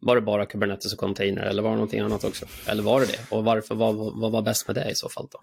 Var 0.00 0.14
det 0.14 0.22
bara 0.22 0.46
Kubernetes 0.46 0.92
och 0.92 0.98
container 0.98 1.42
eller 1.42 1.62
var 1.62 1.70
det 1.70 1.76
någonting 1.76 2.00
annat 2.00 2.24
också? 2.24 2.46
Eller 2.66 2.82
var 2.82 3.00
det 3.00 3.06
det? 3.06 3.36
Och 3.36 3.44
varför, 3.44 3.74
vad, 3.74 3.94
vad 3.96 4.32
var 4.32 4.42
bäst 4.42 4.66
med 4.66 4.76
det 4.76 4.90
i 4.90 4.94
så 4.94 5.08
fall 5.08 5.28
då? 5.30 5.40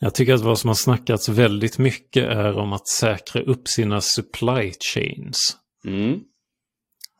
Jag 0.00 0.14
tycker 0.14 0.34
att 0.34 0.40
vad 0.40 0.58
som 0.58 0.68
har 0.68 0.74
snackats 0.74 1.28
väldigt 1.28 1.78
mycket 1.78 2.24
är 2.24 2.58
om 2.58 2.72
att 2.72 2.88
säkra 2.88 3.42
upp 3.42 3.68
sina 3.68 4.00
supply 4.00 4.72
chains. 4.94 5.56
Mm. 5.84 6.20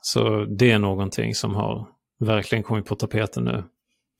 Så 0.02 0.44
det 0.44 0.70
är 0.70 0.78
någonting 0.78 1.34
som 1.34 1.54
har 1.54 1.88
verkligen 2.20 2.64
kommit 2.64 2.86
på 2.86 2.94
tapeten 2.94 3.44
nu. 3.44 3.64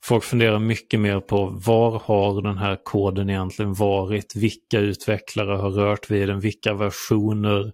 Folk 0.05 0.23
funderar 0.23 0.59
mycket 0.59 0.99
mer 0.99 1.19
på 1.19 1.45
var 1.65 2.01
har 2.05 2.41
den 2.41 2.57
här 2.57 2.79
koden 2.83 3.29
egentligen 3.29 3.73
varit? 3.73 4.35
Vilka 4.35 4.79
utvecklare 4.79 5.57
har 5.57 5.69
rört 5.69 6.11
vid 6.11 6.29
den? 6.29 6.39
Vilka 6.39 6.73
versioner 6.73 7.73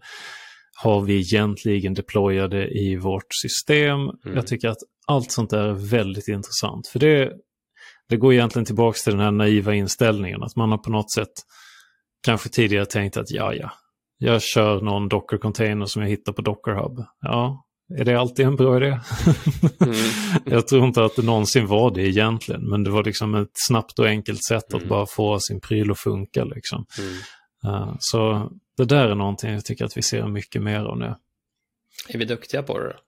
har 0.84 1.02
vi 1.02 1.20
egentligen 1.20 1.94
deployade 1.94 2.68
i 2.68 2.96
vårt 2.96 3.34
system? 3.42 4.00
Mm. 4.00 4.36
Jag 4.36 4.48
tycker 4.48 4.70
att 4.70 4.78
allt 5.08 5.32
sånt 5.32 5.50
där 5.50 5.68
är 5.68 5.90
väldigt 5.90 6.28
intressant. 6.28 6.88
För 6.88 7.00
det, 7.00 7.32
det 8.10 8.18
går 8.18 8.34
egentligen 8.34 8.66
tillbaka 8.66 8.98
till 9.04 9.14
den 9.14 9.22
här 9.22 9.32
naiva 9.32 9.74
inställningen 9.74 10.44
att 10.44 10.56
man 10.56 10.72
har 10.72 10.78
på 10.78 10.90
något 10.90 11.14
sätt 11.14 11.34
kanske 12.24 12.50
tidigare 12.50 12.86
tänkt 12.86 13.18
att 13.18 13.32
ja, 13.32 13.54
ja, 13.54 13.72
jag 14.18 14.42
kör 14.42 14.82
någon 14.82 15.10
Docker-container 15.10 15.86
som 15.86 16.02
jag 16.02 16.10
hittar 16.10 16.34
på 16.34 16.42
Docker 16.42 16.72
Hub. 16.72 17.06
Ja, 17.22 17.66
är 18.00 18.06
det 18.06 18.20
alltid 18.20 18.46
en 18.46 18.56
bra 18.56 18.78
idé? 18.78 19.00
mm. 19.82 19.96
Jag 20.46 20.68
tror 20.68 20.86
inte 20.86 21.06
att 21.06 21.16
det 21.16 21.22
någonsin 21.22 21.68
var 21.68 21.92
det 21.92 22.02
egentligen, 22.02 22.70
men 22.70 22.84
det 22.84 22.90
var 22.90 23.04
liksom 23.04 23.36
ett 23.36 23.52
snabbt 23.54 24.00
och 24.00 24.06
enkelt 24.06 24.44
sätt 24.44 24.74
att 24.74 24.74
mm. 24.74 24.90
bara 24.90 25.06
få 25.06 25.40
sin 25.40 25.62
pryl 25.62 25.92
att 25.92 26.00
funka. 26.00 26.44
Liksom. 26.44 26.86
Mm. 27.00 27.14
Uh, 27.68 27.96
så 28.00 28.52
det 28.78 28.86
där 28.86 29.08
är 29.08 29.16
någonting 29.16 29.54
jag 29.54 29.66
tycker 29.66 29.86
att 29.86 29.98
vi 29.98 30.02
ser 30.02 30.28
mycket 30.28 30.62
mer 30.62 30.80
av 30.80 30.98
nu. 30.98 31.16
Är 32.10 32.18
vi 32.18 32.26
duktiga 32.26 32.64
på 32.64 32.80
det 32.80 32.86
då? 32.86 33.00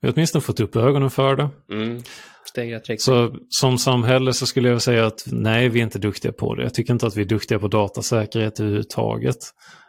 Vi 0.00 0.08
har 0.08 0.14
åtminstone 0.14 0.42
fått 0.42 0.60
upp 0.60 0.76
ögonen 0.76 1.10
för 1.10 1.36
det. 1.36 1.50
Mm. 1.72 2.02
Så 2.98 3.36
som 3.48 3.78
samhälle 3.78 4.32
så 4.32 4.46
skulle 4.46 4.68
jag 4.68 4.82
säga 4.82 5.06
att 5.06 5.24
nej, 5.26 5.68
vi 5.68 5.78
är 5.78 5.84
inte 5.84 5.98
duktiga 5.98 6.32
på 6.32 6.54
det. 6.54 6.62
Jag 6.62 6.74
tycker 6.74 6.92
inte 6.92 7.06
att 7.06 7.16
vi 7.16 7.20
är 7.20 7.26
duktiga 7.26 7.58
på 7.58 7.68
datasäkerhet 7.68 8.60
överhuvudtaget. 8.60 9.36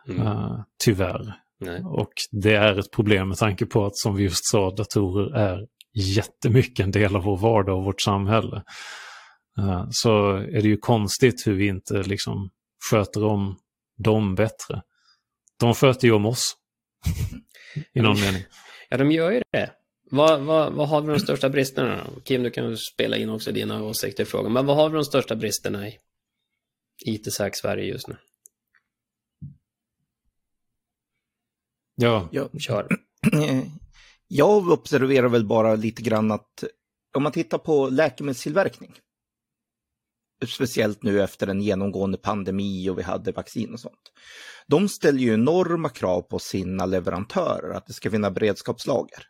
Mm. 0.10 0.28
Uh, 0.28 0.62
tyvärr. 0.84 1.34
Nej. 1.60 1.82
Och 1.86 2.10
det 2.32 2.56
är 2.56 2.80
ett 2.80 2.92
problem 2.92 3.28
med 3.28 3.38
tanke 3.38 3.66
på 3.66 3.86
att, 3.86 3.98
som 3.98 4.16
vi 4.16 4.24
just 4.24 4.50
sa, 4.52 4.72
datorer 4.72 5.36
är 5.36 5.68
jättemycket 5.94 6.84
en 6.84 6.92
del 6.92 7.16
av 7.16 7.24
vår 7.24 7.38
vardag 7.38 7.78
och 7.78 7.84
vårt 7.84 8.02
samhälle. 8.02 8.64
Uh, 9.60 9.88
så 9.90 10.36
är 10.36 10.62
det 10.62 10.68
ju 10.68 10.78
konstigt 10.78 11.48
hur 11.48 11.54
vi 11.54 11.68
inte 11.68 12.04
liksom 12.04 12.50
sköter 12.92 13.26
om 13.26 13.58
dem 13.98 14.36
bättre. 14.36 14.82
De 15.60 15.74
sköter 15.74 16.08
ju 16.08 16.14
om 16.14 16.26
oss. 16.26 16.56
I 17.94 18.02
någon 18.02 18.22
mening. 18.22 18.44
Ja, 18.90 18.98
de 18.98 19.12
gör 19.12 19.32
ju 19.32 19.42
det. 19.52 19.70
Vad, 20.10 20.42
vad, 20.42 20.74
vad 20.74 20.90
har 20.90 21.02
vi 21.02 21.08
de 21.08 21.20
största 21.20 21.50
bristerna? 21.50 22.08
Kim, 22.24 22.44
du 22.44 22.52
kan 22.52 22.78
spela 22.78 23.18
in 23.18 23.30
också 23.30 23.52
dina 23.52 23.84
åsikter 23.84 24.24
i 24.24 24.26
frågan. 24.26 24.54
Men 24.54 24.66
vad 24.66 24.76
har 24.76 24.90
vi 24.90 24.96
de 24.96 25.06
största 25.06 25.36
bristerna 25.36 25.88
i 25.88 25.98
IT-säk 27.06 27.56
Sverige 27.56 27.86
just 27.86 28.08
nu? 28.08 28.18
Ja, 31.96 32.30
ja. 32.32 32.50
kör. 32.60 32.88
Jag 34.28 34.70
observerar 34.70 35.30
väl 35.30 35.46
bara 35.46 35.76
lite 35.76 36.02
grann 36.02 36.32
att 36.32 36.64
om 37.16 37.24
man 37.24 37.32
tittar 37.32 37.58
på 37.58 37.90
läkemedelstillverkning, 37.90 38.94
speciellt 40.48 41.04
nu 41.04 41.22
efter 41.22 41.48
en 41.48 41.62
genomgående 41.62 42.18
pandemi 42.18 42.90
och 42.90 42.98
vi 42.98 43.04
hade 43.04 43.32
vaccin 43.32 43.74
och 43.74 43.80
sånt. 43.80 44.12
De 44.68 44.90
ställer 44.90 45.20
ju 45.20 45.34
enorma 45.34 45.90
krav 45.90 46.22
på 46.22 46.40
sina 46.40 46.86
leverantörer 46.86 47.74
att 47.74 47.88
det 47.88 47.94
ska 47.94 48.12
finnas 48.12 48.34
beredskapslager 48.34 49.26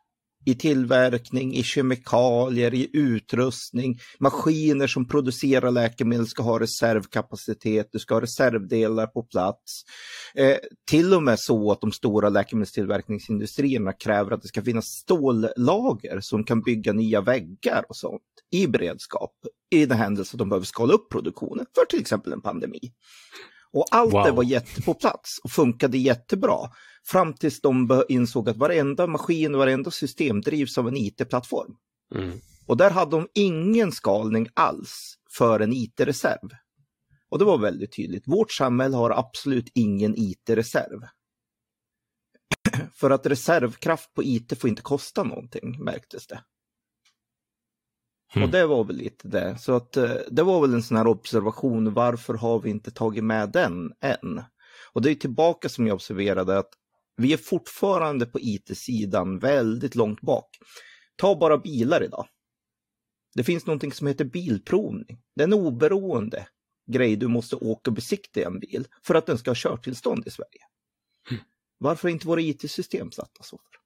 i 0.45 0.55
tillverkning, 0.55 1.53
i 1.53 1.63
kemikalier, 1.63 2.73
i 2.73 2.89
utrustning. 2.93 3.99
Maskiner 4.19 4.87
som 4.87 5.07
producerar 5.07 5.71
läkemedel 5.71 6.27
ska 6.27 6.43
ha 6.43 6.59
reservkapacitet, 6.59 7.89
du 7.91 7.99
ska 7.99 8.13
ha 8.13 8.21
reservdelar 8.21 9.07
på 9.07 9.23
plats. 9.23 9.83
Eh, 10.35 10.57
till 10.89 11.13
och 11.13 11.23
med 11.23 11.39
så 11.39 11.71
att 11.71 11.81
de 11.81 11.91
stora 11.91 12.29
läkemedelstillverkningsindustrierna 12.29 13.93
kräver 13.93 14.31
att 14.31 14.41
det 14.41 14.47
ska 14.47 14.61
finnas 14.61 14.85
stållager 14.85 16.19
som 16.21 16.43
kan 16.43 16.61
bygga 16.61 16.93
nya 16.93 17.21
väggar 17.21 17.85
och 17.89 17.95
sånt 17.95 18.21
i 18.51 18.67
beredskap 18.67 19.33
i 19.71 19.85
den 19.85 19.97
händelse 19.97 20.37
de 20.37 20.49
behöver 20.49 20.65
skala 20.65 20.93
upp 20.93 21.09
produktionen 21.09 21.65
för 21.75 21.85
till 21.85 21.99
exempel 21.99 22.33
en 22.33 22.41
pandemi. 22.41 22.91
Och 23.73 23.85
allt 23.91 24.13
wow. 24.13 24.23
det 24.23 24.31
var 24.31 24.43
jätte 24.43 24.81
på 24.81 24.93
plats 24.93 25.39
och 25.43 25.51
funkade 25.51 25.97
jättebra. 25.97 26.57
Fram 27.03 27.33
tills 27.33 27.61
de 27.61 28.03
insåg 28.09 28.49
att 28.49 28.57
varenda 28.57 29.07
maskin 29.07 29.57
varenda 29.57 29.91
system 29.91 30.41
drivs 30.41 30.77
av 30.77 30.87
en 30.87 30.97
IT-plattform. 30.97 31.75
Mm. 32.15 32.39
Och 32.65 32.77
där 32.77 32.91
hade 32.91 33.11
de 33.11 33.27
ingen 33.33 33.91
skalning 33.91 34.47
alls 34.53 35.15
för 35.37 35.59
en 35.59 35.73
IT-reserv. 35.73 36.49
Och 37.29 37.39
det 37.39 37.45
var 37.45 37.57
väldigt 37.57 37.95
tydligt. 37.95 38.27
Vårt 38.27 38.51
samhälle 38.51 38.97
har 38.97 39.09
absolut 39.09 39.71
ingen 39.73 40.13
IT-reserv. 40.17 40.99
För 42.93 43.09
att 43.09 43.25
reservkraft 43.25 44.13
på 44.13 44.23
IT 44.23 44.59
får 44.59 44.69
inte 44.69 44.81
kosta 44.81 45.23
någonting, 45.23 45.83
märktes 45.83 46.27
det. 46.27 46.43
Mm. 48.35 48.45
Och 48.45 48.51
det 48.51 48.65
var 48.65 48.83
väl 48.83 48.95
lite 48.95 49.27
det. 49.27 49.57
Så 49.59 49.75
att 49.75 49.97
eh, 49.97 50.11
det 50.31 50.43
var 50.43 50.61
väl 50.61 50.73
en 50.73 50.83
sån 50.83 50.97
här 50.97 51.07
observation. 51.07 51.93
Varför 51.93 52.33
har 52.33 52.59
vi 52.59 52.69
inte 52.69 52.91
tagit 52.91 53.23
med 53.23 53.51
den 53.51 53.93
än? 54.01 54.43
Och 54.93 55.01
det 55.01 55.11
är 55.11 55.15
tillbaka 55.15 55.69
som 55.69 55.87
jag 55.87 55.95
observerade 55.95 56.57
att 56.57 56.69
vi 57.19 57.33
är 57.33 57.37
fortfarande 57.37 58.25
på 58.25 58.39
IT-sidan 58.39 59.39
väldigt 59.39 59.95
långt 59.95 60.21
bak. 60.21 60.49
Ta 61.15 61.35
bara 61.35 61.57
bilar 61.57 62.03
idag. 62.03 62.27
Det 63.35 63.43
finns 63.43 63.65
någonting 63.65 63.91
som 63.91 64.07
heter 64.07 64.25
bilprovning. 64.25 65.21
Det 65.35 65.41
är 65.41 65.47
en 65.47 65.53
oberoende 65.53 66.47
grej 66.91 67.15
du 67.15 67.27
måste 67.27 67.55
åka 67.55 67.89
och 67.89 67.95
besiktiga 67.95 68.47
en 68.47 68.59
bil 68.59 68.87
för 69.03 69.15
att 69.15 69.25
den 69.25 69.37
ska 69.37 69.49
ha 69.49 69.55
körtillstånd 69.55 70.27
i 70.27 70.29
Sverige. 70.29 70.61
Mm. 71.31 71.43
Varför 71.77 72.07
är 72.07 72.11
inte 72.11 72.27
våra 72.27 72.41
IT-system 72.41 73.11
satta 73.11 73.43
så? 73.43 73.57
För? 73.57 73.79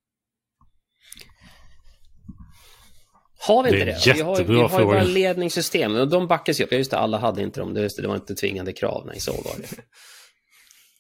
Har 3.48 3.64
vi 3.64 3.70
inte 3.70 3.86
det? 3.86 4.00
det? 4.06 4.14
Vi 4.14 4.22
har, 4.22 4.44
vi 4.44 4.62
har 4.62 4.80
ju 4.80 4.86
bara 4.86 5.04
ledningssystem 5.04 5.96
och 5.96 6.10
de 6.10 6.28
backas 6.28 6.60
ju 6.60 6.64
upp. 6.64 6.72
Ja, 6.72 6.78
just 6.78 6.92
det, 6.92 6.98
alla 6.98 7.18
hade 7.18 7.42
inte 7.42 7.60
dem. 7.60 7.74
Det, 7.74 7.90
det 7.98 8.08
var 8.08 8.16
inte 8.16 8.36
tvingande 8.36 8.74
krav. 8.74 9.04
Nej, 9.08 9.20
så 9.20 9.32
var 9.32 9.58
det. 9.58 9.68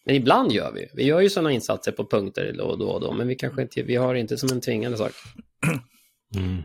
Men 0.06 0.16
ibland 0.16 0.52
gör 0.52 0.72
vi. 0.72 0.88
Vi 0.94 1.04
gör 1.04 1.20
ju 1.20 1.30
sådana 1.30 1.52
insatser 1.52 1.92
på 1.92 2.06
punkter 2.06 2.56
då 2.58 2.64
och 2.64 2.80
då, 2.80 2.90
och 2.90 3.02
då 3.02 3.14
men 3.14 3.28
vi 3.28 3.36
kanske 3.36 3.62
inte, 3.62 3.84
vi 3.84 3.96
har 3.96 4.16
inte 4.16 4.38
som 4.38 4.50
en 4.52 4.62
tvingande 4.62 4.98
sak. 4.98 5.12
Mm. 6.36 6.64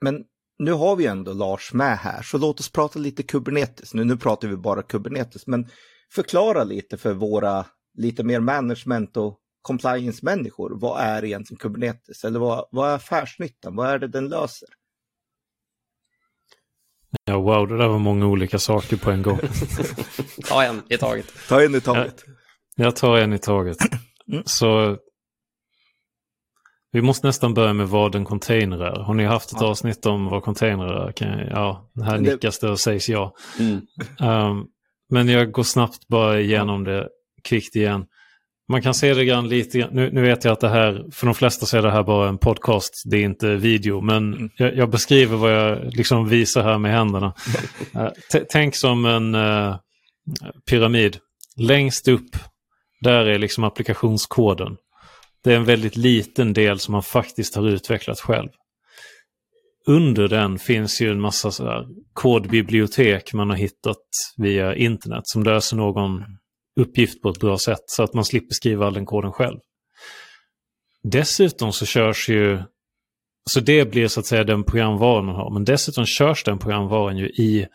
Men 0.00 0.24
nu 0.58 0.72
har 0.72 0.96
vi 0.96 1.06
ändå 1.06 1.32
Lars 1.32 1.72
med 1.72 1.98
här, 1.98 2.22
så 2.22 2.38
låt 2.38 2.60
oss 2.60 2.72
prata 2.72 2.98
lite 2.98 3.22
Kubernetes. 3.22 3.94
Nu, 3.94 4.04
nu 4.04 4.16
pratar 4.16 4.48
vi 4.48 4.56
bara 4.56 4.82
Kubernetes, 4.82 5.46
men 5.46 5.68
förklara 6.12 6.64
lite 6.64 6.96
för 6.96 7.12
våra 7.12 7.66
lite 7.98 8.24
mer 8.24 8.40
management 8.40 9.16
och 9.16 9.38
compliance-människor. 9.62 10.78
Vad 10.80 11.00
är 11.00 11.24
egentligen 11.24 11.58
Kubernetes? 11.58 12.24
Eller 12.24 12.38
vad, 12.38 12.68
vad 12.70 12.90
är 12.90 12.94
affärsnyttan? 12.94 13.76
Vad 13.76 13.88
är 13.88 13.98
det 13.98 14.08
den 14.08 14.28
löser? 14.28 14.68
Ja, 17.24 17.40
wow, 17.40 17.68
det 17.68 17.78
där 17.78 17.88
var 17.88 17.98
många 17.98 18.26
olika 18.26 18.58
saker 18.58 18.96
på 18.96 19.10
en 19.10 19.22
gång. 19.22 19.38
Ta 20.48 20.64
en 20.64 20.82
i 20.88 20.96
taget. 20.96 21.26
Ta 21.48 21.62
en 21.62 21.74
i 21.74 21.80
taget. 21.80 22.24
Jag, 22.26 22.34
jag 22.84 22.96
tar 22.96 23.18
en 23.18 23.32
i 23.32 23.38
taget. 23.38 23.76
Mm. 24.32 24.42
Så 24.46 24.96
vi 26.92 27.02
måste 27.02 27.26
nästan 27.26 27.54
börja 27.54 27.72
med 27.72 27.88
vad 27.88 28.14
en 28.14 28.24
container 28.24 28.78
är. 28.78 29.00
Har 29.00 29.14
ni 29.14 29.24
haft 29.24 29.52
ett 29.52 29.60
ja. 29.60 29.66
avsnitt 29.66 30.06
om 30.06 30.26
vad 30.26 30.42
container 30.42 30.84
är? 30.84 31.12
Kan, 31.12 31.38
ja, 31.38 31.90
här 32.04 32.18
det... 32.18 32.32
nickas 32.32 32.58
det 32.58 32.70
och 32.70 32.80
sägs 32.80 33.08
ja. 33.08 33.34
Mm. 33.58 33.80
Um, 34.20 34.66
men 35.10 35.28
jag 35.28 35.52
går 35.52 35.62
snabbt 35.62 36.08
bara 36.08 36.40
igenom 36.40 36.84
det 36.84 37.08
kvickt 37.44 37.76
igen. 37.76 38.06
Man 38.68 38.82
kan 38.82 38.94
se 38.94 39.14
det 39.14 39.24
grann 39.24 39.48
lite, 39.48 39.88
nu, 39.92 40.10
nu 40.12 40.22
vet 40.22 40.44
jag 40.44 40.52
att 40.52 40.60
det 40.60 40.68
här, 40.68 41.04
för 41.12 41.26
de 41.26 41.34
flesta 41.34 41.66
så 41.66 41.78
är 41.78 41.82
det 41.82 41.90
här 41.90 42.02
bara 42.02 42.28
en 42.28 42.38
podcast, 42.38 43.02
det 43.04 43.16
är 43.16 43.24
inte 43.24 43.56
video, 43.56 44.00
men 44.00 44.34
mm. 44.34 44.50
jag, 44.56 44.76
jag, 44.76 44.90
beskriver 44.90 45.36
vad 45.36 45.52
jag 45.52 45.94
liksom 45.94 46.28
visar 46.28 46.62
här 46.62 46.78
med 46.78 46.92
händerna. 46.92 47.34
uh, 47.96 48.08
tänk 48.48 48.76
som 48.76 49.04
en 49.04 49.34
uh, 49.34 49.76
pyramid. 50.70 51.18
Längst 51.56 52.08
upp, 52.08 52.36
där 53.00 53.24
är 53.24 53.38
liksom 53.38 53.64
applikationskoden. 53.64 54.76
Det 55.44 55.52
är 55.52 55.56
en 55.56 55.64
väldigt 55.64 55.96
liten 55.96 56.52
del 56.52 56.78
som 56.78 56.92
man 56.92 57.02
faktiskt 57.02 57.54
har 57.54 57.68
utvecklat 57.68 58.20
själv. 58.20 58.48
Under 59.86 60.28
den 60.28 60.58
finns 60.58 61.00
ju 61.00 61.10
en 61.10 61.20
massa 61.20 61.50
sådär 61.50 61.86
kodbibliotek 62.12 63.32
man 63.32 63.50
har 63.50 63.56
hittat 63.56 64.02
via 64.36 64.74
internet 64.74 65.22
som 65.24 65.42
löser 65.42 65.76
någon 65.76 66.24
uppgift 66.80 67.22
på 67.22 67.28
ett 67.28 67.40
bra 67.40 67.58
sätt 67.58 67.82
så 67.86 68.02
att 68.02 68.14
man 68.14 68.24
slipper 68.24 68.54
skriva 68.54 68.86
all 68.86 68.94
den 68.94 69.06
koden 69.06 69.32
själv. 69.32 69.58
Dessutom 71.02 71.72
så 71.72 71.86
körs 71.86 72.28
ju, 72.28 72.62
så 73.50 73.60
det 73.60 73.90
blir 73.90 74.08
så 74.08 74.20
att 74.20 74.26
säga 74.26 74.44
den 74.44 74.64
programvaran 74.64 75.24
man 75.24 75.34
har, 75.34 75.50
men 75.50 75.64
dessutom 75.64 76.06
körs 76.06 76.44
den 76.44 76.58
programvaran 76.58 77.16
ju 77.16 77.26
i 77.26 77.66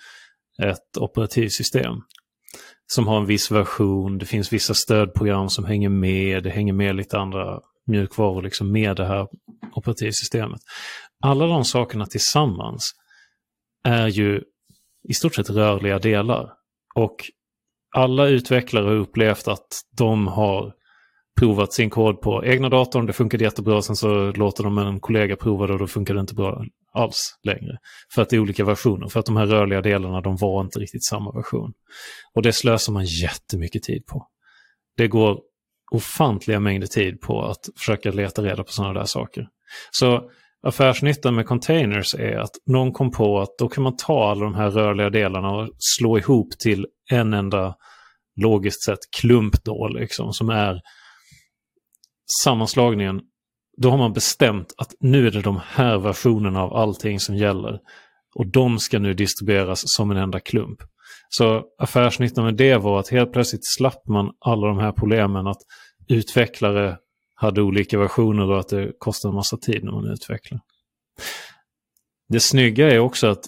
ett 0.63 0.97
operativsystem 0.97 1.93
som 2.87 3.07
har 3.07 3.17
en 3.17 3.25
viss 3.25 3.51
version, 3.51 4.17
det 4.17 4.25
finns 4.25 4.53
vissa 4.53 4.73
stödprogram 4.73 5.49
som 5.49 5.65
hänger 5.65 5.89
med, 5.89 6.43
det 6.43 6.49
hänger 6.49 6.73
med 6.73 6.95
lite 6.95 7.17
andra 7.17 7.59
mjukvaror 7.87 8.41
liksom 8.41 8.71
med 8.71 8.95
det 8.95 9.05
här 9.05 9.27
operativsystemet. 9.75 10.61
Alla 11.23 11.47
de 11.47 11.65
sakerna 11.65 12.05
tillsammans 12.05 12.91
är 13.83 14.07
ju 14.07 14.41
i 15.09 15.13
stort 15.13 15.35
sett 15.35 15.49
rörliga 15.49 15.99
delar. 15.99 16.53
Och 16.95 17.15
alla 17.95 18.27
utvecklare 18.27 18.85
har 18.85 18.95
upplevt 18.95 19.47
att 19.47 19.81
de 19.97 20.27
har 20.27 20.73
provat 21.39 21.73
sin 21.73 21.89
kod 21.89 22.21
på 22.21 22.45
egna 22.45 22.69
datorn, 22.69 23.05
det 23.05 23.13
funkade 23.13 23.43
jättebra, 23.43 23.81
sen 23.81 23.95
så 23.95 24.31
låter 24.31 24.63
de 24.63 24.77
en 24.77 24.99
kollega 24.99 25.35
prova 25.35 25.67
det 25.67 25.73
och 25.73 25.79
då 25.79 25.87
funkar 25.87 26.13
det 26.13 26.19
inte 26.19 26.35
bra 26.35 26.65
alls 26.93 27.39
längre. 27.43 27.77
För 28.13 28.21
att 28.21 28.29
det 28.29 28.35
är 28.35 28.39
olika 28.39 28.65
versioner, 28.65 29.07
för 29.07 29.19
att 29.19 29.25
de 29.25 29.37
här 29.37 29.45
rörliga 29.45 29.81
delarna 29.81 30.21
de 30.21 30.35
var 30.35 30.61
inte 30.61 30.79
riktigt 30.79 31.05
samma 31.05 31.31
version. 31.31 31.73
Och 32.33 32.41
det 32.41 32.53
slösar 32.53 32.93
man 32.93 33.05
jättemycket 33.05 33.83
tid 33.83 34.05
på. 34.05 34.27
Det 34.97 35.07
går 35.07 35.39
ofantliga 35.91 36.59
mängder 36.59 36.87
tid 36.87 37.21
på 37.21 37.45
att 37.45 37.69
försöka 37.77 38.11
leta 38.11 38.41
reda 38.41 38.63
på 38.63 38.71
sådana 38.71 38.93
där 38.93 39.05
saker. 39.05 39.47
Så 39.91 40.29
affärsnyttan 40.67 41.35
med 41.35 41.45
containers 41.45 42.15
är 42.15 42.37
att 42.37 42.51
någon 42.65 42.91
kom 42.91 43.11
på 43.11 43.39
att 43.39 43.57
då 43.57 43.69
kan 43.69 43.83
man 43.83 43.97
ta 43.97 44.31
alla 44.31 44.43
de 44.43 44.55
här 44.55 44.69
rörliga 44.69 45.09
delarna 45.09 45.49
och 45.51 45.69
slå 45.77 46.17
ihop 46.17 46.59
till 46.59 46.87
en 47.11 47.33
enda 47.33 47.75
logiskt 48.41 48.83
sett 48.83 48.99
klump 49.19 49.63
då 49.63 49.87
liksom 49.87 50.33
som 50.33 50.49
är 50.49 50.81
sammanslagningen. 52.43 53.21
Då 53.77 53.89
har 53.89 53.97
man 53.97 54.13
bestämt 54.13 54.73
att 54.77 54.95
nu 54.99 55.27
är 55.27 55.31
det 55.31 55.41
de 55.41 55.59
här 55.67 55.97
versionerna 55.97 56.63
av 56.63 56.73
allting 56.73 57.19
som 57.19 57.35
gäller. 57.35 57.79
Och 58.35 58.47
de 58.47 58.79
ska 58.79 58.99
nu 58.99 59.13
distribueras 59.13 59.83
som 59.85 60.11
en 60.11 60.17
enda 60.17 60.39
klump. 60.39 60.79
Så 61.29 61.63
affärsnyttan 61.77 62.45
med 62.45 62.55
det 62.55 62.77
var 62.77 62.99
att 62.99 63.09
helt 63.09 63.33
plötsligt 63.33 63.65
slapp 63.77 64.07
man 64.07 64.31
alla 64.39 64.67
de 64.67 64.79
här 64.79 64.91
problemen 64.91 65.47
att 65.47 65.61
utvecklare 66.07 66.97
hade 67.35 67.61
olika 67.61 67.99
versioner 67.99 68.51
och 68.51 68.59
att 68.59 68.69
det 68.69 68.91
kostade 68.97 69.31
en 69.31 69.35
massa 69.35 69.57
tid 69.57 69.83
när 69.83 69.91
man 69.91 70.11
utvecklar. 70.11 70.59
Det 72.29 72.39
snygga 72.39 72.91
är 72.91 72.99
också 72.99 73.27
att 73.27 73.45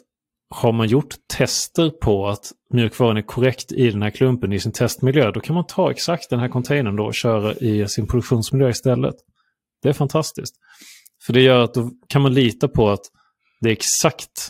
har 0.50 0.72
man 0.72 0.88
gjort 0.88 1.16
tester 1.38 1.90
på 1.90 2.28
att 2.28 2.52
mjukvaran 2.74 3.18
är 3.18 3.22
korrekt 3.22 3.72
i 3.72 3.92
den 3.92 4.02
här 4.02 4.10
klumpen 4.10 4.54
i 4.54 4.60
sin 4.60 4.72
testmiljö, 4.72 5.32
då 5.32 5.40
kan 5.40 5.56
man 5.56 5.66
ta 5.68 5.92
exakt 5.92 6.30
den 6.30 6.40
här 6.40 6.50
containern 6.50 6.96
då 6.96 7.06
och 7.06 7.16
köra 7.16 7.54
i 7.54 7.88
sin 7.88 8.08
produktionsmiljö 8.08 8.70
istället. 8.70 9.16
Det 9.82 9.90
är 9.90 9.94
fantastiskt. 9.94 10.56
För 11.26 11.34
det 11.34 11.42
gör 11.42 11.60
att 11.60 11.74
då 11.74 11.92
kan 12.10 12.22
man 12.22 12.34
lita 12.34 12.68
på 12.68 12.90
att 12.90 13.06
det 13.62 13.70
är 13.70 13.74
exakt 13.74 14.50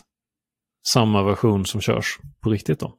samma 0.92 1.22
version 1.22 1.66
som 1.66 1.80
körs 1.80 2.18
på 2.42 2.50
riktigt 2.50 2.80
då. 2.80 2.94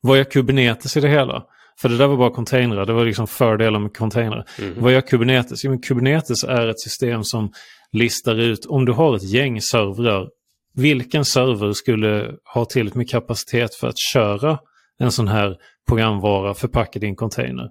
Vad 0.00 0.18
gör 0.18 0.24
Kubernetes 0.24 0.96
i 0.96 1.00
det 1.00 1.08
hela? 1.08 1.44
För 1.80 1.88
det 1.88 1.96
där 1.96 2.06
var 2.06 2.16
bara 2.16 2.30
containrar, 2.30 2.86
det 2.86 2.92
var 2.92 3.04
liksom 3.04 3.26
fördelar 3.26 3.78
med 3.78 3.96
containrar. 3.96 4.44
Mm. 4.58 4.74
Vad 4.82 4.92
gör 4.92 5.00
Kubernetes? 5.00 5.64
Jo, 5.64 5.70
men 5.70 5.80
Kubernetes 5.80 6.44
är 6.44 6.66
ett 6.66 6.80
system 6.80 7.24
som 7.24 7.52
listar 7.92 8.34
ut, 8.34 8.66
om 8.66 8.84
du 8.84 8.92
har 8.92 9.16
ett 9.16 9.30
gäng 9.30 9.60
servrar, 9.60 10.28
vilken 10.74 11.24
server 11.24 11.72
skulle 11.72 12.34
ha 12.54 12.64
tillräckligt 12.64 12.94
med 12.94 13.10
kapacitet 13.10 13.74
för 13.74 13.88
att 13.88 13.98
köra 14.12 14.58
en 14.98 15.12
sån 15.12 15.28
här 15.28 15.56
programvara 15.88 16.54
förpackad 16.54 17.04
i 17.04 17.06
en 17.06 17.16
container? 17.16 17.68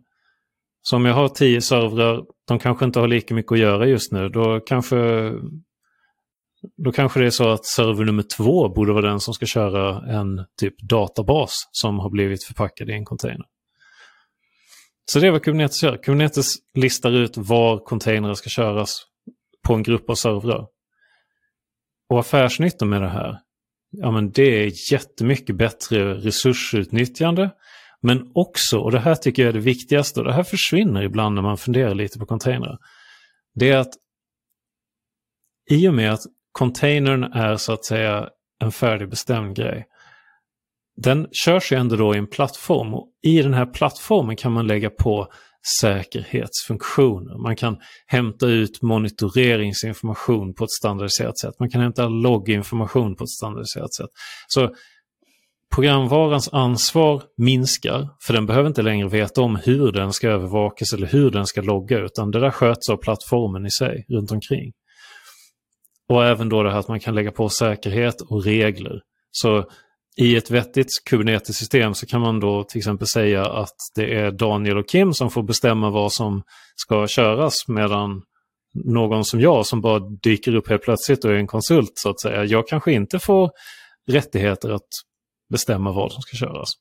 Så 0.82 0.96
om 0.96 1.06
jag 1.06 1.14
har 1.14 1.30
tio 1.30 1.62
servrar, 1.62 2.24
de 2.48 2.60
kanske 2.60 2.86
inte 2.86 3.00
har 3.00 3.08
lika 3.08 3.34
mycket 3.34 3.52
att 3.52 3.60
göra 3.60 3.88
just 3.88 4.12
nu, 4.12 4.30
då 4.30 4.60
kanske 4.60 5.32
då 6.78 6.92
kanske 6.92 7.20
det 7.20 7.26
är 7.26 7.30
så 7.30 7.50
att 7.50 7.66
server 7.66 8.06
nummer 8.06 8.24
två 8.38 8.70
borde 8.70 8.94
vara 8.94 9.10
den 9.10 9.20
som 9.20 9.34
ska 9.34 9.46
köra 9.46 10.12
en 10.20 10.46
typ 10.60 10.82
databas 10.82 11.52
som 11.72 12.00
har 12.00 12.10
blivit 12.10 12.44
förpackad 12.44 12.90
i 12.90 12.94
en 12.94 13.06
container. 13.06 13.46
Så 15.06 15.20
det 15.20 15.28
är 15.28 15.32
vad 15.32 15.44
Kubernetes 15.44 15.84
gör. 15.84 16.04
Kubernetes 16.04 16.54
listar 16.74 17.12
ut 17.12 17.38
var 17.38 17.80
containrar 17.80 18.34
ska 18.34 18.50
köras 18.50 19.02
på 19.68 19.74
en 19.74 19.84
grupp 19.84 20.10
av 20.10 20.16
servrar. 20.16 20.68
Och 22.10 22.20
affärsnyttan 22.20 22.90
med 22.90 23.02
det 23.02 23.10
här, 23.10 23.40
ja 23.92 24.12
men 24.12 24.32
det 24.32 24.64
är 24.64 24.94
jättemycket 24.94 25.56
bättre 25.56 26.14
resursutnyttjande. 26.14 27.50
Men 28.02 28.32
också, 28.34 28.80
och 28.80 28.92
det 28.92 29.00
här 29.00 29.16
tycker 29.16 29.42
jag 29.42 29.50
är 29.50 29.54
det 29.54 29.60
viktigaste, 29.60 30.20
och 30.20 30.26
det 30.26 30.34
här 30.34 30.44
försvinner 30.44 31.04
ibland 31.04 31.36
när 31.36 31.42
man 31.42 31.58
funderar 31.58 31.96
lite 31.96 32.20
på 32.20 32.26
containrar. 32.26 32.78
Det 33.56 33.70
är 33.70 33.78
att 33.78 33.94
i 35.70 35.88
och 35.88 35.94
med 35.94 36.14
att 36.14 36.22
containern 36.52 37.24
är 37.24 37.56
så 37.56 37.74
att 37.74 37.86
säga 37.86 38.30
en 38.60 38.72
färdigbestämd 38.72 39.56
grej. 39.56 39.86
Den 40.96 41.28
körs 41.32 41.72
ju 41.72 41.78
ändå 41.78 41.96
då 41.96 42.16
i 42.16 42.18
en 42.18 42.28
plattform 42.28 42.94
och 42.94 43.08
i 43.24 43.42
den 43.42 43.54
här 43.54 43.66
plattformen 43.66 44.36
kan 44.36 44.52
man 44.52 44.68
lägga 44.68 44.90
på 44.90 45.28
säkerhetsfunktioner. 45.82 47.38
Man 47.38 47.56
kan 47.56 47.78
hämta 48.08 48.48
ut 48.48 48.82
monitoreringsinformation 48.82 50.54
på 50.54 50.64
ett 50.64 50.72
standardiserat 50.72 51.40
sätt. 51.40 51.60
Man 51.60 51.70
kan 51.70 51.82
hämta 51.82 52.08
logginformation 52.08 53.16
på 53.16 53.24
ett 53.24 53.30
standardiserat 53.30 53.94
sätt. 53.94 54.10
Så 54.48 54.70
programvarans 55.76 56.50
ansvar 56.54 57.24
minskar, 57.38 58.10
för 58.22 58.34
den 58.34 58.46
behöver 58.46 58.68
inte 58.68 58.82
längre 58.82 59.08
veta 59.08 59.42
om 59.42 59.56
hur 59.56 59.92
den 59.92 60.14
ska 60.14 60.30
övervakas 60.30 60.94
eller 60.94 61.08
hur 61.08 61.32
den 61.32 61.46
ska 61.46 61.62
logga, 61.62 62.00
utan 62.00 62.32
det 62.32 62.40
där 62.40 62.52
sköts 62.52 62.90
av 62.90 62.98
plattformen 62.98 63.66
i 63.66 63.72
sig 63.72 64.06
runt 64.10 64.32
omkring. 64.32 64.72
Och 66.10 66.26
även 66.26 66.50
då 66.50 66.64
det 66.64 66.72
här 66.72 66.80
att 66.80 66.88
man 66.88 67.00
kan 67.00 67.16
lägga 67.16 67.32
på 67.32 67.50
säkerhet 67.50 68.22
och 68.22 68.44
regler. 68.44 69.02
Så 69.32 69.66
i 70.18 70.36
ett 70.36 70.52
vettigt 70.52 70.88
Kubernetes-system 71.10 71.94
så 71.94 72.06
kan 72.06 72.22
man 72.22 72.40
då 72.40 72.64
till 72.64 72.78
exempel 72.78 73.08
säga 73.08 73.46
att 73.46 73.76
det 73.96 74.16
är 74.16 74.32
Daniel 74.32 74.78
och 74.78 74.90
Kim 74.90 75.14
som 75.14 75.30
får 75.30 75.44
bestämma 75.44 75.90
vad 75.90 76.14
som 76.14 76.44
ska 76.76 77.08
köras 77.08 77.54
medan 77.68 78.22
någon 78.74 79.26
som 79.26 79.42
jag 79.42 79.66
som 79.66 79.82
bara 79.82 80.00
dyker 80.00 80.56
upp 80.56 80.70
helt 80.70 80.84
plötsligt 80.84 81.26
och 81.26 81.32
är 81.32 81.36
en 81.36 81.48
konsult 81.48 81.92
så 81.94 82.10
att 82.10 82.22
säga. 82.22 82.46
Jag 82.46 82.68
kanske 82.68 82.92
inte 82.92 83.20
får 83.20 83.52
rättigheter 84.12 84.70
att 84.70 84.88
bestämma 85.50 85.92
vad 85.92 86.12
som 86.12 86.22
ska 86.22 86.38
köras. 86.38 86.74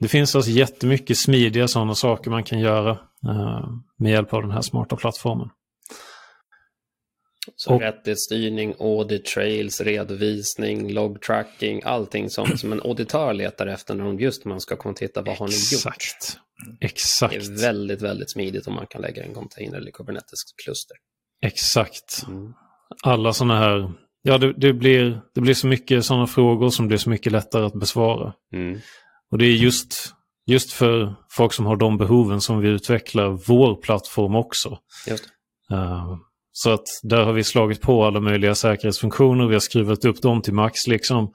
Det 0.00 0.08
finns 0.08 0.36
alltså 0.36 0.50
jättemycket 0.50 1.18
smidiga 1.18 1.68
sådana 1.68 1.94
saker 1.94 2.30
man 2.30 2.44
kan 2.44 2.60
göra 2.60 2.90
eh, 3.26 3.68
med 3.98 4.12
hjälp 4.12 4.34
av 4.34 4.42
den 4.42 4.50
här 4.50 4.60
smarta 4.60 4.96
plattformen. 4.96 5.48
Så 7.62 7.74
och, 7.74 7.80
rättighetsstyrning, 7.80 8.74
audit 8.78 9.24
trails, 9.24 9.80
redovisning, 9.80 10.92
log 10.92 11.22
tracking, 11.22 11.82
allting 11.84 12.30
sånt 12.30 12.60
som 12.60 12.72
en 12.72 12.80
auditör 12.80 13.34
letar 13.34 13.66
efter 13.66 13.94
när 13.94 14.04
de 14.04 14.20
just 14.20 14.44
man 14.44 14.60
ska 14.60 14.76
komma 14.76 14.90
och 14.90 14.96
titta 14.96 15.22
vad 15.22 15.36
har 15.36 15.48
ni 15.48 15.52
gjort. 15.52 15.72
Exakt. 15.72 16.38
Exakt. 16.80 17.34
Det 17.34 17.40
är 17.40 17.62
väldigt, 17.62 18.02
väldigt 18.02 18.30
smidigt 18.30 18.66
om 18.66 18.74
man 18.74 18.86
kan 18.86 19.02
lägga 19.02 19.24
en 19.24 19.34
container 19.34 19.78
eller 19.78 19.90
Kubernetes-kluster. 19.90 20.96
Exakt. 21.42 22.24
Mm. 22.28 22.52
Alla 23.02 23.32
sådana 23.32 23.58
här, 23.58 23.92
ja 24.22 24.38
det, 24.38 24.52
det, 24.52 24.72
blir, 24.72 25.20
det 25.34 25.40
blir 25.40 25.54
så 25.54 25.66
mycket 25.66 26.04
sådana 26.04 26.26
frågor 26.26 26.70
som 26.70 26.88
blir 26.88 26.98
så 26.98 27.10
mycket 27.10 27.32
lättare 27.32 27.64
att 27.64 27.80
besvara. 27.80 28.32
Mm. 28.54 28.80
Och 29.30 29.38
det 29.38 29.46
är 29.46 29.54
just, 29.54 30.14
just 30.46 30.72
för 30.72 31.14
folk 31.30 31.52
som 31.52 31.66
har 31.66 31.76
de 31.76 31.98
behoven 31.98 32.40
som 32.40 32.60
vi 32.60 32.68
utvecklar 32.68 33.30
vår 33.30 33.82
plattform 33.82 34.34
också. 34.34 34.78
Just 35.06 35.24
uh, 35.72 36.16
så 36.62 36.70
att 36.70 36.86
där 37.02 37.24
har 37.24 37.32
vi 37.32 37.44
slagit 37.44 37.80
på 37.80 38.04
alla 38.04 38.20
möjliga 38.20 38.54
säkerhetsfunktioner, 38.54 39.46
vi 39.46 39.54
har 39.54 39.60
skruvat 39.60 40.04
upp 40.04 40.22
dem 40.22 40.42
till 40.42 40.54
max 40.54 40.86
liksom. 40.86 41.32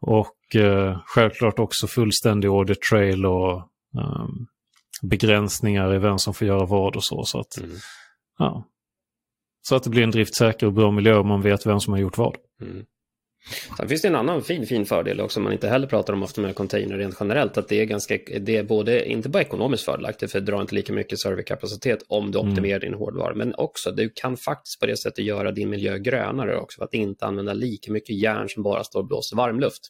Och 0.00 0.56
eh, 0.56 0.98
självklart 1.06 1.58
också 1.58 1.86
fullständig 1.86 2.48
audit 2.48 2.82
trail 2.82 3.26
och 3.26 3.56
um, 3.98 4.46
begränsningar 5.02 5.94
i 5.94 5.98
vem 5.98 6.18
som 6.18 6.34
får 6.34 6.46
göra 6.46 6.66
vad 6.66 6.96
och 6.96 7.04
så. 7.04 7.24
Så 7.24 7.40
att, 7.40 7.56
mm. 7.56 7.70
ja. 8.38 8.64
så 9.62 9.76
att 9.76 9.82
det 9.82 9.90
blir 9.90 10.02
en 10.02 10.10
driftsäker 10.10 10.66
och 10.66 10.72
bra 10.72 10.90
miljö 10.90 11.18
om 11.18 11.28
man 11.28 11.42
vet 11.42 11.66
vem 11.66 11.80
som 11.80 11.92
har 11.92 12.00
gjort 12.00 12.18
vad. 12.18 12.36
Mm. 12.62 12.84
Sen 13.76 13.88
finns 13.88 14.02
det 14.02 14.08
en 14.08 14.14
annan 14.14 14.42
fin, 14.42 14.66
fin 14.66 14.86
fördel 14.86 15.20
också, 15.20 15.40
man 15.40 15.52
inte 15.52 15.68
heller 15.68 15.86
pratar 15.86 16.12
om 16.12 16.22
ofta 16.22 16.40
med 16.40 16.54
container 16.54 16.98
rent 16.98 17.16
generellt, 17.20 17.58
att 17.58 17.68
det 17.68 17.80
är 17.80 17.84
ganska, 17.84 18.18
det 18.40 18.56
är 18.56 18.62
både, 18.62 19.08
inte 19.08 19.28
bara 19.28 19.42
ekonomiskt 19.42 19.84
fördelaktigt, 19.84 20.32
för 20.32 20.40
det 20.40 20.46
drar 20.46 20.60
inte 20.60 20.74
lika 20.74 20.92
mycket 20.92 21.18
serverkapacitet 21.18 21.98
om 22.08 22.30
du 22.30 22.38
mm. 22.38 22.50
optimerar 22.50 22.80
din 22.80 22.94
hårdvara, 22.94 23.34
men 23.34 23.54
också 23.54 23.90
du 23.90 24.12
kan 24.14 24.36
faktiskt 24.36 24.80
på 24.80 24.86
det 24.86 24.96
sättet 24.96 25.24
göra 25.24 25.52
din 25.52 25.70
miljö 25.70 25.98
grönare 25.98 26.56
också, 26.56 26.78
för 26.78 26.84
att 26.84 26.94
inte 26.94 27.26
använda 27.26 27.52
lika 27.52 27.92
mycket 27.92 28.16
järn 28.16 28.48
som 28.48 28.62
bara 28.62 28.84
står 28.84 29.00
och 29.00 29.06
blåser 29.06 29.36
varmluft. 29.36 29.82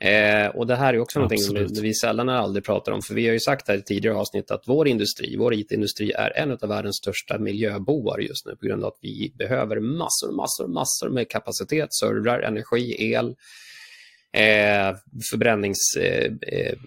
Eh, 0.00 0.46
och 0.48 0.66
det 0.66 0.76
här 0.76 0.94
är 0.94 0.98
också 0.98 1.20
Absolut. 1.20 1.48
någonting 1.54 1.82
vi, 1.82 1.88
vi 1.88 1.94
sällan 1.94 2.28
eller 2.28 2.38
aldrig 2.38 2.64
pratar 2.64 2.92
om, 2.92 3.02
för 3.02 3.14
vi 3.14 3.26
har 3.26 3.32
ju 3.32 3.40
sagt 3.40 3.68
här 3.68 3.74
i 3.76 3.82
tidigare 3.82 4.16
avsnitt 4.16 4.50
att 4.50 4.62
vår 4.66 4.88
industri, 4.88 5.36
vår 5.36 5.54
IT-industri 5.54 6.12
är 6.12 6.36
en 6.36 6.52
av 6.52 6.68
världens 6.68 6.96
största 6.96 7.38
miljöbovar 7.38 8.18
just 8.18 8.46
nu 8.46 8.56
på 8.56 8.66
grund 8.66 8.84
av 8.84 8.88
att 8.88 8.98
vi 9.00 9.32
behöver 9.34 9.80
massor, 9.80 10.32
massor, 10.32 10.68
massor 10.68 11.08
med 11.08 11.30
kapacitet, 11.30 11.94
servrar, 11.94 12.40
energi, 12.40 13.12
el, 13.12 13.26
eh, 14.32 14.96
förbränningsmedel 15.30 16.78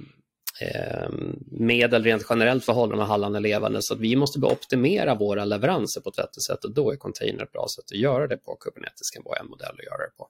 eh, 1.93 1.99
eh, 1.99 2.03
rent 2.03 2.25
generellt 2.29 2.65
för 2.65 2.71
att 2.71 2.77
hålla 2.77 2.91
de 2.91 2.99
här 2.99 3.07
hallarna 3.07 3.39
levande. 3.39 3.79
Så 3.81 3.93
att 3.93 3.99
vi 3.99 4.15
måste 4.15 4.39
optimera 4.39 5.15
våra 5.15 5.45
leveranser 5.45 6.01
på 6.01 6.09
ett 6.09 6.19
vettigt 6.19 6.45
sätt 6.45 6.65
och 6.65 6.73
då 6.73 6.91
är 6.91 6.95
container 6.95 7.43
ett 7.43 7.51
bra 7.51 7.65
sätt 7.75 7.85
att 7.91 7.99
göra 7.99 8.27
det 8.27 8.37
på. 8.37 8.55
Kubernetes 8.55 9.09
kan 9.13 9.23
vara 9.23 9.39
en 9.39 9.47
modell 9.47 9.75
att 9.79 9.85
göra 9.85 9.97
det 9.97 10.17
på. 10.17 10.27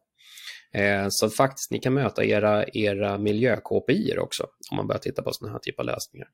Eh, 0.73 1.07
så 1.09 1.29
faktiskt, 1.29 1.71
ni 1.71 1.79
kan 1.79 1.93
möta 1.93 2.25
era, 2.25 2.65
era 2.67 3.17
miljö-KPI 3.17 4.17
också 4.17 4.43
om 4.71 4.77
man 4.77 4.87
börjar 4.87 4.99
titta 4.99 5.21
på 5.21 5.33
sådana 5.33 5.51
här 5.51 5.59
typer 5.59 5.83
av 5.83 5.85
lösningar. 5.85 6.27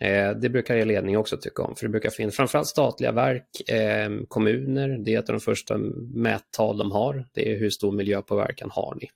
Eh, 0.00 0.30
det 0.30 0.48
brukar 0.48 0.76
er 0.76 0.84
ledning 0.84 1.18
också 1.18 1.36
tycka 1.36 1.62
om, 1.62 1.76
för 1.76 1.86
det 1.86 1.90
brukar 1.90 2.10
finnas 2.10 2.36
framförallt 2.36 2.68
statliga 2.68 3.12
verk, 3.12 3.70
eh, 3.70 4.10
kommuner, 4.28 4.88
det 5.04 5.14
är 5.14 5.18
ett 5.18 5.28
av 5.28 5.34
de 5.34 5.40
första 5.40 5.78
mättal 6.14 6.78
de 6.78 6.92
har, 6.92 7.26
det 7.34 7.52
är 7.52 7.58
hur 7.58 7.70
stor 7.70 7.92
miljöpåverkan 7.92 8.70
har 8.72 8.94
ni. 9.00 9.10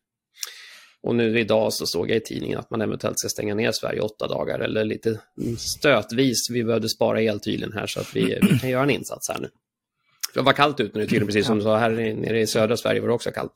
Och 1.03 1.15
nu 1.15 1.41
idag 1.41 1.73
så 1.73 1.87
såg 1.87 2.11
jag 2.11 2.17
i 2.17 2.21
tidningen 2.21 2.59
att 2.59 2.71
man 2.71 2.81
eventuellt 2.81 3.19
ska 3.19 3.29
stänga 3.29 3.55
ner 3.55 3.73
Sverige 3.73 4.01
åtta 4.01 4.29
dagar 4.29 4.59
eller 4.59 4.85
lite 4.85 5.09
mm, 5.43 5.57
stötvis. 5.57 6.51
Vi 6.51 6.65
behövde 6.65 6.89
spara 6.89 7.23
el 7.23 7.41
tydligen 7.41 7.73
här 7.73 7.87
så 7.87 8.01
att 8.01 8.17
vi, 8.17 8.39
vi 8.51 8.59
kan 8.59 8.71
göra 8.71 8.83
en 8.83 8.91
insats 8.91 9.29
här 9.29 9.39
nu. 9.41 9.49
Det 10.35 10.41
var 10.41 10.53
kallt 10.53 10.81
ute 10.81 10.99
nu 10.99 11.05
tydligen, 11.05 11.27
precis 11.27 11.47
som 11.47 11.59
du 11.59 11.65
sa. 11.65 11.77
Här 11.77 11.91
nere 11.91 12.41
i 12.41 12.47
södra 12.47 12.77
Sverige 12.77 13.01
var 13.01 13.09
det 13.09 13.15
också 13.15 13.31
kallt. 13.31 13.53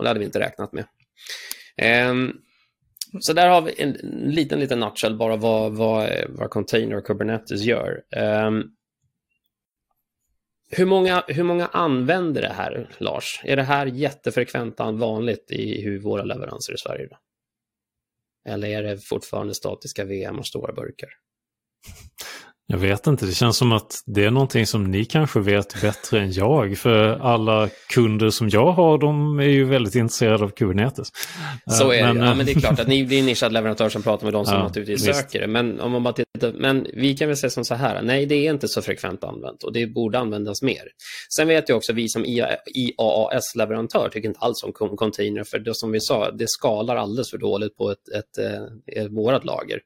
Och 0.00 0.04
det 0.04 0.10
hade 0.10 0.20
vi 0.20 0.26
inte 0.26 0.40
räknat 0.40 0.72
med. 0.72 0.84
Um, 2.10 2.40
så 3.20 3.32
där 3.32 3.48
har 3.48 3.62
vi 3.62 3.82
en, 3.82 3.90
liten, 4.30 4.60
liten 4.60 4.80
nutshell 4.80 5.16
bara 5.16 5.36
vad, 5.36 5.72
vad, 5.72 6.10
vad 6.28 6.50
Container 6.50 6.96
och 6.96 7.06
Kubernetes 7.06 7.62
gör. 7.62 8.02
Um, 8.16 8.76
hur 10.70 10.86
många, 10.86 11.24
hur 11.28 11.42
många 11.42 11.66
använder 11.66 12.42
det 12.42 12.52
här, 12.52 12.90
Lars? 12.98 13.40
Är 13.44 13.56
det 13.56 13.62
här 13.62 13.86
jättefrekvent 13.86 14.80
vanligt 14.80 15.50
i 15.50 15.82
hur 15.82 16.00
våra 16.00 16.22
leveranser 16.22 16.74
i 16.74 16.78
Sverige? 16.78 17.06
Då? 17.10 17.16
Eller 18.52 18.68
är 18.68 18.82
det 18.82 18.98
fortfarande 18.98 19.54
statiska 19.54 20.04
VM 20.04 20.38
och 20.38 20.46
stora 20.46 20.72
burkar? 20.72 21.08
Jag 22.70 22.78
vet 22.78 23.06
inte, 23.06 23.26
det 23.26 23.32
känns 23.32 23.56
som 23.56 23.72
att 23.72 24.02
det 24.06 24.24
är 24.24 24.30
någonting 24.30 24.66
som 24.66 24.90
ni 24.90 25.04
kanske 25.04 25.40
vet 25.40 25.80
bättre 25.80 26.20
än 26.20 26.32
jag. 26.32 26.78
För 26.78 27.08
alla 27.08 27.68
kunder 27.88 28.30
som 28.30 28.48
jag 28.48 28.72
har, 28.72 28.98
de 28.98 29.40
är 29.40 29.44
ju 29.44 29.64
väldigt 29.64 29.94
intresserade 29.94 30.44
av 30.44 30.48
Kubernetes. 30.48 31.08
Så 31.70 31.92
är 31.92 32.02
men, 32.02 32.16
det, 32.16 32.26
ja, 32.26 32.34
men 32.34 32.46
det 32.46 32.52
är 32.52 32.60
klart 32.60 32.80
att 32.80 32.88
ni 32.88 33.04
blir 33.04 33.18
en 33.18 33.26
nischad 33.26 33.52
leverantör 33.52 33.88
som 33.88 34.02
pratar 34.02 34.24
med 34.24 34.32
de 34.32 34.46
som 34.46 34.54
ja, 34.58 34.62
naturligtvis 34.62 35.08
visst. 35.08 35.20
söker 35.20 35.40
det. 35.40 35.46
Men, 35.46 35.80
om 35.80 35.92
man 35.92 36.02
bara 36.02 36.14
tittar, 36.14 36.52
men 36.52 36.86
vi 36.94 37.16
kan 37.16 37.28
väl 37.28 37.36
säga 37.36 37.50
som 37.50 37.64
så 37.64 37.74
här, 37.74 38.02
nej 38.02 38.26
det 38.26 38.46
är 38.46 38.50
inte 38.50 38.68
så 38.68 38.82
frekvent 38.82 39.24
använt 39.24 39.62
och 39.62 39.72
det 39.72 39.86
borde 39.86 40.18
användas 40.18 40.62
mer. 40.62 40.84
Sen 41.36 41.48
vet 41.48 41.68
jag 41.68 41.76
också, 41.76 41.92
vi 41.92 42.08
som 42.08 42.24
IAAS-leverantör 42.24 44.08
tycker 44.08 44.28
inte 44.28 44.40
alls 44.40 44.62
om 44.62 44.96
container, 44.96 45.44
för 45.44 45.58
det 45.58 45.74
som 45.74 45.92
vi 45.92 46.00
sa, 46.00 46.30
det 46.30 46.48
skalar 46.48 46.96
alldeles 46.96 47.30
för 47.30 47.38
dåligt 47.38 47.76
på 47.76 47.90
ett, 47.90 48.08
ett, 48.18 48.38
ett, 48.38 48.96
ett 48.96 49.10
vårat 49.12 49.44
lager. 49.44 49.80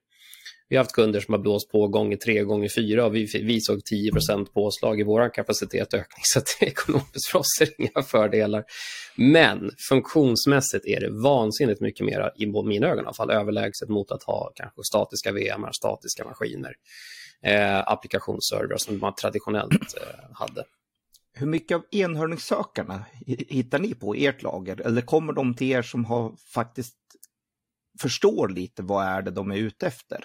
Vi 0.68 0.76
har 0.76 0.84
haft 0.84 0.94
kunder 0.94 1.20
som 1.20 1.34
har 1.34 1.38
blåst 1.38 1.70
på 1.70 1.88
gånger 1.88 2.16
tre, 2.16 2.42
gånger 2.42 2.68
fyra 2.68 3.06
och 3.06 3.14
vi, 3.14 3.26
vi 3.42 3.60
såg 3.60 3.78
10% 3.78 4.46
påslag 4.52 5.00
i 5.00 5.02
vår 5.02 5.34
kapacitetökning. 5.34 6.20
Så 6.22 6.38
att 6.38 6.56
ekonomiskt 6.60 7.28
för 7.32 7.38
oss 7.38 7.60
är 7.60 7.66
det 7.66 7.84
inga 7.84 8.02
fördelar. 8.02 8.64
Men 9.16 9.70
funktionsmässigt 9.88 10.86
är 10.86 11.00
det 11.00 11.10
vansinnigt 11.22 11.80
mycket 11.80 12.06
mer, 12.06 12.32
i 12.36 12.46
mina 12.46 12.86
ögon 12.86 13.04
i 13.04 13.06
alla 13.06 13.14
fall, 13.14 13.30
överlägset 13.30 13.88
mot 13.88 14.10
att 14.10 14.22
ha 14.22 14.52
kanske 14.54 14.82
statiska 14.84 15.32
VM, 15.32 15.66
statiska 15.72 16.24
maskiner, 16.24 16.74
eh, 17.42 17.78
applikationsservrar 17.78 18.76
som 18.76 18.98
man 18.98 19.14
traditionellt 19.14 19.94
eh, 19.96 20.30
hade. 20.32 20.64
Hur 21.36 21.46
mycket 21.46 21.74
av 21.74 21.84
enhörningssökarna 21.90 23.04
hittar 23.26 23.78
ni 23.78 23.94
på 23.94 24.14
ert 24.14 24.42
lager? 24.42 24.80
Eller 24.80 25.00
kommer 25.00 25.32
de 25.32 25.54
till 25.54 25.70
er 25.70 25.82
som 25.82 26.04
har 26.04 26.32
faktiskt 26.54 26.96
förstår 28.00 28.48
lite 28.48 28.82
vad 28.82 29.04
är 29.04 29.22
det 29.22 29.30
de 29.30 29.50
är 29.50 29.56
ute 29.56 29.86
efter? 29.86 30.24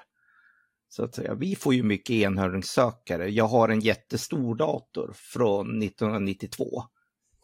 Så 0.89 1.03
att 1.03 1.15
säga. 1.15 1.33
Vi 1.33 1.55
får 1.55 1.73
ju 1.73 1.83
mycket 1.83 2.13
enhörningssökare. 2.13 3.29
Jag 3.29 3.47
har 3.47 3.69
en 3.69 3.79
jättestor 3.79 4.55
dator 4.55 5.11
från 5.15 5.83
1992 5.83 6.83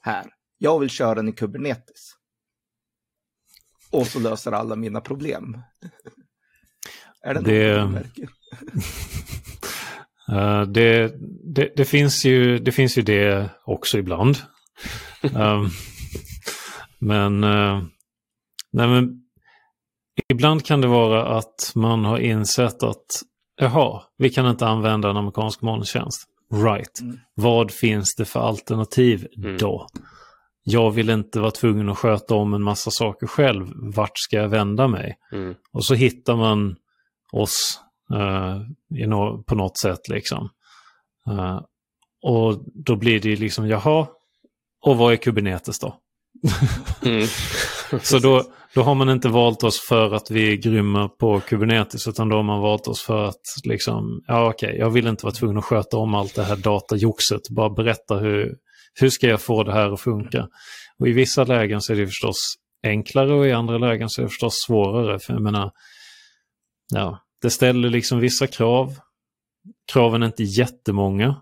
här. 0.02 0.26
Jag 0.58 0.80
vill 0.80 0.90
köra 0.90 1.16
den 1.16 1.30
i 1.30 1.32
Kubernetes. 1.32 2.12
Och 3.92 4.08
så 4.08 4.20
löser 4.20 4.52
alla 4.52 4.76
mina 4.76 5.02
problem. 5.02 5.62
är 7.22 7.34
det 7.34 7.42
det... 7.42 7.82
uh, 10.32 10.62
det, 10.68 11.16
det, 11.56 11.74
det, 11.76 11.86
finns 11.86 12.26
ju, 12.26 12.60
det 12.60 12.72
finns 12.72 12.98
ju 12.98 13.02
det 13.02 13.50
också 13.66 13.98
ibland. 13.98 14.38
um, 15.22 15.70
men, 17.00 17.44
uh, 17.44 17.84
nej, 18.72 18.88
men 18.88 19.22
ibland 20.28 20.66
kan 20.66 20.82
det 20.82 20.88
vara 20.88 21.38
att 21.38 21.72
man 21.76 22.06
har 22.06 22.20
insett 22.20 22.84
att 22.84 23.22
Jaha, 23.56 24.02
vi 24.18 24.30
kan 24.30 24.50
inte 24.50 24.68
använda 24.68 25.10
en 25.10 25.18
amerikansk 25.18 25.62
molntjänst. 25.62 26.28
Right. 26.54 27.02
Mm. 27.02 27.20
Vad 27.34 27.72
finns 27.72 28.16
det 28.16 28.26
för 28.26 28.40
alternativ 28.40 29.28
mm. 29.38 29.58
då? 29.58 29.88
Jag 30.64 30.92
vill 30.92 31.10
inte 31.10 31.40
vara 31.40 31.52
tvungen 31.52 31.90
att 31.90 31.98
sköta 31.98 32.36
om 32.36 32.54
en 32.54 32.64
massa 32.64 32.92
saker 32.92 33.28
själv. 33.28 33.72
Vart 33.76 34.12
ska 34.14 34.38
jag 34.38 34.50
vända 34.50 34.88
mig? 34.88 35.18
Mm. 35.32 35.56
Och 35.72 35.86
så 35.86 35.94
hittar 35.94 36.36
man 36.36 36.76
oss 37.32 37.82
no 38.90 39.44
på 39.44 39.56
något 39.56 39.78
sätt. 39.78 40.08
liksom. 40.10 40.50
Uh, 41.30 41.62
och 42.22 42.64
då 42.74 42.96
blir 42.96 43.20
det 43.20 43.36
liksom, 43.36 43.68
jaha, 43.68 44.08
och 44.82 44.98
vad 44.98 45.14
är 45.14 45.18
Kubernetes 45.18 45.80
då? 45.80 46.00
Mm. 47.06 47.28
så 48.02 48.20
då, 48.20 48.44
då 48.76 48.84
har 48.84 48.96
man 48.96 49.10
inte 49.10 49.30
valt 49.30 49.64
oss 49.64 49.80
för 49.80 50.14
att 50.14 50.32
vi 50.32 50.52
är 50.52 50.56
grymma 50.56 51.10
på 51.10 51.40
Kubernetes 51.40 52.08
utan 52.08 52.30
då 52.30 52.36
har 52.36 52.44
man 52.44 52.62
valt 52.62 52.88
oss 52.88 53.02
för 53.02 53.24
att 53.24 53.42
liksom, 53.64 54.24
ja 54.28 54.50
okej, 54.50 54.68
okay, 54.68 54.80
jag 54.80 54.90
vill 54.90 55.08
inte 55.08 55.26
vara 55.26 55.34
tvungen 55.34 55.58
att 55.58 55.64
sköta 55.64 55.98
om 55.98 56.14
allt 56.14 56.36
det 56.36 56.44
här 56.44 56.56
datajoxet. 56.56 57.42
Bara 57.50 57.70
berätta 57.70 58.16
hur, 58.16 58.56
hur 59.00 59.10
ska 59.10 59.28
jag 59.28 59.42
få 59.42 59.64
det 59.64 59.74
här 59.74 59.92
att 59.92 60.02
funka? 60.02 60.48
Och 61.00 61.08
i 61.08 61.12
vissa 61.12 61.44
lägen 61.44 61.82
så 61.82 61.94
är 61.94 61.98
det 61.98 62.08
förstås 62.08 62.38
enklare 62.84 63.34
och 63.34 63.48
i 63.48 63.52
andra 63.52 63.78
lägen 63.78 64.10
så 64.10 64.22
är 64.22 64.24
det 64.24 64.30
förstås 64.30 64.64
svårare. 64.68 65.20
För 65.20 65.34
jag 65.34 65.42
menar, 65.42 65.72
ja, 66.94 67.20
det 67.42 67.50
ställer 67.50 67.90
liksom 67.90 68.20
vissa 68.20 68.48
krav. 68.48 68.94
Kraven 69.94 70.24
är 70.24 70.28
inte 70.28 70.44
jättemånga. 70.44 71.36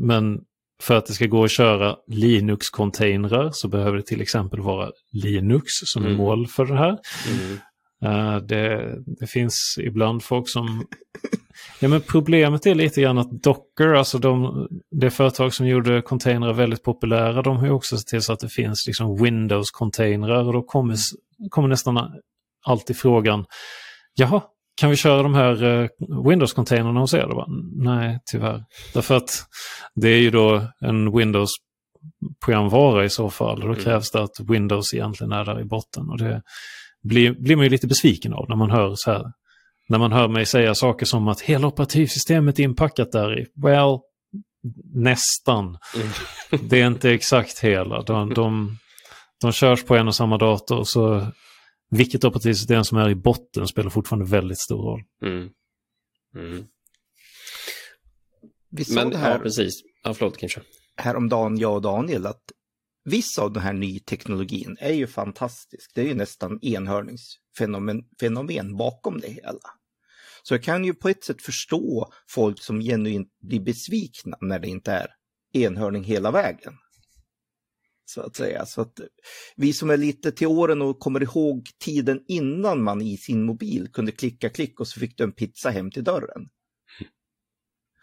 Men 0.00 0.40
för 0.82 0.96
att 0.96 1.06
det 1.06 1.12
ska 1.12 1.26
gå 1.26 1.44
att 1.44 1.50
köra 1.50 1.96
Linux-containrar 2.06 3.50
så 3.52 3.68
behöver 3.68 3.96
det 3.96 4.02
till 4.02 4.20
exempel 4.20 4.60
vara 4.60 4.90
Linux 5.12 5.66
som 5.66 6.02
är 6.02 6.06
mm. 6.06 6.18
mål 6.18 6.46
för 6.46 6.66
det 6.66 6.76
här. 6.76 6.98
Mm. 7.28 7.58
Uh, 8.04 8.36
det, 8.36 8.94
det, 9.20 9.26
finns 9.26 9.78
ibland 9.80 10.22
folk 10.22 10.48
som... 10.48 10.86
Ja, 11.80 11.88
men 11.88 12.00
problemet 12.00 12.66
är 12.66 12.74
lite 12.74 13.00
grann 13.00 13.18
att 13.18 13.42
Docker, 13.42 13.94
alltså 13.94 14.18
de, 14.18 14.68
det 14.90 15.10
företag 15.10 15.54
som 15.54 15.66
gjorde 15.66 16.02
containrar 16.02 16.52
väldigt 16.52 16.82
populära, 16.82 17.42
de 17.42 17.56
har 17.56 17.66
ju 17.66 17.72
också 17.72 17.96
sett 17.96 18.06
till 18.06 18.22
så 18.22 18.32
att 18.32 18.40
det 18.40 18.48
finns 18.48 18.86
liksom 18.86 19.24
Windows-containrar 19.24 20.46
och 20.46 20.52
då 20.52 20.62
kommer, 20.62 20.96
kommer 21.50 21.68
nästan 21.68 21.98
alltid 22.66 22.96
frågan, 22.96 23.44
jaha, 24.14 24.42
kan 24.78 24.90
vi 24.90 24.96
köra 24.96 25.22
de 25.22 25.34
här 25.34 25.64
uh, 25.64 25.88
Windows-containrarna 26.24 27.00
hos 27.00 27.14
er? 27.14 27.28
Nej, 27.84 28.18
tyvärr. 28.30 28.64
Därför 28.94 29.16
att 29.16 29.44
det 29.94 30.08
är 30.08 30.18
ju 30.18 30.30
då 30.30 30.66
en 30.80 31.16
Windows-programvara 31.16 33.04
i 33.04 33.10
så 33.10 33.30
fall. 33.30 33.62
Och 33.62 33.68
då 33.68 33.72
mm. 33.72 33.84
krävs 33.84 34.10
det 34.10 34.22
att 34.22 34.40
Windows 34.48 34.94
egentligen 34.94 35.32
är 35.32 35.44
där 35.44 35.60
i 35.60 35.64
botten. 35.64 36.08
Och 36.10 36.18
det 36.18 36.42
blir, 37.02 37.32
blir 37.32 37.56
man 37.56 37.64
ju 37.64 37.70
lite 37.70 37.86
besviken 37.86 38.34
av 38.34 38.46
när 38.48 38.56
man 38.56 38.70
hör 38.70 38.92
så 38.96 39.12
här. 39.12 39.24
När 39.88 39.98
man 39.98 40.12
hör 40.12 40.28
mig 40.28 40.46
säga 40.46 40.74
saker 40.74 41.06
som 41.06 41.28
att 41.28 41.40
hela 41.40 41.66
operativsystemet 41.66 42.58
är 42.58 42.62
inpackat 42.62 43.12
där 43.12 43.38
i. 43.38 43.46
Well, 43.62 43.98
nästan. 44.94 45.78
Mm. 45.94 46.08
det 46.68 46.80
är 46.80 46.86
inte 46.86 47.10
exakt 47.10 47.58
hela. 47.58 48.02
De, 48.02 48.34
de, 48.34 48.76
de 49.40 49.52
körs 49.52 49.84
på 49.84 49.96
en 49.96 50.08
och 50.08 50.14
samma 50.14 50.38
dator. 50.38 50.84
Så 50.84 51.26
vilket 51.90 52.24
operativsystem 52.24 52.84
som 52.84 52.98
är 52.98 53.08
i 53.08 53.14
botten 53.14 53.66
spelar 53.66 53.90
fortfarande 53.90 54.30
väldigt 54.30 54.60
stor 54.60 54.82
roll. 54.82 55.02
Mm. 55.24 55.48
Mm. 56.34 56.66
Vi 58.70 58.84
sa 58.84 58.94
Men, 58.94 59.10
det 59.10 59.16
här, 59.16 59.32
ja, 59.32 59.38
precis. 59.38 59.74
Ja, 60.04 60.14
förlåt, 60.14 60.36
kanske. 60.36 60.60
Häromdagen, 60.96 61.58
jag 61.58 61.74
och 61.74 61.82
Daniel, 61.82 62.26
att 62.26 62.42
viss 63.04 63.38
av 63.38 63.52
den 63.52 63.62
här 63.62 63.72
ny 63.72 64.00
teknologin 64.00 64.76
är 64.80 64.92
ju 64.92 65.06
fantastisk. 65.06 65.90
Det 65.94 66.00
är 66.00 66.06
ju 66.06 66.14
nästan 66.14 66.58
enhörningsfenomen 66.62 68.02
fenomen 68.20 68.76
bakom 68.76 69.20
det 69.20 69.28
hela. 69.28 69.58
Så 70.42 70.54
jag 70.54 70.62
kan 70.62 70.84
ju 70.84 70.94
på 70.94 71.08
ett 71.08 71.24
sätt 71.24 71.42
förstå 71.42 72.12
folk 72.28 72.62
som 72.62 72.80
genuint 72.80 73.28
blir 73.40 73.60
besvikna 73.60 74.36
när 74.40 74.58
det 74.58 74.68
inte 74.68 74.92
är 74.92 75.08
enhörning 75.52 76.04
hela 76.04 76.30
vägen. 76.30 76.72
Så 78.08 78.20
att 78.20 78.36
säga. 78.36 78.66
Så 78.66 78.80
att 78.80 79.00
vi 79.56 79.72
som 79.72 79.90
är 79.90 79.96
lite 79.96 80.32
till 80.32 80.46
åren 80.46 80.82
och 80.82 80.98
kommer 80.98 81.22
ihåg 81.22 81.70
tiden 81.84 82.24
innan 82.28 82.82
man 82.82 83.02
i 83.02 83.16
sin 83.16 83.42
mobil 83.42 83.88
kunde 83.92 84.12
klicka 84.12 84.50
klick 84.50 84.80
och 84.80 84.88
så 84.88 85.00
fick 85.00 85.18
du 85.18 85.24
en 85.24 85.32
pizza 85.32 85.70
hem 85.70 85.90
till 85.90 86.04
dörren. 86.04 86.48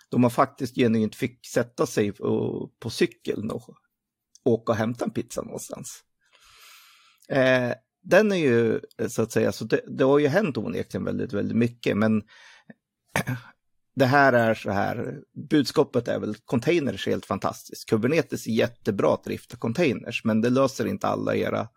Då 0.10 0.18
man 0.18 0.32
faktiskt 0.32 0.76
genuint 0.76 1.16
fick 1.16 1.46
sätta 1.46 1.86
sig 1.86 2.12
på, 2.12 2.90
cykeln 2.90 3.52
och 3.52 3.70
åka 4.44 4.72
och 4.72 4.78
hämta 4.78 5.06
en 5.06 5.12
pizza 5.12 5.42
någonstans. 5.42 6.04
Eh, 7.30 7.74
den 8.04 8.32
är 8.32 8.36
ju 8.36 8.80
så 9.08 9.22
att 9.22 9.32
säga, 9.32 9.52
så 9.52 9.66
det, 9.66 9.82
det 9.88 10.04
har 10.04 10.20
ju 10.20 10.28
hänt 10.28 10.58
onekligen 10.58 11.06
väldigt, 11.06 11.34
väldigt 11.34 11.58
mycket, 11.58 11.98
men 11.98 12.24
det 13.96 14.06
här 14.06 14.34
är 14.34 14.54
så 14.54 14.72
här, 14.72 15.22
budskapet 15.50 16.08
är 16.08 16.20
väl 16.20 16.36
containers 16.36 17.08
är 17.08 17.12
helt 17.12 17.26
fantastiskt. 17.26 17.90
Kubernetes 17.90 18.48
är 18.48 18.52
jättebra 18.52 19.14
att 19.14 19.24
drifta 19.24 19.58
containers, 19.58 20.24
men 20.24 20.42
det 20.42 20.50
löser 20.50 20.86
inte 20.86 21.08
alla 21.08 21.36
era 21.36 21.68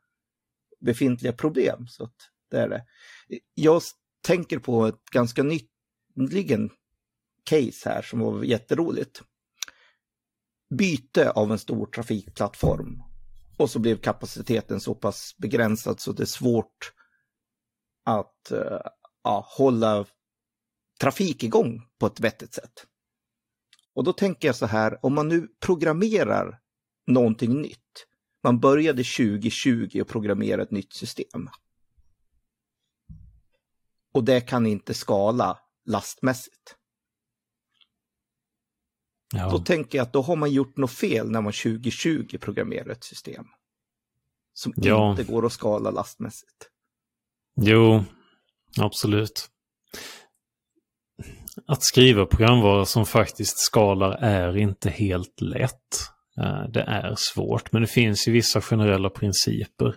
befintliga 0.81 1.33
problem. 1.33 1.87
Så 1.87 2.05
att 2.05 2.15
det 2.51 2.59
är 2.59 2.69
det. 2.69 2.85
Jag 3.55 3.83
tänker 4.23 4.59
på 4.59 4.87
ett 4.87 5.05
ganska 5.13 5.43
nyligen 6.15 6.71
case 7.45 7.89
här 7.89 8.03
som 8.03 8.21
var 8.21 8.43
jätteroligt. 8.43 9.23
Byte 10.75 11.31
av 11.31 11.53
en 11.53 11.59
stor 11.59 11.87
trafikplattform. 11.87 13.03
Och 13.57 13.71
så 13.71 13.79
blev 13.79 13.97
kapaciteten 13.97 14.81
så 14.81 14.95
pass 14.95 15.35
begränsad 15.39 16.01
så 16.01 16.13
det 16.13 16.23
är 16.23 16.27
svårt 16.27 16.93
att 18.05 18.53
uh, 18.53 18.81
ja, 19.25 19.47
hålla 19.49 20.07
trafik 20.99 21.43
igång 21.43 21.83
på 21.99 22.07
ett 22.07 22.21
vettigt 22.21 22.55
sätt. 22.55 22.87
Och 23.95 24.05
då 24.05 24.13
tänker 24.13 24.49
jag 24.49 24.57
så 24.57 24.67
här, 24.67 25.05
om 25.05 25.15
man 25.15 25.29
nu 25.29 25.49
programmerar 25.61 26.61
någonting 27.07 27.61
nytt. 27.63 28.07
Man 28.43 28.61
började 28.61 29.05
2020 29.05 30.01
och 30.01 30.09
programmera 30.09 30.63
ett 30.63 30.71
nytt 30.71 30.93
system. 30.93 31.49
Och 34.13 34.25
det 34.25 34.41
kan 34.41 34.67
inte 34.67 34.95
skala 34.95 35.59
lastmässigt. 35.85 36.77
Ja. 39.35 39.51
Då 39.51 39.59
tänker 39.59 39.99
jag 39.99 40.03
att 40.03 40.13
då 40.13 40.23
har 40.23 40.37
man 40.37 40.51
gjort 40.51 40.77
något 40.77 40.93
fel 40.93 41.31
när 41.31 41.41
man 41.41 41.53
2020 41.53 42.39
programmerar 42.41 42.89
ett 42.89 43.05
system. 43.05 43.47
Som 44.53 44.73
ja. 44.77 45.11
inte 45.11 45.25
går 45.25 45.47
att 45.47 45.53
skala 45.53 45.91
lastmässigt. 45.91 46.71
Jo, 47.61 48.05
absolut 48.77 49.51
att 51.69 51.83
skriva 51.83 52.27
programvara 52.27 52.85
som 52.85 53.07
faktiskt 53.07 53.59
skalar 53.59 54.13
är 54.21 54.57
inte 54.57 54.91
helt 54.91 55.41
lätt. 55.41 56.11
Eh, 56.41 56.63
det 56.69 56.81
är 56.81 57.15
svårt, 57.17 57.73
men 57.73 57.83
det 57.83 57.89
finns 57.89 58.29
ju 58.29 58.33
vissa 58.33 58.61
generella 58.61 59.11
principer. 59.11 59.95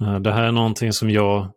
Eh, 0.00 0.20
det 0.20 0.32
här 0.32 0.42
är 0.42 0.52
någonting 0.52 0.92
som 0.92 1.10
jag, 1.10 1.50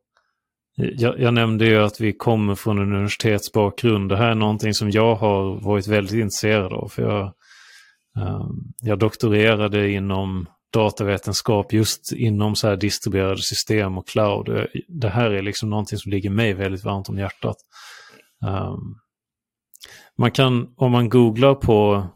jag, 0.76 1.20
jag 1.20 1.34
nämnde 1.34 1.66
ju 1.66 1.78
att 1.78 2.02
vi 2.02 2.14
kommer 2.14 2.56
från 2.56 2.78
en 2.78 2.94
universitetsbakgrund. 2.94 4.10
Det 4.10 4.18
här 4.18 4.32
är 4.32 4.36
någonting 4.36 4.74
som 4.74 4.92
jag 4.92 5.16
har 5.16 5.62
varit 5.62 5.88
väldigt 5.88 6.16
intresserad 6.16 6.74
av. 6.74 6.88
För 6.90 7.02
jag, 7.02 7.24
eh, 8.18 8.46
jag 8.82 9.00
doktorerade 9.00 9.90
inom 9.90 10.46
datavetenskap 10.74 11.74
just 11.74 12.12
inom 12.12 12.56
så 12.56 12.68
här 12.68 12.76
distribuerade 12.76 13.42
system 13.42 13.98
och 13.98 14.08
cloud. 14.08 14.68
Det 14.88 15.10
här 15.10 15.32
är 15.32 15.42
liksom 15.42 15.70
någonting 15.70 15.98
som 15.98 16.12
ligger 16.12 16.30
mig 16.30 16.54
väldigt 16.54 16.84
varmt 16.84 17.10
om 17.10 17.18
hjärtat. 17.18 17.56
Um, 18.46 19.00
man 20.18 20.32
kan, 20.32 20.68
om 20.76 20.92
man 20.92 21.10
googlar 21.10 21.56
på 21.56 22.08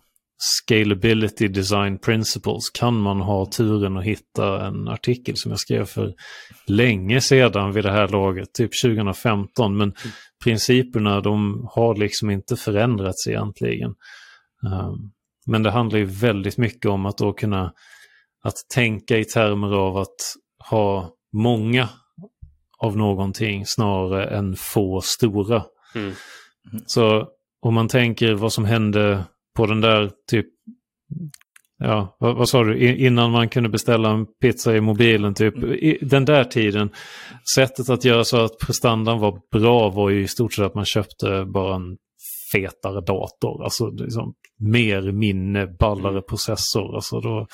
Scalability 0.44 1.48
Design 1.48 2.00
Principles 2.00 2.70
kan 2.70 3.02
man 3.02 3.22
ha 3.22 3.46
turen 3.46 3.98
att 3.98 4.04
hitta 4.04 4.66
en 4.66 4.88
artikel 4.88 5.38
som 5.38 5.52
jag 5.52 5.60
skrev 5.60 5.86
för 5.86 6.14
länge 6.68 7.22
sedan 7.22 7.72
vid 7.72 7.84
det 7.84 7.92
här 7.92 8.08
laget, 8.08 8.54
typ 8.54 8.72
2015. 8.84 9.78
Men 9.78 9.94
principerna 10.44 11.22
de 11.22 11.68
har 11.72 11.96
liksom 11.96 12.30
inte 12.30 12.56
förändrats 12.56 13.28
egentligen. 13.28 13.90
Um, 14.66 15.12
men 15.46 15.64
det 15.64 15.72
handlar 15.72 16.00
ju 16.00 16.06
väldigt 16.06 16.58
mycket 16.58 16.92
om 16.92 17.06
att 17.06 17.18
då 17.18 17.34
kunna 17.34 17.74
att 18.44 18.56
tänka 18.74 19.18
i 19.18 19.26
termer 19.26 19.74
av 19.74 19.98
att 19.98 20.16
ha 20.70 21.10
många 21.34 21.90
av 22.78 22.98
någonting 22.98 23.66
snarare 23.66 24.38
än 24.38 24.56
få 24.56 25.02
stora. 25.02 25.64
Mm. 25.96 26.14
Så 26.86 27.28
om 27.62 27.74
man 27.74 27.88
tänker 27.88 28.34
vad 28.34 28.54
som 28.54 28.66
hände 28.66 29.24
på 29.56 29.66
den 29.66 29.82
där 29.82 30.12
typ, 30.30 30.46
ja 31.78 32.18
vad, 32.20 32.36
vad 32.36 32.50
sa 32.50 32.64
du, 32.64 32.96
innan 32.98 33.32
man 33.32 33.50
kunde 33.50 33.70
beställa 33.70 34.10
en 34.10 34.26
pizza 34.42 34.76
i 34.76 34.82
mobilen 34.82 35.34
typ, 35.34 35.58
mm. 35.58 35.72
i 35.72 35.98
den 36.02 36.26
där 36.26 36.44
tiden. 36.44 36.90
Sättet 37.56 37.90
att 37.90 38.06
göra 38.06 38.24
så 38.24 38.38
att 38.38 38.58
prestandan 38.58 39.20
var 39.20 39.40
bra 39.52 39.90
var 39.90 40.10
ju 40.10 40.24
i 40.24 40.28
stort 40.28 40.54
sett 40.54 40.66
att 40.66 40.76
man 40.76 40.86
köpte 40.86 41.46
bara 41.46 41.76
en 41.76 41.98
fetare 42.54 43.02
dator, 43.02 43.64
alltså 43.64 43.90
liksom 43.90 44.34
mer 44.60 45.12
minne, 45.12 45.68
ballare 45.80 46.12
mm. 46.12 46.24
processor. 46.30 46.96
Alltså 46.96 47.20
då, 47.20 47.48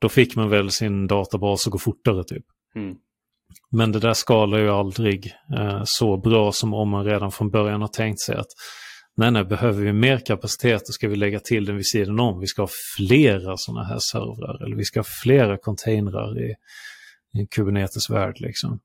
då 0.00 0.08
fick 0.08 0.36
man 0.36 0.48
väl 0.48 0.70
sin 0.70 1.06
databas 1.06 1.66
att 1.66 1.72
gå 1.72 1.78
fortare 1.78 2.24
typ. 2.24 2.44
Mm. 2.74 2.96
Men 3.70 3.92
det 3.92 3.98
där 3.98 4.14
skalar 4.14 4.58
ju 4.58 4.70
aldrig 4.70 5.32
eh, 5.56 5.82
så 5.84 6.16
bra 6.16 6.52
som 6.52 6.74
om 6.74 6.88
man 6.88 7.04
redan 7.04 7.30
från 7.30 7.50
början 7.50 7.80
har 7.80 7.88
tänkt 7.88 8.20
sig 8.20 8.36
att 8.36 8.46
nej, 9.16 9.30
nej, 9.30 9.44
behöver 9.44 9.82
vi 9.82 9.92
mer 9.92 10.18
kapacitet 10.18 10.82
då 10.86 10.92
ska 10.92 11.08
vi 11.08 11.16
lägga 11.16 11.40
till 11.40 11.64
den 11.64 11.76
vid 11.76 11.86
sidan 11.86 12.20
om. 12.20 12.40
Vi 12.40 12.46
ska 12.46 12.62
ha 12.62 12.68
flera 12.96 13.56
sådana 13.56 13.84
här 13.84 13.98
servrar 13.98 14.64
eller 14.64 14.76
vi 14.76 14.84
ska 14.84 15.00
ha 15.00 15.06
flera 15.22 15.58
containrar 15.58 16.38
i, 16.38 16.54
i 17.40 17.46
Kubernetes-värld. 17.46 18.40
Liksom. 18.40 18.80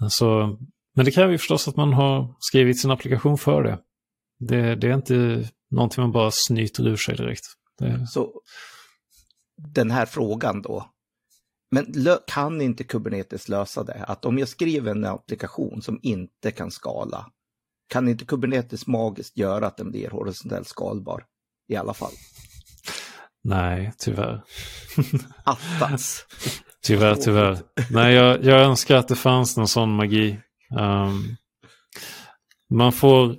Alltså, 0.00 0.58
men 0.94 1.04
det 1.04 1.10
kräver 1.10 1.32
ju 1.32 1.38
förstås 1.38 1.68
att 1.68 1.76
man 1.76 1.92
har 1.92 2.34
skrivit 2.38 2.80
sin 2.80 2.90
applikation 2.90 3.38
för 3.38 3.62
det. 3.62 3.78
Det, 4.38 4.74
det 4.74 4.88
är 4.88 4.94
inte 4.94 5.48
någonting 5.70 6.02
man 6.02 6.12
bara 6.12 6.30
snyter 6.32 6.88
ur 6.88 6.96
sig 6.96 7.16
direkt. 7.16 7.44
Det... 7.78 8.06
Så 8.06 8.40
den 9.74 9.90
här 9.90 10.06
frågan 10.06 10.62
då, 10.62 10.90
Men 11.70 11.94
kan 12.26 12.60
inte 12.60 12.84
Kubernetes 12.84 13.48
lösa 13.48 13.84
det? 13.84 14.04
Att 14.08 14.24
om 14.24 14.38
jag 14.38 14.48
skriver 14.48 14.90
en 14.90 15.04
applikation 15.04 15.82
som 15.82 15.98
inte 16.02 16.50
kan 16.50 16.70
skala, 16.70 17.30
kan 17.88 18.08
inte 18.08 18.24
Kubernetes 18.24 18.86
magiskt 18.86 19.36
göra 19.36 19.66
att 19.66 19.76
den 19.76 19.90
blir 19.90 20.10
horisontellt 20.10 20.68
skalbar 20.68 21.24
i 21.68 21.76
alla 21.76 21.94
fall? 21.94 22.12
Nej, 23.44 23.92
tyvärr. 23.98 24.42
Attas. 25.44 26.26
tyvärr, 26.82 27.14
tyvärr. 27.14 27.58
Nej, 27.90 28.14
jag, 28.14 28.44
jag 28.44 28.60
önskar 28.60 28.96
att 28.96 29.08
det 29.08 29.16
fanns 29.16 29.56
någon 29.56 29.68
sån 29.68 29.96
magi. 29.96 30.38
Um, 30.70 31.36
man 32.70 32.92
får... 32.92 33.36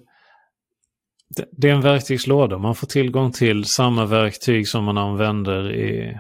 Det, 1.36 1.50
det 1.52 1.70
är 1.70 1.74
en 1.74 1.82
verktygslåda. 1.82 2.58
Man 2.58 2.76
får 2.76 2.88
tillgång 2.88 3.32
till 3.32 3.66
samma 3.66 4.06
verktyg 4.06 4.68
som 4.68 4.84
man 4.84 4.98
använder 4.98 5.72
i 5.72 6.20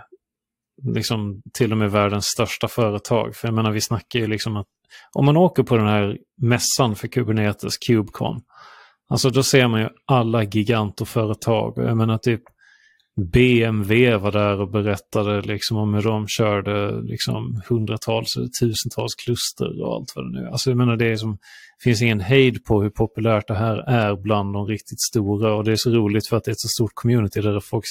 liksom 0.84 1.41
till 1.53 1.71
och 1.71 1.78
med 1.78 1.91
världens 1.91 2.25
största 2.25 2.67
företag. 2.67 3.36
För 3.36 3.47
jag 3.47 3.55
menar, 3.55 3.71
vi 3.71 3.82
snackar 3.82 4.19
ju 4.19 4.28
liksom 4.28 4.57
att 4.57 4.67
om 5.13 5.25
man 5.25 5.38
åker 5.38 5.63
på 5.63 5.78
den 5.78 5.88
här 5.88 6.17
mässan 6.41 6.95
för 6.95 7.07
Kubernetes, 7.07 7.78
KubeCon, 7.78 8.41
alltså 9.09 9.30
då 9.30 9.43
ser 9.43 9.67
man 9.67 9.82
ju 9.82 9.89
alla 10.05 10.43
gigantoföretag. 10.43 11.73
Jag 11.78 11.97
menar 11.97 12.17
typ 12.17 12.41
BMW 13.34 14.17
var 14.17 14.32
där 14.32 14.61
och 14.61 14.71
berättade 14.71 15.41
liksom 15.41 15.78
om 15.78 15.93
hur 15.93 16.01
de 16.01 16.28
körde 16.28 17.01
liksom 17.01 17.61
hundratals 17.69 18.38
eller 18.38 18.47
tusentals 18.47 19.15
kluster 19.15 19.84
och 19.84 19.95
allt 19.95 20.13
vad 20.15 20.25
det 20.25 20.39
nu 20.39 20.45
är. 20.45 20.51
Alltså 20.51 20.69
jag 20.69 20.78
menar 20.78 20.95
det 20.95 21.11
är 21.11 21.15
som, 21.15 21.38
finns 21.84 22.01
ingen 22.01 22.19
hejd 22.19 22.65
på 22.65 22.82
hur 22.82 22.89
populärt 22.89 23.47
det 23.47 23.55
här 23.55 23.78
är 23.89 24.15
bland 24.15 24.53
de 24.53 24.67
riktigt 24.67 25.01
stora 25.01 25.55
och 25.55 25.63
det 25.63 25.71
är 25.71 25.75
så 25.75 25.89
roligt 25.89 26.28
för 26.28 26.38
att 26.38 26.43
det 26.43 26.51
är 26.51 26.53
ett 26.53 26.59
så 26.59 26.67
stort 26.67 26.91
community 26.93 27.41
där 27.41 27.59
folk 27.59 27.86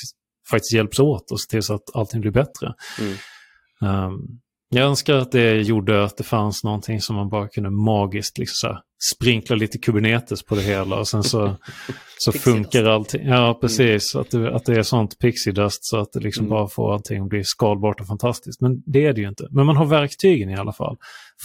faktiskt 0.50 0.72
hjälps 0.72 0.98
åt 0.98 1.30
och 1.30 1.40
se 1.40 1.50
till 1.50 1.62
så 1.62 1.74
att 1.74 1.94
allting 1.94 2.20
blir 2.20 2.30
bättre. 2.30 2.74
Mm. 3.00 4.04
Um, 4.04 4.40
jag 4.68 4.86
önskar 4.86 5.14
att 5.14 5.32
det 5.32 5.62
gjorde 5.62 6.04
att 6.04 6.16
det 6.16 6.24
fanns 6.24 6.64
någonting 6.64 7.00
som 7.00 7.16
man 7.16 7.28
bara 7.28 7.48
kunde 7.48 7.70
magiskt 7.70 8.38
liksom 8.38 8.54
så 8.54 8.80
sprinkla 9.14 9.56
lite 9.56 9.78
Kubernetes 9.78 10.42
på 10.42 10.54
det 10.54 10.62
hela 10.62 10.96
och 10.96 11.08
sen 11.08 11.22
så, 11.22 11.56
så 12.18 12.32
funkar 12.32 12.84
allting. 12.84 13.26
Ja, 13.26 13.48
mm. 13.48 13.60
precis. 13.60 14.14
Mm. 14.14 14.22
Att, 14.22 14.30
det, 14.30 14.56
att 14.56 14.64
det 14.64 14.74
är 14.74 14.82
sånt 14.82 15.18
pixie 15.18 15.52
dust 15.52 15.84
så 15.84 16.00
att 16.00 16.12
det 16.12 16.20
liksom 16.20 16.44
mm. 16.44 16.50
bara 16.50 16.68
får 16.68 16.94
allting 16.94 17.22
att 17.22 17.28
bli 17.28 17.44
skalbart 17.44 18.00
och 18.00 18.06
fantastiskt. 18.06 18.60
Men 18.60 18.82
det 18.86 19.06
är 19.06 19.12
det 19.12 19.20
ju 19.20 19.28
inte. 19.28 19.48
Men 19.50 19.66
man 19.66 19.76
har 19.76 19.86
verktygen 19.86 20.50
i 20.50 20.56
alla 20.56 20.72
fall 20.72 20.96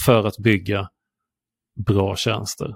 för 0.05 0.27
att 0.27 0.37
bygga 0.37 0.87
bra 1.85 2.15
tjänster. 2.15 2.75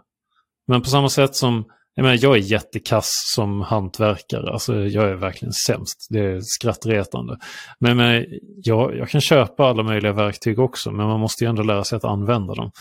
Men 0.67 0.81
på 0.81 0.89
samma 0.89 1.09
sätt 1.09 1.35
som 1.35 1.65
jag, 1.95 2.03
menar, 2.03 2.19
jag 2.21 2.35
är 2.35 2.39
jättekass 2.39 3.11
som 3.35 3.61
hantverkare, 3.61 4.53
alltså 4.53 4.75
jag 4.75 5.09
är 5.09 5.15
verkligen 5.15 5.53
sämst. 5.53 6.07
Det 6.09 6.19
är 6.19 6.39
skrattretande. 6.41 7.37
Men, 7.79 7.97
men 7.97 8.25
jag, 8.63 8.97
jag 8.97 9.09
kan 9.09 9.21
köpa 9.21 9.65
alla 9.65 9.83
möjliga 9.83 10.13
verktyg 10.13 10.59
också, 10.59 10.91
men 10.91 11.07
man 11.07 11.19
måste 11.19 11.43
ju 11.43 11.49
ändå 11.49 11.63
lära 11.63 11.83
sig 11.83 11.95
att 11.97 12.03
använda 12.03 12.53
dem. 12.53 12.71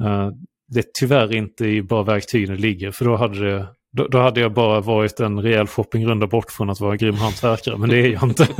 Mm. 0.00 0.12
Uh, 0.12 0.32
det 0.68 0.78
är 0.78 0.84
tyvärr 1.00 1.34
inte 1.34 1.66
i 1.66 1.82
bara 1.82 2.02
verktygen 2.02 2.54
det 2.56 2.62
ligger, 2.62 2.90
för 2.90 3.04
då 3.04 3.16
hade, 3.16 3.50
det, 3.50 3.66
då, 3.92 4.08
då, 4.08 4.18
hade 4.18 4.40
jag 4.40 4.52
bara 4.52 4.80
varit 4.80 5.20
en 5.20 5.42
rejäl 5.42 5.66
shoppingrunda 5.66 6.26
bort 6.26 6.50
från 6.50 6.70
att 6.70 6.80
vara 6.80 6.92
en 6.92 6.98
grym 6.98 7.14
hantverkare, 7.14 7.78
men 7.78 7.88
det 7.88 7.96
är 7.96 8.08
jag 8.08 8.22
inte. 8.22 8.48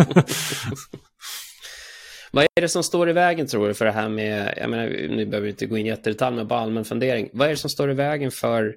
Vad 2.35 2.45
är 2.45 2.61
det 2.61 2.69
som 2.69 2.83
står 2.83 3.09
i 3.09 3.13
vägen 3.13 3.47
tror 3.47 3.69
du 3.69 3.75
för 3.75 3.85
det 3.85 3.93
här 3.93 4.09
med, 4.09 4.55
jag 4.57 4.71
menar, 4.71 4.87
nu 4.87 5.27
behöver 5.27 5.45
vi 5.45 5.51
inte 5.51 5.67
gå 5.67 5.79
in 5.79 5.87
i 5.87 5.89
jättedetalj, 5.89 6.37
men 6.37 6.49
bara 6.49 6.61
allmän 6.61 6.85
fundering. 6.85 7.29
Vad 7.33 7.47
är 7.47 7.51
det 7.51 7.57
som 7.57 7.71
står 7.71 7.91
i 7.91 7.95
vägen 7.95 8.31
för 8.31 8.75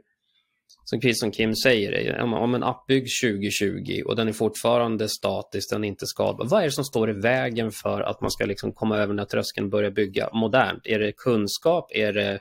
som 0.83 0.99
precis 0.99 1.19
som 1.19 1.31
Kim 1.31 1.55
säger, 1.55 2.21
om 2.21 2.55
en 2.55 2.63
app 2.63 2.87
byggs 2.87 3.21
2020 3.21 4.01
och 4.05 4.15
den 4.15 4.27
är 4.27 4.33
fortfarande 4.33 5.09
statisk, 5.09 5.69
den 5.69 5.83
är 5.83 5.87
inte 5.87 6.05
skadbar. 6.05 6.45
Vad 6.45 6.61
är 6.61 6.65
det 6.65 6.71
som 6.71 6.83
står 6.83 7.09
i 7.09 7.13
vägen 7.13 7.71
för 7.71 8.01
att 8.01 8.21
man 8.21 8.31
ska 8.31 8.45
liksom 8.45 8.71
komma 8.71 8.97
över 8.97 9.07
den 9.07 9.19
här 9.19 9.25
tröskeln 9.25 9.65
och 9.65 9.71
börja 9.71 9.91
bygga 9.91 10.29
modernt? 10.33 10.87
Är 10.87 10.99
det 10.99 11.11
kunskap? 11.11 11.91
Är 11.93 12.13
det 12.13 12.39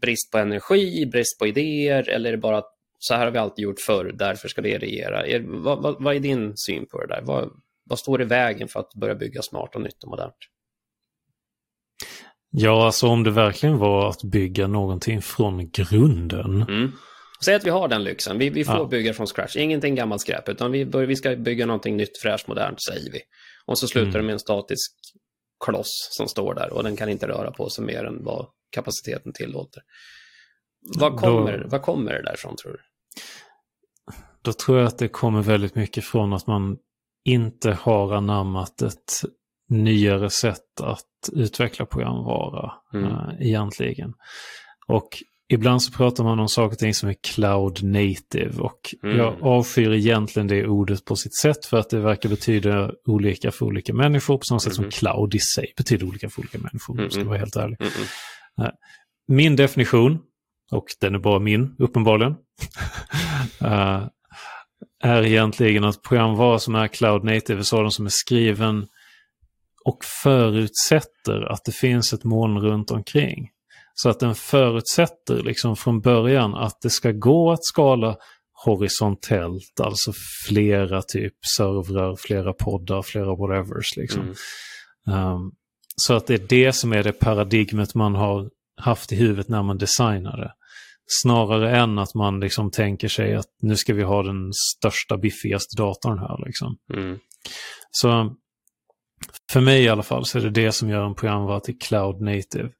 brist 0.00 0.30
på 0.32 0.38
energi, 0.38 1.06
brist 1.06 1.38
på 1.38 1.46
idéer 1.46 2.08
eller 2.08 2.28
är 2.28 2.32
det 2.32 2.38
bara 2.38 2.58
att 2.58 2.74
så 2.98 3.14
här 3.14 3.24
har 3.24 3.32
vi 3.32 3.38
alltid 3.38 3.62
gjort 3.62 3.80
förr, 3.80 4.12
därför 4.18 4.48
ska 4.48 4.62
det 4.62 4.78
regera? 4.78 5.26
Är, 5.26 5.40
vad, 5.40 5.82
vad, 5.82 6.02
vad, 6.02 6.16
är 6.16 6.20
din 6.20 6.52
syn 6.56 6.86
på 6.86 7.00
det 7.00 7.06
där? 7.06 7.22
Vad, 7.22 7.50
vad 7.84 7.98
står 7.98 8.22
i 8.22 8.24
vägen 8.24 8.68
för 8.68 8.80
att 8.80 8.94
börja 8.94 9.14
bygga 9.14 9.42
smart 9.42 9.74
och 9.74 9.82
nytt 9.82 10.02
och 10.02 10.10
modernt? 10.10 10.34
Ja, 12.50 12.86
alltså 12.86 13.08
om 13.08 13.24
det 13.24 13.30
verkligen 13.30 13.78
var 13.78 14.08
att 14.08 14.22
bygga 14.22 14.66
någonting 14.66 15.22
från 15.22 15.70
grunden. 15.70 16.62
Mm. 16.62 16.92
Säg 17.44 17.54
att 17.54 17.66
vi 17.66 17.70
har 17.70 17.88
den 17.88 18.04
lyxen. 18.04 18.38
Vi, 18.38 18.50
vi 18.50 18.64
får 18.64 18.74
ja. 18.74 18.84
bygga 18.84 19.14
från 19.14 19.26
scratch. 19.26 19.56
Ingenting 19.56 19.94
gammalt 19.94 20.20
skräp, 20.20 20.48
utan 20.48 20.72
vi, 20.72 20.86
bör, 20.86 21.06
vi 21.06 21.16
ska 21.16 21.36
bygga 21.36 21.66
någonting 21.66 21.96
nytt, 21.96 22.18
fräscht, 22.22 22.48
modernt, 22.48 22.82
säger 22.82 23.12
vi. 23.12 23.20
Och 23.66 23.78
så 23.78 23.88
slutar 23.88 24.08
mm. 24.08 24.20
det 24.20 24.26
med 24.26 24.32
en 24.32 24.38
statisk 24.38 24.92
kloss 25.64 26.08
som 26.10 26.28
står 26.28 26.54
där 26.54 26.72
och 26.72 26.82
den 26.82 26.96
kan 26.96 27.08
inte 27.08 27.28
röra 27.28 27.50
på 27.50 27.68
sig 27.68 27.84
mer 27.84 28.04
än 28.04 28.24
vad 28.24 28.46
kapaciteten 28.70 29.32
tillåter. 29.32 29.82
Vad 30.98 31.16
kommer, 31.16 31.58
Då... 31.58 31.68
vad 31.68 31.82
kommer 31.82 32.12
det 32.12 32.22
därifrån, 32.22 32.56
tror 32.56 32.72
du? 32.72 32.78
Då 34.42 34.52
tror 34.52 34.78
jag 34.78 34.86
att 34.86 34.98
det 34.98 35.08
kommer 35.08 35.42
väldigt 35.42 35.74
mycket 35.74 36.04
från 36.04 36.32
att 36.32 36.46
man 36.46 36.76
inte 37.24 37.70
har 37.70 38.12
anammat 38.12 38.82
ett 38.82 39.12
nyare 39.68 40.30
sätt 40.30 40.80
att 40.82 41.07
utveckla 41.32 41.86
programvara 41.86 42.72
mm. 42.94 43.04
äh, 43.04 43.46
egentligen. 43.46 44.14
Och 44.86 45.08
ibland 45.48 45.82
så 45.82 45.92
pratar 45.92 46.24
man 46.24 46.40
om 46.40 46.48
saker 46.48 46.74
och 46.74 46.78
ting 46.78 46.94
som 46.94 47.08
är 47.08 47.16
cloud 47.22 47.82
native 47.82 48.58
och 48.58 48.94
mm. 49.02 49.16
jag 49.16 49.42
avskyr 49.42 49.92
egentligen 49.92 50.48
det 50.48 50.66
ordet 50.66 51.04
på 51.04 51.16
sitt 51.16 51.36
sätt 51.36 51.66
för 51.66 51.76
att 51.76 51.90
det 51.90 52.00
verkar 52.00 52.28
betyda 52.28 52.90
olika 53.06 53.50
för 53.50 53.66
olika 53.66 53.94
människor 53.94 54.36
på 54.36 54.44
samma 54.44 54.60
sätt 54.60 54.78
mm. 54.78 54.90
som 54.90 54.98
cloud 54.98 55.34
i 55.34 55.38
sig 55.38 55.72
betyder 55.76 56.06
olika 56.06 56.28
för 56.28 56.40
olika 56.40 56.58
människor, 56.58 56.94
om 56.94 56.98
jag 56.98 57.12
ska 57.12 57.24
vara 57.24 57.38
helt 57.38 57.56
ärlig. 57.56 57.76
Äh, 58.60 58.68
min 59.28 59.56
definition, 59.56 60.18
och 60.70 60.86
den 61.00 61.14
är 61.14 61.18
bara 61.18 61.38
min 61.38 61.74
uppenbarligen, 61.78 62.34
äh, 63.60 64.06
är 65.02 65.22
egentligen 65.22 65.84
att 65.84 66.02
programvara 66.02 66.58
som 66.58 66.74
är 66.74 66.88
cloud 66.88 67.24
native 67.24 67.58
är 67.58 67.62
sådan 67.62 67.90
som 67.90 68.06
är 68.06 68.10
skriven 68.10 68.86
och 69.84 69.98
förutsätter 70.22 71.52
att 71.52 71.64
det 71.64 71.72
finns 71.72 72.12
ett 72.12 72.24
moln 72.24 72.60
runt 72.60 72.90
omkring. 72.90 73.48
Så 73.94 74.08
att 74.08 74.20
den 74.20 74.34
förutsätter 74.34 75.42
liksom 75.42 75.76
från 75.76 76.00
början 76.00 76.54
att 76.54 76.80
det 76.82 76.90
ska 76.90 77.12
gå 77.12 77.52
att 77.52 77.64
skala 77.64 78.16
horisontellt, 78.64 79.80
alltså 79.82 80.12
flera 80.48 81.02
typ 81.02 81.34
servrar, 81.56 82.16
flera 82.18 82.52
poddar, 82.52 83.02
flera 83.02 83.36
whatevers. 83.36 83.96
Liksom. 83.96 84.34
Mm. 85.06 85.24
Um, 85.24 85.52
så 85.96 86.14
att 86.14 86.26
det 86.26 86.34
är 86.34 86.46
det 86.48 86.72
som 86.72 86.92
är 86.92 87.02
det 87.02 87.12
paradigmet 87.12 87.94
man 87.94 88.14
har 88.14 88.50
haft 88.80 89.12
i 89.12 89.16
huvudet 89.16 89.48
när 89.48 89.62
man 89.62 89.78
designar 89.78 90.36
det. 90.36 90.52
Snarare 91.22 91.76
än 91.76 91.98
att 91.98 92.14
man 92.14 92.40
liksom 92.40 92.70
tänker 92.70 93.08
sig 93.08 93.34
att 93.34 93.48
nu 93.62 93.76
ska 93.76 93.94
vi 93.94 94.02
ha 94.02 94.22
den 94.22 94.52
största, 94.52 95.16
biffigaste 95.16 95.76
datorn 95.76 96.18
här. 96.18 96.46
Liksom. 96.46 96.76
Mm. 96.94 97.18
Så 97.90 98.36
för 99.52 99.60
mig 99.60 99.82
i 99.82 99.88
alla 99.88 100.02
fall 100.02 100.24
så 100.24 100.38
är 100.38 100.42
det 100.42 100.50
det 100.50 100.72
som 100.72 100.90
gör 100.90 101.06
en 101.06 101.14
programvara 101.14 101.60
till 101.60 101.78
cloud 101.78 102.20
native. 102.20 102.70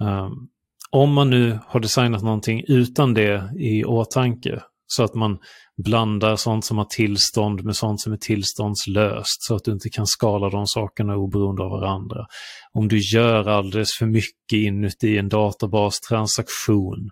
Um, 0.00 0.48
om 0.90 1.12
man 1.12 1.30
nu 1.30 1.58
har 1.66 1.80
designat 1.80 2.22
någonting 2.22 2.64
utan 2.68 3.14
det 3.14 3.50
i 3.58 3.84
åtanke, 3.84 4.60
så 4.86 5.02
att 5.02 5.14
man 5.14 5.38
blandar 5.84 6.36
sånt 6.36 6.64
som 6.64 6.78
har 6.78 6.84
tillstånd 6.84 7.64
med 7.64 7.76
sånt 7.76 8.00
som 8.00 8.12
är 8.12 8.16
tillståndslöst, 8.16 9.42
så 9.42 9.54
att 9.54 9.64
du 9.64 9.72
inte 9.72 9.90
kan 9.90 10.06
skala 10.06 10.50
de 10.50 10.66
sakerna 10.66 11.16
oberoende 11.16 11.62
av 11.62 11.70
varandra. 11.70 12.26
Om 12.72 12.88
du 12.88 12.98
gör 12.98 13.48
alldeles 13.48 13.92
för 13.98 14.06
mycket 14.06 14.52
inuti 14.52 15.18
en 15.18 15.28
databastransaktion, 15.28 17.10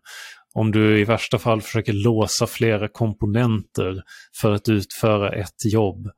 om 0.55 0.73
du 0.73 1.01
i 1.01 1.05
värsta 1.05 1.39
fall 1.39 1.63
försöker 1.63 1.93
låsa 1.93 2.47
flera 2.47 2.89
komponenter 2.89 4.03
för 4.41 4.53
att 4.53 4.69
utföra 4.69 5.33
ett 5.33 5.73
jobb, 5.73 6.09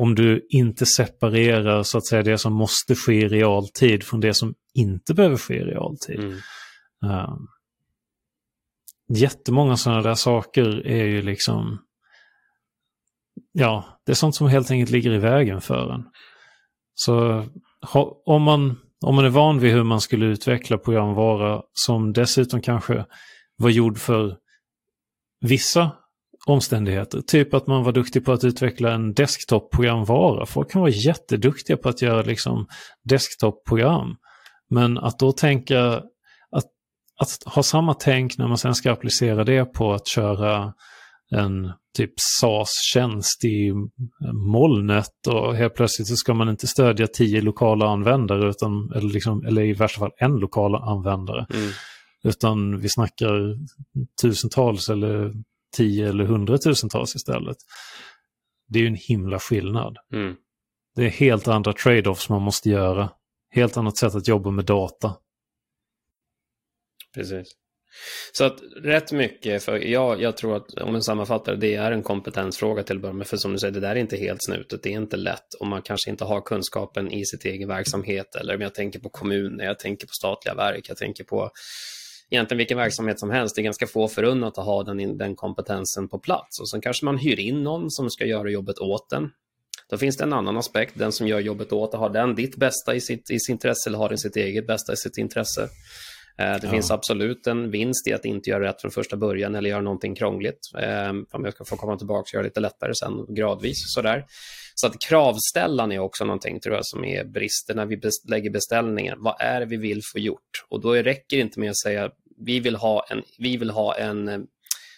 om 0.00 0.14
du 0.14 0.46
inte 0.50 0.86
separerar 0.86 1.82
så 1.82 1.98
att 1.98 2.06
säga 2.06 2.22
det 2.22 2.38
som 2.38 2.52
måste 2.52 2.94
ske 2.94 3.14
i 3.14 3.28
realtid 3.28 4.04
från 4.04 4.20
det 4.20 4.34
som 4.34 4.54
inte 4.74 5.14
behöver 5.14 5.36
ske 5.36 5.54
i 5.54 5.64
realtid. 5.64 6.20
Mm. 6.20 6.36
Uh, 7.04 7.36
jättemånga 9.08 9.76
sådana 9.76 10.02
där 10.02 10.14
saker 10.14 10.86
är 10.86 11.04
ju 11.04 11.22
liksom, 11.22 11.78
ja, 13.52 14.00
det 14.06 14.12
är 14.12 14.16
sånt 14.16 14.34
som 14.34 14.48
helt 14.48 14.70
enkelt 14.70 14.90
ligger 14.90 15.12
i 15.12 15.18
vägen 15.18 15.60
för 15.60 15.92
en. 15.94 16.04
Så 16.94 17.44
ha, 17.92 18.22
om, 18.26 18.42
man, 18.42 18.76
om 19.00 19.14
man 19.14 19.24
är 19.24 19.30
van 19.30 19.58
vid 19.58 19.72
hur 19.72 19.82
man 19.82 20.00
skulle 20.00 20.26
utveckla 20.26 20.78
programvara 20.78 21.62
som 21.72 22.12
dessutom 22.12 22.60
kanske 22.60 23.06
var 23.56 23.70
gjord 23.70 23.98
för 23.98 24.36
vissa 25.40 25.99
omständigheter. 26.52 27.20
Typ 27.20 27.54
att 27.54 27.66
man 27.66 27.84
var 27.84 27.92
duktig 27.92 28.24
på 28.24 28.32
att 28.32 28.44
utveckla 28.44 28.92
en 28.92 29.14
desktop-programvara. 29.14 30.46
Folk 30.46 30.70
kan 30.70 30.80
vara 30.80 30.90
jätteduktiga 30.90 31.76
på 31.76 31.88
att 31.88 32.02
göra 32.02 32.22
liksom 32.22 32.66
desktop-program. 33.04 34.16
Men 34.70 34.98
att 34.98 35.18
då 35.18 35.32
tänka 35.32 35.92
att, 36.50 36.66
att 37.20 37.54
ha 37.54 37.62
samma 37.62 37.94
tänk 37.94 38.38
när 38.38 38.48
man 38.48 38.58
sen 38.58 38.74
ska 38.74 38.92
applicera 38.92 39.44
det 39.44 39.64
på 39.64 39.92
att 39.92 40.08
köra 40.08 40.72
en 41.34 41.72
typ 41.96 42.12
SAS-tjänst 42.16 43.44
i 43.44 43.72
molnet 44.32 45.26
och 45.28 45.56
helt 45.56 45.74
plötsligt 45.74 46.08
så 46.08 46.16
ska 46.16 46.34
man 46.34 46.48
inte 46.48 46.66
stödja 46.66 47.06
tio 47.06 47.40
lokala 47.40 47.88
användare 47.88 48.50
utan, 48.50 48.92
eller, 48.96 49.08
liksom, 49.08 49.44
eller 49.46 49.62
i 49.62 49.72
värsta 49.72 49.98
fall 49.98 50.10
en 50.16 50.36
lokal 50.36 50.74
användare. 50.74 51.46
Mm. 51.54 51.70
Utan 52.24 52.80
vi 52.80 52.88
snackar 52.88 53.56
tusentals 54.22 54.88
eller 54.88 55.32
tio 55.76 56.08
eller 56.08 56.24
hundratusentals 56.24 57.16
istället. 57.16 57.56
Det 58.68 58.78
är 58.78 58.80
ju 58.80 58.88
en 58.88 58.94
himla 58.94 59.38
skillnad. 59.38 59.96
Mm. 60.12 60.36
Det 60.96 61.04
är 61.04 61.10
helt 61.10 61.48
andra 61.48 61.72
trade-offs 61.72 62.28
man 62.28 62.42
måste 62.42 62.70
göra. 62.70 63.10
Helt 63.50 63.76
annat 63.76 63.96
sätt 63.96 64.14
att 64.14 64.28
jobba 64.28 64.50
med 64.50 64.64
data. 64.64 65.16
Precis. 67.14 67.56
Så 68.32 68.44
att 68.44 68.62
rätt 68.76 69.12
mycket, 69.12 69.62
för 69.62 69.78
jag, 69.78 70.22
jag 70.22 70.36
tror 70.36 70.56
att 70.56 70.74
om 70.74 70.92
man 70.92 71.02
sammanfattar 71.02 71.56
det, 71.56 71.74
är 71.74 71.92
en 71.92 72.02
kompetensfråga 72.02 72.82
till 72.82 72.96
att 72.96 73.02
börja 73.02 73.12
med. 73.12 73.26
För 73.26 73.36
som 73.36 73.52
du 73.52 73.58
säger, 73.58 73.74
det 73.74 73.80
där 73.80 73.90
är 73.90 73.96
inte 73.96 74.16
helt 74.16 74.42
snutet, 74.42 74.82
det 74.82 74.88
är 74.92 74.96
inte 74.96 75.16
lätt. 75.16 75.54
Och 75.60 75.66
man 75.66 75.82
kanske 75.82 76.10
inte 76.10 76.24
har 76.24 76.40
kunskapen 76.40 77.12
i 77.12 77.24
sitt 77.24 77.44
egen 77.44 77.68
verksamhet. 77.68 78.34
Eller 78.34 78.54
om 78.54 78.60
jag 78.60 78.74
tänker 78.74 79.00
på 79.00 79.08
kommuner, 79.08 79.64
jag 79.64 79.78
tänker 79.78 80.06
på 80.06 80.12
statliga 80.12 80.54
verk, 80.54 80.88
jag 80.88 80.96
tänker 80.96 81.24
på 81.24 81.50
egentligen 82.30 82.58
vilken 82.58 82.78
verksamhet 82.78 83.20
som 83.20 83.30
helst. 83.30 83.56
Det 83.56 83.60
är 83.60 83.64
ganska 83.64 83.86
få 83.86 84.08
förunnat 84.08 84.58
att 84.58 84.64
ha 84.64 84.82
den, 84.82 85.18
den 85.18 85.36
kompetensen 85.36 86.08
på 86.08 86.18
plats. 86.18 86.60
Och 86.60 86.70
sen 86.70 86.80
kanske 86.80 87.04
man 87.04 87.18
hyr 87.18 87.40
in 87.40 87.62
någon 87.62 87.90
som 87.90 88.10
ska 88.10 88.26
göra 88.26 88.50
jobbet 88.50 88.78
åt 88.78 89.10
den. 89.10 89.30
Då 89.90 89.98
finns 89.98 90.16
det 90.16 90.24
en 90.24 90.32
annan 90.32 90.56
aspekt. 90.56 90.98
Den 90.98 91.12
som 91.12 91.28
gör 91.28 91.40
jobbet 91.40 91.72
åt 91.72 91.94
har 91.94 92.10
den 92.10 92.34
ditt 92.34 92.56
bästa 92.56 92.94
i 92.94 93.00
sitt, 93.00 93.30
i 93.30 93.38
sitt 93.38 93.48
intresse 93.48 93.90
eller 93.90 93.98
har 93.98 94.08
den 94.08 94.18
sitt 94.18 94.36
eget 94.36 94.66
bästa 94.66 94.92
i 94.92 94.96
sitt 94.96 95.18
intresse? 95.18 95.62
Eh, 96.38 96.60
det 96.60 96.60
ja. 96.62 96.70
finns 96.70 96.90
absolut 96.90 97.46
en 97.46 97.70
vinst 97.70 98.08
i 98.08 98.12
att 98.12 98.24
inte 98.24 98.50
göra 98.50 98.64
rätt 98.64 98.80
från 98.80 98.90
första 98.90 99.16
början 99.16 99.54
eller 99.54 99.70
göra 99.70 99.80
någonting 99.80 100.14
krångligt. 100.14 100.58
Eh, 100.78 101.10
om 101.32 101.44
jag 101.44 101.54
ska 101.54 101.64
få 101.64 101.76
komma 101.76 101.96
tillbaka 101.96 102.20
och 102.20 102.34
göra 102.34 102.44
lite 102.44 102.60
lättare 102.60 102.94
sen 102.94 103.34
gradvis. 103.34 103.76
Sådär. 103.94 104.24
Så 104.74 104.86
att 104.86 105.00
kravställan 105.00 105.92
är 105.92 105.98
också 105.98 106.24
någonting 106.24 106.60
tror 106.60 106.74
jag 106.74 106.86
som 106.86 107.04
är 107.04 107.24
brister 107.24 107.74
när 107.74 107.86
vi 107.86 108.00
lägger 108.28 108.50
beställningen. 108.50 109.16
Vad 109.20 109.36
är 109.40 109.60
det 109.60 109.66
vi 109.66 109.76
vill 109.76 110.00
få 110.12 110.18
gjort? 110.18 110.64
Och 110.68 110.80
då 110.80 110.94
räcker 110.94 111.36
det 111.36 111.40
inte 111.40 111.60
med 111.60 111.70
att 111.70 111.80
säga 111.80 112.10
vi 112.40 112.60
vill 112.60 112.76
ha 112.76 113.06
en, 113.10 113.22
vi 113.38 113.56
vill 113.56 113.70
ha 113.70 113.96
en, 113.96 114.46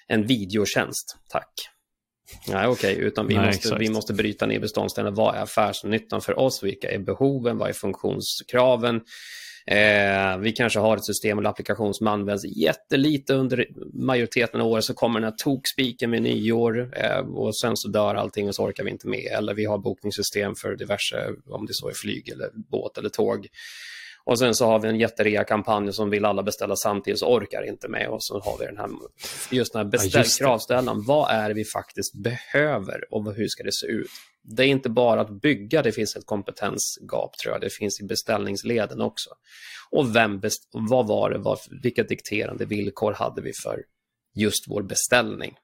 en 0.07 0.26
videotjänst, 0.26 1.16
tack. 1.28 1.53
Nej, 2.49 2.66
okej, 2.66 2.93
okay. 2.93 3.07
utan 3.07 3.26
vi, 3.26 3.34
Nej, 3.34 3.47
måste, 3.47 3.76
vi 3.78 3.90
måste 3.90 4.12
bryta 4.12 4.47
ner 4.47 4.61
beståndsdelarna. 4.61 5.16
Vad 5.16 5.34
är 5.34 5.40
affärsnyttan 5.40 6.20
för 6.20 6.38
oss? 6.38 6.62
Vilka 6.62 6.90
är 6.90 6.99
behoven? 6.99 7.59
Vad 7.59 7.68
är 7.68 7.72
funktionskraven? 7.72 9.01
Eh, 9.66 10.38
vi 10.38 10.53
kanske 10.53 10.78
har 10.78 10.97
ett 10.97 11.05
system 11.05 11.38
eller 11.38 11.51
applikation 11.51 11.95
som 11.95 12.07
används 12.07 12.45
jättelite 12.45 13.34
under 13.34 13.66
majoriteten 13.93 14.61
av 14.61 14.66
året, 14.66 14.84
så 14.84 14.95
kommer 14.95 15.20
den 15.20 15.30
här 15.30 15.36
tokspiken 15.38 16.11
med 16.11 16.22
nyår 16.22 16.90
eh, 16.97 17.18
och 17.18 17.57
sen 17.57 17.76
så 17.76 17.88
dör 17.88 18.14
allting 18.14 18.49
och 18.49 18.55
så 18.55 18.64
orkar 18.64 18.84
vi 18.84 18.90
inte 18.90 19.09
med. 19.09 19.32
Eller 19.38 19.55
vi 19.55 19.64
har 19.64 19.78
bokningssystem 19.78 20.55
för 20.55 20.76
diverse, 20.76 21.28
om 21.47 21.66
det 21.66 21.74
så 21.74 21.88
är 21.88 21.95
flyg 21.95 22.28
eller 22.28 22.51
båt 22.55 22.99
eller 22.99 23.09
tåg. 23.09 23.49
Och 24.24 24.38
sen 24.38 24.54
så 24.54 24.66
har 24.66 24.78
vi 24.78 24.88
en 24.88 25.00
jätterea-kampanj 25.00 25.92
som 25.92 26.10
vill 26.10 26.24
alla 26.24 26.42
beställa 26.42 26.76
samtidigt 26.76 27.20
så 27.20 27.26
orkar 27.26 27.68
inte 27.68 27.88
med. 27.88 28.08
Och 28.08 28.24
så 28.24 28.40
har 28.40 28.58
vi 28.58 28.66
den 28.66 28.76
här, 28.76 28.90
just 29.50 29.72
den 29.72 29.84
här 29.84 29.90
beställ, 29.90 30.24
ja, 30.38 30.46
kravställan. 30.46 31.04
Vad 31.06 31.30
är 31.30 31.48
det 31.48 31.54
vi 31.54 31.64
faktiskt 31.64 32.14
behöver 32.14 33.14
och 33.14 33.34
hur 33.34 33.48
ska 33.48 33.62
det 33.62 33.72
se 33.72 33.86
ut? 33.86 34.10
Det 34.44 34.62
är 34.62 34.66
inte 34.66 34.90
bara 34.90 35.20
att 35.20 35.40
bygga, 35.42 35.82
det 35.82 35.92
finns 35.92 36.16
ett 36.16 36.26
kompetensgap 36.26 37.38
tror 37.38 37.54
jag. 37.54 37.60
Det 37.60 37.72
finns 37.72 38.00
i 38.00 38.04
beställningsleden 38.04 39.00
också. 39.00 39.30
Och 39.90 40.16
vem 40.16 40.40
best, 40.40 40.68
vad 40.72 41.06
var 41.06 41.30
det, 41.30 41.38
vad, 41.38 41.58
vilka 41.82 42.02
dikterande 42.02 42.64
villkor 42.64 43.12
hade 43.12 43.42
vi 43.42 43.52
för 43.62 43.82
just 44.34 44.64
vår 44.68 44.82
beställning? 44.82 45.54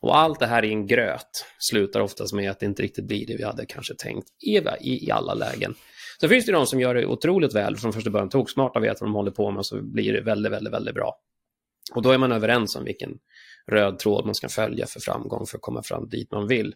Och 0.00 0.16
allt 0.16 0.40
det 0.40 0.46
här 0.46 0.64
i 0.64 0.72
en 0.72 0.86
gröt 0.86 1.44
slutar 1.58 2.00
oftast 2.00 2.34
med 2.34 2.50
att 2.50 2.60
det 2.60 2.66
inte 2.66 2.82
riktigt 2.82 3.04
blir 3.04 3.26
det 3.26 3.36
vi 3.36 3.44
hade 3.44 3.66
kanske 3.66 3.94
tänkt 3.94 4.28
i, 4.46 4.56
i, 4.80 5.06
i 5.06 5.10
alla 5.10 5.34
lägen. 5.34 5.74
Så 6.20 6.28
finns 6.28 6.46
det 6.46 6.52
de 6.52 6.66
som 6.66 6.80
gör 6.80 6.94
det 6.94 7.06
otroligt 7.06 7.54
väl 7.54 7.76
från 7.76 7.92
första 7.92 8.10
början, 8.10 8.28
toksmarta, 8.28 8.80
vet 8.80 9.00
vad 9.00 9.08
de 9.08 9.14
håller 9.14 9.30
på 9.30 9.50
med, 9.50 9.66
så 9.66 9.82
blir 9.82 10.12
det 10.12 10.20
väldigt, 10.20 10.52
väldigt, 10.52 10.72
väldigt 10.72 10.94
bra. 10.94 11.14
Och 11.94 12.02
då 12.02 12.10
är 12.10 12.18
man 12.18 12.32
överens 12.32 12.76
om 12.76 12.84
vilken 12.84 13.18
röd 13.70 13.98
tråd 13.98 14.24
man 14.24 14.34
ska 14.34 14.48
följa 14.48 14.86
för 14.86 15.00
framgång 15.00 15.46
för 15.46 15.56
att 15.58 15.62
komma 15.62 15.82
fram 15.82 16.08
dit 16.08 16.30
man 16.30 16.46
vill. 16.46 16.74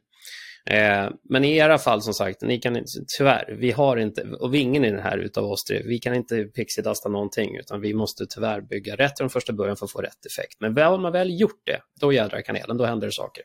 Eh, 0.71 1.11
men 1.29 1.45
i 1.45 1.57
era 1.57 1.79
fall, 1.79 2.03
som 2.03 2.15
sagt, 2.15 2.43
ni 2.43 2.59
kan 2.59 2.85
tyvärr, 3.19 3.57
vi 3.59 3.71
har 3.71 3.97
inte, 3.97 4.23
och 4.23 4.55
vi 4.55 4.59
ingen 4.59 4.85
i 4.85 4.91
den 4.91 5.03
här 5.03 5.19
utav 5.19 5.45
oss 5.45 5.65
tre, 5.65 5.83
vi 5.85 5.99
kan 5.99 6.15
inte 6.15 6.45
pixidasta 6.45 7.09
någonting, 7.09 7.57
utan 7.57 7.81
vi 7.81 7.95
måste 7.95 8.27
tyvärr 8.27 8.61
bygga 8.61 8.97
rätt 8.97 9.19
från 9.19 9.31
första 9.31 9.53
början 9.53 9.77
för 9.77 9.85
att 9.85 9.93
få 9.93 10.01
rätt 10.01 10.27
effekt. 10.27 10.57
Men 10.61 10.75
väl 10.75 11.01
man 11.01 11.13
väl 11.13 11.41
gjort 11.41 11.63
det, 11.65 11.81
då 12.01 12.13
jädrar 12.13 12.41
kanelen, 12.41 12.77
då 12.77 12.85
händer 12.85 13.07
det 13.07 13.13
saker. 13.13 13.45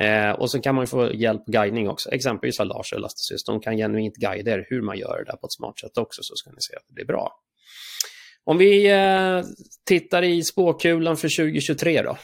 Eh, 0.00 0.30
och 0.30 0.50
så 0.50 0.60
kan 0.60 0.74
man 0.74 0.86
få 0.86 1.14
hjälp 1.14 1.42
och 1.46 1.52
guidning 1.52 1.88
också. 1.88 2.10
Exempelvis 2.10 2.60
av 2.60 2.66
Lars 2.66 2.92
och 2.92 2.98
Elastisys. 2.98 3.44
De 3.44 3.60
kan 3.60 3.76
genuint 3.76 4.16
guida 4.16 4.50
er 4.50 4.66
hur 4.68 4.82
man 4.82 4.98
gör 4.98 5.18
det 5.18 5.30
där 5.30 5.36
på 5.36 5.46
ett 5.46 5.52
smart 5.52 5.78
sätt 5.78 5.98
också, 5.98 6.22
så 6.22 6.36
ska 6.36 6.50
ni 6.50 6.56
se 6.60 6.76
att 6.76 6.84
det 6.88 6.94
blir 6.94 7.04
bra. 7.04 7.32
Om 8.44 8.58
vi 8.58 8.90
eh, 8.90 9.42
tittar 9.86 10.22
i 10.22 10.42
spåkulan 10.42 11.16
för 11.16 11.36
2023 11.36 12.02
då. 12.02 12.16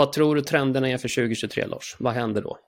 Vad 0.00 0.12
tror 0.12 0.34
du 0.34 0.42
trenderna 0.42 0.88
är 0.88 0.98
för 0.98 1.08
2023, 1.08 1.66
Lars? 1.66 1.96
Vad 1.98 2.12
händer 2.12 2.42
då? 2.42 2.58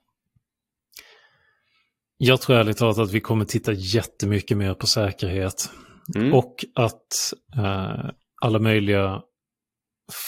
Jag 2.17 2.41
tror 2.41 2.57
ärligt 2.57 2.77
talat 2.77 2.99
att 2.99 3.13
vi 3.13 3.21
kommer 3.21 3.45
titta 3.45 3.73
jättemycket 3.73 4.57
mer 4.57 4.75
på 4.75 4.87
säkerhet. 4.87 5.71
Mm. 6.15 6.35
Och 6.35 6.65
att 6.75 7.33
eh, 7.57 8.11
alla 8.43 8.59
möjliga 8.59 9.23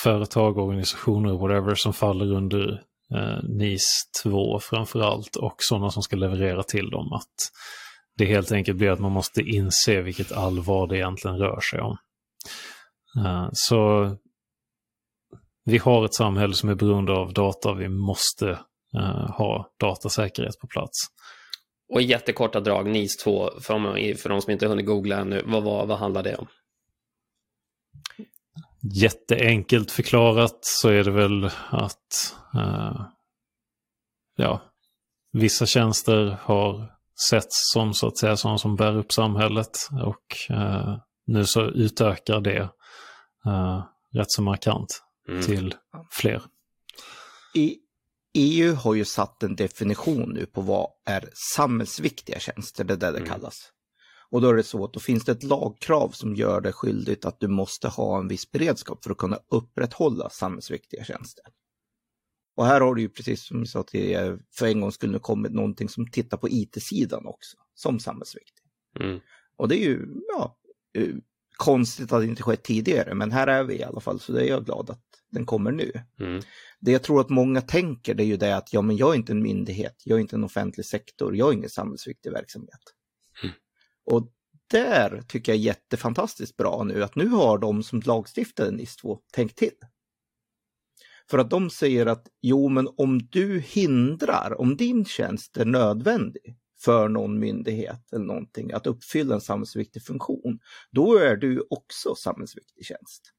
företag, 0.03 0.59
organisationer, 0.59 1.33
whatever, 1.33 1.75
som 1.75 1.93
faller 1.93 2.33
under 2.33 2.83
eh, 3.15 3.45
NIS 3.59 4.11
2 4.23 4.61
framför 4.61 5.01
allt 5.01 5.37
och 5.37 5.57
sådana 5.59 5.91
som 5.91 6.03
ska 6.03 6.17
leverera 6.17 6.63
till 6.63 6.91
dem. 6.91 7.13
Att 7.13 7.51
det 8.19 8.25
helt 8.25 8.53
enkelt 8.53 8.79
blir 8.79 8.91
att 8.91 9.01
man 9.01 9.13
måste 9.13 9.43
inse 9.43 10.03
vilket 10.03 10.33
allvar 10.33 10.87
det 10.87 10.97
egentligen 10.97 11.39
rör 11.39 11.61
sig 11.61 11.81
om. 11.81 11.97
Uh, 13.19 13.49
så 13.53 14.11
vi 15.65 15.79
har 15.79 16.05
ett 16.05 16.15
samhälle 16.15 16.55
som 16.55 16.69
är 16.69 16.75
beroende 16.75 17.13
av 17.13 17.33
data. 17.33 17.75
Vi 17.75 17.89
måste 17.89 18.47
uh, 18.97 19.31
ha 19.31 19.71
datasäkerhet 19.81 20.59
på 20.61 20.67
plats. 20.67 20.99
Och 21.93 22.03
i 22.03 22.05
jättekorta 22.05 22.61
drag, 22.61 22.91
NIS 22.91 23.17
2, 23.17 23.51
för, 23.61 24.15
för 24.15 24.29
de 24.29 24.41
som 24.41 24.53
inte 24.53 24.67
hunnit 24.67 24.87
googla 24.87 25.17
ännu, 25.17 25.43
vad, 25.47 25.63
vad, 25.63 25.89
vad 25.89 25.99
handlar 25.99 26.23
det 26.23 26.37
om? 26.37 26.47
jätteenkelt 28.93 29.91
förklarat 29.91 30.59
så 30.61 30.89
är 30.89 31.05
det 31.05 31.11
väl 31.11 31.51
att 31.71 32.35
uh, 32.55 33.07
ja, 34.37 34.63
vissa 35.33 35.67
tjänster 35.67 36.39
har 36.43 36.93
setts 37.31 37.73
som 37.73 37.95
så 37.95 38.07
att 38.07 38.19
säga 38.19 38.37
sådana 38.37 38.59
som 38.59 38.77
bär 38.77 38.97
upp 38.97 39.13
samhället 39.13 39.79
och 40.05 40.57
uh, 40.57 40.97
nu 41.27 41.45
så 41.47 41.63
utökar 41.63 42.41
det 42.41 42.63
uh, 43.47 43.85
rätt 44.13 44.31
så 44.31 44.43
markant 44.43 45.04
mm. 45.29 45.43
till 45.43 45.75
fler. 46.11 46.43
I 47.55 47.79
EU 48.35 48.75
har 48.75 48.95
ju 48.95 49.05
satt 49.05 49.43
en 49.43 49.57
definition 49.57 50.31
nu 50.31 50.47
på 50.47 50.61
vad 50.61 50.89
är 51.05 51.29
samhällsviktiga 51.55 52.39
tjänster, 52.39 52.85
det 52.85 52.95
är 52.95 52.97
det 52.97 53.11
det 53.11 53.19
mm. 53.19 53.29
kallas. 53.29 53.71
Och 54.31 54.41
då 54.41 54.49
är 54.49 54.55
det 54.55 54.63
så 54.63 54.85
att 54.85 54.93
då 54.93 55.01
finns 55.01 55.25
det 55.25 55.33
ett 55.33 55.43
lagkrav 55.43 56.09
som 56.11 56.35
gör 56.35 56.61
det 56.61 56.73
skyldigt 56.73 57.25
att 57.25 57.41
du 57.41 57.49
måste 57.49 57.89
ha 57.89 58.19
en 58.19 58.29
viss 58.29 58.51
beredskap 58.51 59.05
för 59.05 59.11
att 59.11 59.17
kunna 59.17 59.39
upprätthålla 59.49 60.31
samhällsviktiga 60.31 61.05
tjänster. 61.05 61.45
Och 62.57 62.67
här 62.67 62.81
har 62.81 62.95
du 62.95 63.03
ju 63.03 63.09
precis 63.09 63.47
som 63.47 63.61
vi 63.61 63.67
sa 63.67 63.83
tidigare, 63.83 64.39
för 64.59 64.67
en 64.67 64.81
gång 64.81 64.93
skulle 64.93 65.19
kommit 65.19 65.53
någonting 65.53 65.89
som 65.89 66.11
tittar 66.11 66.37
på 66.37 66.49
IT-sidan 66.49 67.27
också, 67.27 67.57
som 67.75 68.01
samhällsviktig. 68.01 68.65
Mm. 69.01 69.21
Och 69.57 69.69
det 69.69 69.77
är 69.77 69.85
ju, 69.85 70.07
ja, 70.29 70.59
eh, 70.95 71.15
konstigt 71.57 72.13
att 72.13 72.21
det 72.21 72.27
inte 72.27 72.43
skett 72.43 72.63
tidigare, 72.63 73.15
men 73.15 73.33
här 73.33 73.47
är 73.47 73.65
vi 73.65 73.75
i 73.75 73.85
alla 73.85 74.01
fall, 74.01 74.21
så 74.21 74.33
det 74.33 74.43
är 74.43 74.49
jag 74.49 74.65
glad 74.65 74.91
att 74.91 75.04
den 75.35 75.47
kommer 75.47 75.73
nu. 75.73 75.93
Mm. 76.21 76.43
Det 76.81 76.93
jag 76.93 77.03
tror 77.03 77.21
att 77.21 77.31
många 77.31 77.61
tänker 77.61 78.15
det 78.15 78.23
är 78.23 78.27
ju 78.27 78.37
det 78.37 78.57
att 78.57 78.73
ja, 78.73 78.83
men 78.83 78.97
jag 78.97 79.11
är 79.11 79.15
inte 79.17 79.33
en 79.33 79.43
myndighet, 79.43 80.03
jag 80.05 80.17
är 80.17 80.21
inte 80.21 80.37
en 80.37 80.45
offentlig 80.45 80.87
sektor, 80.87 81.37
jag 81.37 81.49
är 81.49 81.53
ingen 81.53 81.71
samhällsviktig 81.71 82.33
verksamhet. 82.33 82.81
Mm. 83.43 83.55
Och 84.05 84.29
där 84.71 85.23
tycker 85.29 85.53
jag 85.53 85.59
är 85.59 85.63
jättefantastiskt 85.63 86.57
bra 86.57 86.85
nu 86.85 87.05
att 87.05 87.17
nu 87.17 87.29
har 87.29 87.59
de 87.59 87.83
som 87.83 88.01
lagstiftade 88.01 88.71
NIS2 88.71 89.19
tänkt 89.33 89.57
till. 89.57 89.75
För 91.31 91.39
att 91.39 91.51
de 91.51 91.71
säger 91.71 92.07
att 92.07 92.27
jo, 92.43 92.69
men 92.69 92.89
om 92.97 93.19
du 93.19 93.61
hindrar, 93.61 94.61
om 94.61 94.77
din 94.77 95.05
tjänst 95.05 95.57
är 95.57 95.65
nödvändig 95.65 96.57
för 96.81 97.09
någon 97.09 97.39
myndighet 97.39 98.13
eller 98.13 98.25
någonting 98.25 98.73
att 98.73 98.87
uppfylla 98.87 99.35
en 99.35 99.41
samhällsviktig 99.41 100.03
funktion, 100.03 100.59
då 100.91 101.19
är 101.19 101.37
du 101.37 101.67
också 101.71 102.15
samhällsviktig 102.15 102.87
tjänst. 102.87 103.33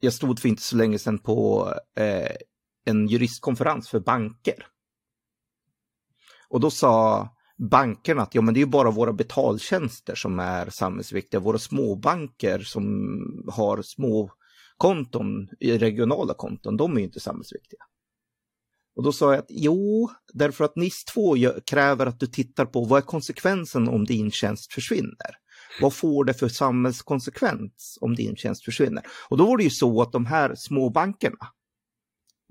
Jag 0.00 0.12
stod 0.12 0.40
för 0.40 0.48
inte 0.48 0.62
så 0.62 0.76
länge 0.76 0.98
sedan 0.98 1.18
på 1.18 1.68
eh, 1.96 2.36
en 2.84 3.08
juristkonferens 3.08 3.88
för 3.88 4.00
banker. 4.00 4.66
Och 6.48 6.60
då 6.60 6.70
sa 6.70 7.28
bankerna 7.70 8.22
att 8.22 8.34
ja, 8.34 8.40
men 8.40 8.54
det 8.54 8.62
är 8.62 8.66
bara 8.66 8.90
våra 8.90 9.12
betaltjänster 9.12 10.14
som 10.14 10.38
är 10.38 10.70
samhällsviktiga. 10.70 11.40
Våra 11.40 11.58
småbanker 11.58 12.58
som 12.58 12.84
har 13.52 13.82
små 13.82 14.30
konton, 14.76 15.48
regionala 15.60 16.34
konton, 16.34 16.76
de 16.76 16.92
är 16.92 16.98
ju 16.98 17.04
inte 17.04 17.20
samhällsviktiga. 17.20 17.80
Och 18.96 19.02
då 19.02 19.12
sa 19.12 19.32
jag 19.32 19.38
att 19.38 19.46
jo, 19.48 20.10
därför 20.32 20.64
att 20.64 20.76
NIS 20.76 21.04
2 21.04 21.36
kräver 21.66 22.06
att 22.06 22.20
du 22.20 22.26
tittar 22.26 22.64
på 22.64 22.84
vad 22.84 22.98
är 22.98 23.06
konsekvensen 23.06 23.88
om 23.88 24.04
din 24.04 24.30
tjänst 24.30 24.72
försvinner? 24.72 25.30
Vad 25.80 25.94
får 25.94 26.24
det 26.24 26.34
för 26.34 26.48
samhällskonsekvens 26.48 27.98
om 28.00 28.14
din 28.14 28.36
tjänst 28.36 28.64
försvinner? 28.64 29.04
Och 29.28 29.36
då 29.36 29.46
var 29.46 29.56
det 29.56 29.64
ju 29.64 29.70
så 29.70 30.02
att 30.02 30.12
de 30.12 30.26
här 30.26 30.54
små 30.54 30.90
bankerna, 30.90 31.46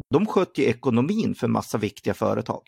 de 0.10 0.26
skötte 0.26 0.62
ju 0.62 0.68
ekonomin 0.68 1.36
för 1.36 1.48
massa 1.48 1.78
viktiga 1.78 2.14
företag. 2.14 2.62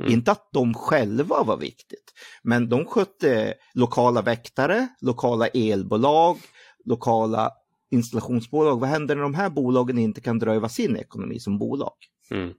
Mm. 0.00 0.12
Inte 0.12 0.32
att 0.32 0.48
de 0.52 0.74
själva 0.74 1.42
var 1.42 1.56
viktigt, 1.56 2.12
men 2.42 2.68
de 2.68 2.84
skötte 2.84 3.54
lokala 3.74 4.22
väktare, 4.22 4.88
lokala 5.00 5.46
elbolag, 5.46 6.38
lokala 6.84 7.50
installationsbolag. 7.90 8.80
Vad 8.80 8.88
händer 8.88 9.14
när 9.16 9.22
de 9.22 9.34
här 9.34 9.50
bolagen 9.50 9.98
inte 9.98 10.20
kan 10.20 10.38
driva 10.38 10.68
sin 10.68 10.96
ekonomi 10.96 11.40
som 11.40 11.58
bolag? 11.58 11.94
Mm. 12.30 12.54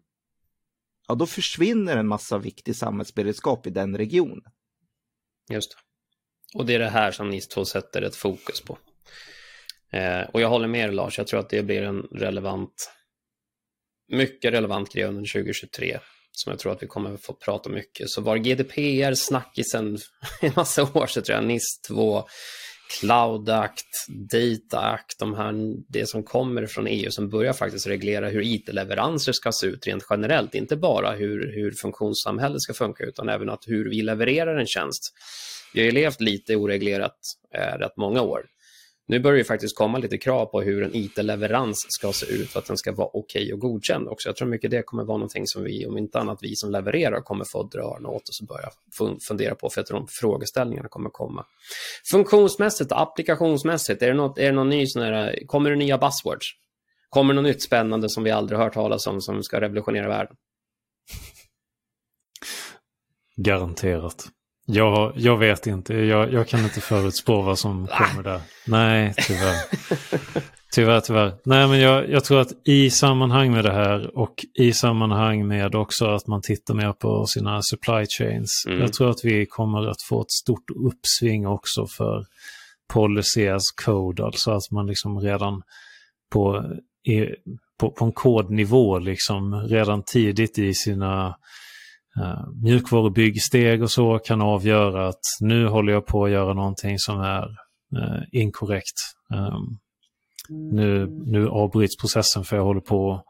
Ja, 1.07 1.15
då 1.15 1.25
försvinner 1.25 1.97
en 1.97 2.07
massa 2.07 2.37
viktig 2.37 2.75
samhällsberedskap 2.75 3.67
i 3.67 3.69
den 3.69 3.97
regionen. 3.97 4.51
Just 5.49 5.71
det. 5.71 5.86
Och 6.53 6.65
det 6.65 6.75
är 6.75 6.79
det 6.79 6.89
här 6.89 7.11
som 7.11 7.29
NIS 7.29 7.47
2 7.47 7.65
sätter 7.65 8.01
ett 8.01 8.15
fokus 8.15 8.61
på. 8.61 8.77
Eh, 9.91 10.21
och 10.21 10.41
jag 10.41 10.49
håller 10.49 10.67
med 10.67 10.87
er 10.87 10.91
Lars, 10.91 11.17
jag 11.17 11.27
tror 11.27 11.39
att 11.39 11.49
det 11.49 11.63
blir 11.63 11.81
en 11.81 12.01
relevant, 12.01 12.91
mycket 14.07 14.53
relevant 14.53 14.93
grej 14.93 15.03
under 15.03 15.33
2023 15.33 15.99
som 16.37 16.51
jag 16.51 16.59
tror 16.59 16.71
att 16.71 16.83
vi 16.83 16.87
kommer 16.87 17.17
få 17.17 17.33
prata 17.33 17.69
mycket. 17.69 18.09
Så 18.09 18.21
var 18.21 18.37
GDPR 18.37 19.13
snackisen 19.13 19.97
en 20.41 20.51
massa 20.55 20.83
år 20.83 21.07
så 21.07 21.21
tror 21.21 21.35
jag, 21.35 21.45
NIS 21.45 21.81
2, 21.87 22.27
Cloud 22.99 23.49
Act, 23.49 24.07
Data 24.07 24.79
Act, 24.79 25.19
de 25.19 25.33
här, 25.33 25.53
det 25.87 26.05
som 26.09 26.23
kommer 26.23 26.65
från 26.65 26.87
EU 26.87 27.11
som 27.11 27.29
börjar 27.29 27.53
faktiskt 27.53 27.87
reglera 27.87 28.29
hur 28.29 28.41
IT-leveranser 28.41 29.31
ska 29.31 29.51
se 29.51 29.67
ut 29.67 29.87
rent 29.87 30.05
generellt, 30.09 30.55
inte 30.55 30.75
bara 30.75 31.11
hur, 31.11 31.51
hur 31.55 31.71
funktionssamhället 31.71 32.61
ska 32.61 32.73
funka 32.73 33.03
utan 33.03 33.29
även 33.29 33.49
att 33.49 33.63
hur 33.67 33.89
vi 33.89 34.01
levererar 34.01 34.57
en 34.57 34.67
tjänst. 34.67 35.13
Vi 35.73 35.79
har 35.79 35.85
ju 35.85 35.91
levt 35.91 36.21
lite 36.21 36.55
oreglerat 36.55 37.17
eh, 37.53 37.77
rätt 37.77 37.97
många 37.97 38.21
år. 38.21 38.45
Nu 39.09 39.19
börjar 39.19 39.37
det 39.37 39.43
faktiskt 39.43 39.77
komma 39.77 39.97
lite 39.97 40.17
krav 40.17 40.45
på 40.45 40.61
hur 40.61 40.83
en 40.83 40.95
IT-leverans 40.95 41.85
ska 41.89 42.11
se 42.11 42.25
ut 42.25 42.49
för 42.49 42.59
att 42.59 42.65
den 42.65 42.77
ska 42.77 42.91
vara 42.91 43.09
okej 43.13 43.43
okay 43.43 43.53
och 43.53 43.59
godkänd 43.59 44.07
också. 44.07 44.29
Jag 44.29 44.35
tror 44.35 44.47
mycket 44.47 44.71
det 44.71 44.81
kommer 44.81 45.03
vara 45.03 45.17
någonting 45.17 45.47
som 45.47 45.63
vi, 45.63 45.85
om 45.85 45.97
inte 45.97 46.19
annat 46.19 46.39
vi 46.41 46.55
som 46.55 46.71
levererar, 46.71 47.21
kommer 47.21 47.45
få 47.51 47.63
dra 47.63 47.81
öronen 47.81 48.05
åt 48.05 48.29
oss 48.29 48.41
och 48.41 48.47
börja 48.47 48.69
fundera 49.27 49.55
på, 49.55 49.69
för 49.69 49.79
jag 49.81 49.87
tror 49.87 49.99
de 49.99 50.07
frågeställningarna 50.09 50.87
kommer 50.89 51.09
komma. 51.09 51.45
Funktionsmässigt, 52.11 52.91
applikationsmässigt, 52.91 54.01
är 54.01 54.07
det, 54.07 54.13
något, 54.13 54.37
är 54.37 54.45
det 54.45 54.51
någon 54.51 54.69
ny 54.69 54.87
sån 54.87 55.01
här, 55.01 55.39
kommer 55.45 55.69
det 55.69 55.75
nya 55.75 55.97
buzzwords? 55.97 56.47
Kommer 57.09 57.33
det 57.33 57.41
något 57.41 57.49
nytt 57.49 57.63
spännande 57.63 58.09
som 58.09 58.23
vi 58.23 58.31
aldrig 58.31 58.59
hört 58.59 58.73
talas 58.73 59.07
om 59.07 59.21
som 59.21 59.43
ska 59.43 59.61
revolutionera 59.61 60.07
världen? 60.07 60.35
Garanterat. 63.35 64.27
Jag, 64.69 65.13
jag 65.15 65.37
vet 65.37 65.67
inte. 65.67 65.93
Jag, 65.93 66.33
jag 66.33 66.47
kan 66.47 66.63
inte 66.63 66.81
förutspå 66.81 67.41
vad 67.41 67.59
som 67.59 67.87
kommer 67.87 68.23
där. 68.23 68.41
Nej, 68.65 69.13
tyvärr. 69.17 69.55
Tyvärr, 70.73 70.99
tyvärr. 70.99 71.33
Nej, 71.43 71.67
men 71.67 71.79
jag, 71.79 72.09
jag, 72.09 72.23
tror 72.23 72.39
att 72.39 72.51
i 72.65 72.89
sammanhang 72.89 73.51
med 73.51 73.63
det 73.63 73.71
här 73.71 74.17
och 74.17 74.45
i 74.59 74.73
sammanhang 74.73 75.47
med 75.47 75.75
också 75.75 76.05
att 76.05 76.27
man 76.27 76.41
tittar 76.41 76.73
mer 76.73 76.93
på 76.93 77.25
sina 77.25 77.61
supply 77.61 78.05
chains. 78.05 78.63
Mm. 78.67 78.79
Jag 78.79 78.93
tror 78.93 79.09
att 79.09 79.25
vi 79.25 79.45
kommer 79.45 79.87
att 79.87 80.01
få 80.01 80.21
ett 80.21 80.31
stort 80.31 80.69
uppsving 80.69 81.47
också 81.47 81.87
för 81.87 82.25
policy 82.93 83.47
as 83.47 83.71
code, 83.85 84.25
alltså 84.25 84.51
att 84.51 84.71
man 84.71 84.87
liksom 84.87 85.19
redan 85.19 85.61
på, 86.31 86.63
på, 87.79 87.91
på 87.91 88.05
en 88.05 88.11
kodnivå 88.11 88.99
liksom 88.99 89.55
redan 89.55 90.03
tidigt 90.03 90.59
i 90.59 90.73
sina 90.73 91.35
uh, 92.19 92.47
mjukvarubyggsteg 92.63 93.83
och 93.83 93.91
så 93.91 94.19
kan 94.19 94.41
avgöra 94.41 95.07
att 95.07 95.21
nu 95.41 95.67
håller 95.67 95.93
jag 95.93 96.05
på 96.05 96.25
att 96.25 96.31
göra 96.31 96.53
någonting 96.53 96.99
som 96.99 97.19
är 97.19 97.43
uh, 97.97 98.23
inkorrekt. 98.31 98.95
Um, 99.33 99.79
nu, 100.49 101.07
nu 101.25 101.47
avbryts 101.47 101.97
processen 101.97 102.43
för 102.43 102.55
jag 102.55 102.63
håller 102.63 102.81
på 102.81 103.13
att 103.13 103.25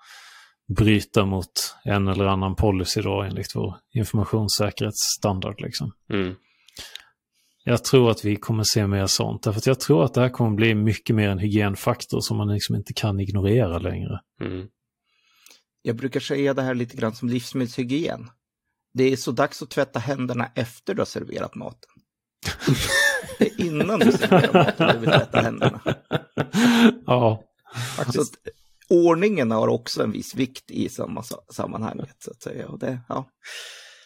bryta 0.75 1.25
mot 1.25 1.75
en 1.83 2.07
eller 2.07 2.25
annan 2.25 2.55
policy 2.55 3.01
då 3.01 3.21
enligt 3.21 3.55
vår 3.55 3.75
informationssäkerhetsstandard. 3.93 5.61
Liksom. 5.61 5.91
Mm. 6.13 6.35
Jag 7.63 7.83
tror 7.83 8.11
att 8.11 8.25
vi 8.25 8.35
kommer 8.35 8.63
se 8.63 8.87
mer 8.87 9.05
sånt, 9.05 9.43
därför 9.43 9.59
att 9.59 9.67
jag 9.67 9.79
tror 9.79 10.05
att 10.05 10.13
det 10.13 10.21
här 10.21 10.29
kommer 10.29 10.55
bli 10.55 10.75
mycket 10.75 11.15
mer 11.15 11.29
en 11.29 11.39
hygienfaktor 11.39 12.19
som 12.21 12.37
man 12.37 12.53
liksom 12.53 12.75
inte 12.75 12.93
kan 12.93 13.19
ignorera 13.19 13.79
längre. 13.79 14.19
Mm. 14.41 14.67
Jag 15.81 15.95
brukar 15.95 16.19
säga 16.19 16.53
det 16.53 16.61
här 16.61 16.75
lite 16.75 16.97
grann 16.97 17.15
som 17.15 17.29
livsmedelshygien 17.29 18.29
det 18.97 19.13
är 19.13 19.15
så 19.15 19.31
dags 19.31 19.61
att 19.61 19.69
tvätta 19.69 19.99
händerna 19.99 20.51
efter 20.55 20.93
du 20.93 21.01
har 21.01 21.05
serverat 21.05 21.55
maten. 21.55 21.91
det 23.39 23.45
är 23.45 23.65
innan 23.65 23.99
du 23.99 24.11
serverar 24.11 24.53
maten 24.53 24.87
du 24.93 24.99
vill 24.99 25.09
tvätta 25.09 25.41
händerna. 25.41 25.81
Ja, 27.05 27.43
faktiskt. 27.97 28.33
Så 28.33 28.51
ordningen 28.89 29.51
har 29.51 29.67
också 29.67 30.03
en 30.03 30.11
viss 30.11 30.35
vikt 30.35 30.71
i 30.71 30.89
samma 30.89 31.23
sammanhanget. 31.53 32.15
Så 32.19 32.31
att 32.31 32.41
säga. 32.41 32.67
Och 32.67 32.79
det, 32.79 32.99
ja. 33.09 33.29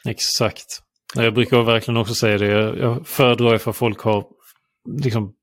Exakt. 0.08 0.82
Jag 1.16 1.34
brukar 1.34 1.64
verkligen 1.64 1.98
också 1.98 2.16
säga 2.16 2.38
det. 2.38 2.80
Jag 2.80 3.08
föredrar 3.08 3.58
för 3.58 3.72
att 3.72 3.78
folk 3.78 4.00
har 4.00 4.26
liksom 5.02 5.34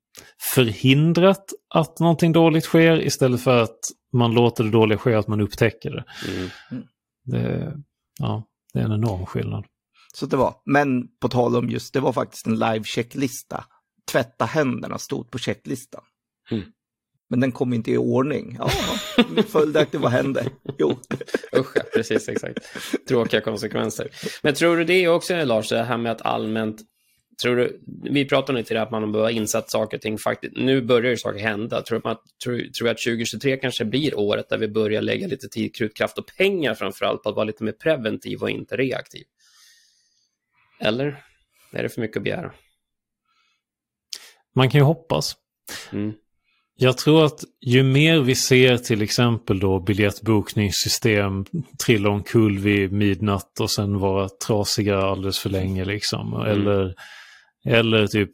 förhindrat 0.55 1.53
att 1.75 2.01
någonting 2.01 2.33
dåligt 2.33 2.65
sker 2.65 3.03
istället 3.03 3.43
för 3.43 3.63
att 3.63 3.79
man 4.13 4.33
låter 4.33 4.65
det 4.65 4.71
dåliga 4.71 4.99
ske, 4.99 5.15
att 5.15 5.29
man 5.29 5.41
upptäcker 5.41 5.91
det. 5.91 6.05
Mm. 6.29 6.85
det 7.25 7.73
ja. 8.19 8.48
Det 8.73 8.81
är 8.81 8.85
en 8.85 8.93
enorm 8.93 9.27
skillnad. 9.27 9.65
Så 10.15 10.27
det 10.27 10.37
var, 10.37 10.55
men 10.65 11.09
på 11.21 11.29
tal 11.29 11.57
om 11.57 11.69
just, 11.71 11.95
det 11.95 12.01
var 12.01 12.13
faktiskt 12.13 12.47
en 12.47 12.59
live-checklista. 12.59 13.65
Tvätta 14.11 14.45
händerna 14.45 14.99
stod 14.99 15.31
på 15.31 15.39
checklistan. 15.39 16.03
Mm. 16.51 16.65
Men 17.31 17.41
den 17.41 17.53
kom 17.53 17.73
inte 17.73 17.91
i 17.91 17.97
ordning. 17.97 18.57
Ja, 18.59 18.71
följdaktigt, 19.49 20.03
vad 20.03 20.13
hände? 20.13 20.51
Jo. 20.79 20.99
Usch, 21.57 21.75
precis, 21.95 22.29
exakt. 22.29 22.59
Tråkiga 23.09 23.41
konsekvenser. 23.41 24.09
Men 24.43 24.55
tror 24.55 24.77
du 24.77 24.85
det 24.85 25.09
också, 25.09 25.45
Lars, 25.45 25.69
det 25.69 25.83
här 25.83 25.99
med 25.99 26.13
att 26.13 26.23
allmänt 26.23 26.83
Tror 27.43 27.57
du, 27.57 27.81
vi 28.03 28.25
pratar 28.25 28.53
lite 28.53 28.77
om 28.77 28.83
att 28.83 28.91
man 28.91 29.15
har 29.15 29.31
insett 29.31 29.71
saker 29.71 29.97
och 29.97 30.03
ting. 30.03 30.19
Faktiskt, 30.19 30.57
nu 30.57 30.81
börjar 30.81 31.11
ju 31.11 31.17
saker 31.17 31.39
hända. 31.39 31.83
Tror 31.83 32.01
du, 32.05 32.17
tror, 32.45 32.73
tror 32.73 32.89
att 32.89 32.99
2023 32.99 33.57
kanske 33.57 33.85
blir 33.85 34.19
året 34.19 34.49
där 34.49 34.59
vi 34.59 34.69
börjar 34.69 35.03
lägga 35.03 35.27
lite 35.27 35.49
tid, 35.49 35.75
krut, 35.75 35.97
kraft 35.97 36.19
och 36.19 36.27
pengar 36.37 36.75
framför 36.75 37.05
allt 37.05 37.23
på 37.23 37.29
att 37.29 37.35
vara 37.35 37.45
lite 37.45 37.65
mer 37.65 37.73
preventiv 37.73 38.43
och 38.43 38.51
inte 38.51 38.77
reaktiv? 38.77 39.25
Eller 40.81 41.23
är 41.73 41.83
det 41.83 41.89
för 41.89 42.01
mycket 42.01 42.17
att 42.17 42.23
begära? 42.23 42.53
Man 44.55 44.71
kan 44.71 44.81
ju 44.81 44.85
hoppas. 44.85 45.37
Mm. 45.93 46.13
Jag 46.81 46.99
tror 46.99 47.25
att 47.25 47.45
ju 47.61 47.83
mer 47.83 48.21
vi 48.21 48.35
ser 48.35 48.77
till 48.77 49.03
exempel 49.03 49.61
då 49.61 49.81
biljettbokningssystem 49.81 51.45
trilla 51.85 52.11
omkull 52.11 52.59
vid 52.59 52.93
midnatt 52.93 53.61
och 53.61 53.71
sen 53.71 53.99
vara 53.99 54.29
trasiga 54.29 54.99
alldeles 54.99 55.39
för 55.39 55.51
länge 55.51 55.85
liksom. 55.85 56.35
Mm. 56.35 56.47
Eller 56.47 56.95
eller 57.69 58.07
typ 58.07 58.31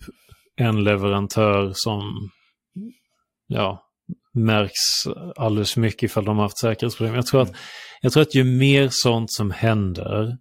en 0.56 0.84
leverantör 0.84 1.72
som 1.74 2.30
ja, 3.46 3.84
märks 4.34 5.06
alldeles 5.36 5.72
för 5.72 5.80
mycket 5.80 6.02
ifall 6.02 6.24
de 6.24 6.36
har 6.36 6.44
haft 6.44 6.58
säkerhetsproblem. 6.58 7.14
Jag 7.14 7.26
tror, 7.26 7.42
att, 7.42 7.56
jag 8.00 8.12
tror 8.12 8.22
att 8.22 8.34
ju 8.34 8.44
mer 8.44 8.88
sånt 8.90 9.32
som 9.32 9.50
händer, 9.50 10.38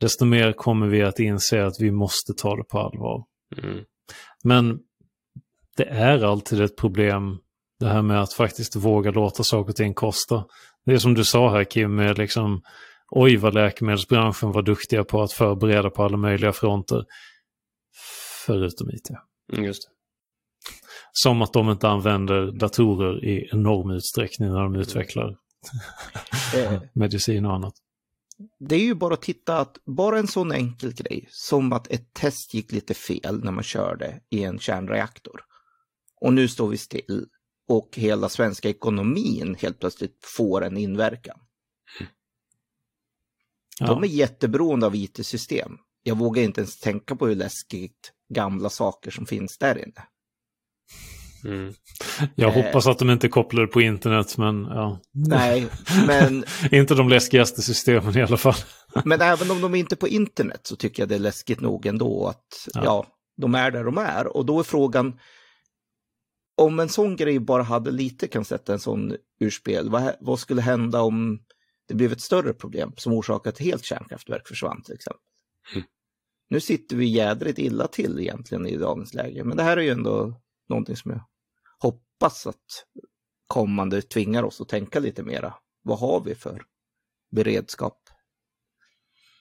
desto 0.00 0.24
mer 0.24 0.52
kommer 0.52 0.86
vi 0.86 1.02
att 1.02 1.18
inse 1.18 1.66
att 1.66 1.80
vi 1.80 1.90
måste 1.90 2.32
ta 2.34 2.56
det 2.56 2.64
på 2.64 2.78
allvar. 2.78 3.24
Mm. 3.62 3.84
Men 4.44 4.78
det 5.76 5.84
är 5.84 6.24
alltid 6.24 6.60
ett 6.60 6.76
problem 6.76 7.38
det 7.80 7.86
här 7.86 8.02
med 8.02 8.20
att 8.20 8.32
faktiskt 8.32 8.76
våga 8.76 9.10
låta 9.10 9.42
saker 9.42 9.70
och 9.70 9.76
ting 9.76 9.94
kosta. 9.94 10.44
Det 10.86 10.92
är 10.92 10.98
som 10.98 11.14
du 11.14 11.24
sa 11.24 11.50
här 11.50 11.64
Kim, 11.64 11.94
med 11.94 12.18
liksom 12.18 12.62
oj 13.10 13.36
vad 13.36 13.54
läkemedelsbranschen 13.54 14.52
var 14.52 14.62
duktiga 14.62 15.04
på 15.04 15.22
att 15.22 15.32
förbereda 15.32 15.90
på 15.90 16.02
alla 16.02 16.16
möjliga 16.16 16.52
fronter. 16.52 17.04
Förutom 18.46 18.90
IT. 18.90 19.10
Mm, 19.52 19.64
just 19.64 19.82
det. 19.82 19.88
Som 21.12 21.42
att 21.42 21.52
de 21.52 21.70
inte 21.70 21.88
använder 21.88 22.52
datorer 22.52 23.24
i 23.24 23.48
enorm 23.52 23.90
utsträckning 23.90 24.48
när 24.48 24.60
de 24.62 24.74
utvecklar 24.74 25.36
medicin 26.92 27.44
och 27.44 27.54
annat. 27.54 27.74
Det 28.58 28.74
är 28.74 28.80
ju 28.80 28.94
bara 28.94 29.14
att 29.14 29.22
titta 29.22 29.58
att 29.58 29.78
bara 29.84 30.18
en 30.18 30.26
sån 30.26 30.52
enkel 30.52 30.92
grej 30.92 31.28
som 31.30 31.72
att 31.72 31.90
ett 31.90 32.12
test 32.14 32.54
gick 32.54 32.72
lite 32.72 32.94
fel 32.94 33.44
när 33.44 33.52
man 33.52 33.64
körde 33.64 34.20
i 34.30 34.44
en 34.44 34.58
kärnreaktor. 34.58 35.40
Och 36.20 36.32
nu 36.32 36.48
står 36.48 36.68
vi 36.68 36.76
still 36.76 37.26
och 37.68 37.88
hela 37.96 38.28
svenska 38.28 38.68
ekonomin 38.68 39.56
helt 39.58 39.80
plötsligt 39.80 40.18
får 40.36 40.64
en 40.64 40.76
inverkan. 40.76 41.38
Ja. 43.78 43.86
De 43.86 44.02
är 44.02 44.06
jätteberoende 44.06 44.86
av 44.86 44.94
IT-system. 44.94 45.78
Jag 46.02 46.18
vågar 46.18 46.42
inte 46.42 46.60
ens 46.60 46.78
tänka 46.78 47.16
på 47.16 47.26
hur 47.26 47.34
läskigt 47.34 48.12
gamla 48.34 48.70
saker 48.70 49.10
som 49.10 49.26
finns 49.26 49.58
där 49.58 49.78
inne. 49.78 50.04
Mm. 51.44 51.74
Jag 52.34 52.56
Eh. 52.56 52.64
hoppas 52.64 52.86
att 52.86 52.98
de 52.98 53.10
inte 53.10 53.28
kopplar 53.28 53.66
på 53.66 53.80
internet, 53.80 54.38
men 54.38 54.62
ja. 54.64 55.00
Nej, 55.12 55.66
men, 56.06 56.44
Inte 56.70 56.94
de 56.94 57.08
läskigaste 57.08 57.62
systemen 57.62 58.18
i 58.18 58.22
alla 58.22 58.36
fall. 58.36 58.54
men 59.04 59.20
även 59.20 59.50
om 59.50 59.60
de 59.60 59.74
är 59.74 59.78
inte 59.78 59.94
är 59.94 59.96
på 59.96 60.08
internet 60.08 60.60
så 60.62 60.76
tycker 60.76 61.02
jag 61.02 61.08
det 61.08 61.14
är 61.14 61.18
läskigt 61.18 61.60
nog 61.60 61.86
ändå 61.86 62.26
att 62.28 62.68
Ja. 62.74 62.84
ja. 62.84 63.06
de 63.36 63.54
är 63.54 63.70
där 63.70 63.84
de 63.84 63.98
är. 63.98 64.36
Och 64.36 64.46
då 64.46 64.58
är 64.58 64.64
frågan, 64.64 65.18
om 66.56 66.80
en 66.80 66.88
sån 66.88 67.16
grej 67.16 67.38
bara 67.38 67.62
hade 67.62 67.90
lite 67.90 68.28
kan 68.28 68.44
sätta 68.44 68.72
en 68.72 68.78
sån 68.80 69.16
ur 69.40 69.50
spel, 69.50 69.90
vad, 69.90 70.14
vad 70.20 70.38
skulle 70.40 70.62
hända 70.62 71.00
om 71.00 71.38
det 71.88 71.94
blev 71.94 72.12
ett 72.12 72.20
större 72.20 72.52
problem 72.52 72.92
som 72.96 73.12
orsakade 73.12 73.54
ett 73.54 73.58
helt 73.60 73.84
kärnkraftverk 73.84 74.48
försvann 74.48 74.82
till 74.82 74.94
exempel? 74.94 75.20
Mm. 75.74 75.86
Nu 76.48 76.60
sitter 76.60 76.96
vi 76.96 77.06
jädrigt 77.06 77.58
illa 77.58 77.86
till 77.86 78.20
egentligen 78.20 78.66
i 78.66 78.76
dagens 78.76 79.14
läge, 79.14 79.44
men 79.44 79.56
det 79.56 79.62
här 79.62 79.76
är 79.76 79.82
ju 79.82 79.90
ändå 79.90 80.40
någonting 80.68 80.96
som 80.96 81.10
jag 81.10 81.20
hoppas 81.78 82.46
att 82.46 82.86
kommande 83.46 84.02
tvingar 84.02 84.42
oss 84.42 84.60
att 84.60 84.68
tänka 84.68 85.00
lite 85.00 85.22
mera. 85.22 85.54
Vad 85.82 85.98
har 85.98 86.20
vi 86.20 86.34
för 86.34 86.62
beredskap? 87.30 87.98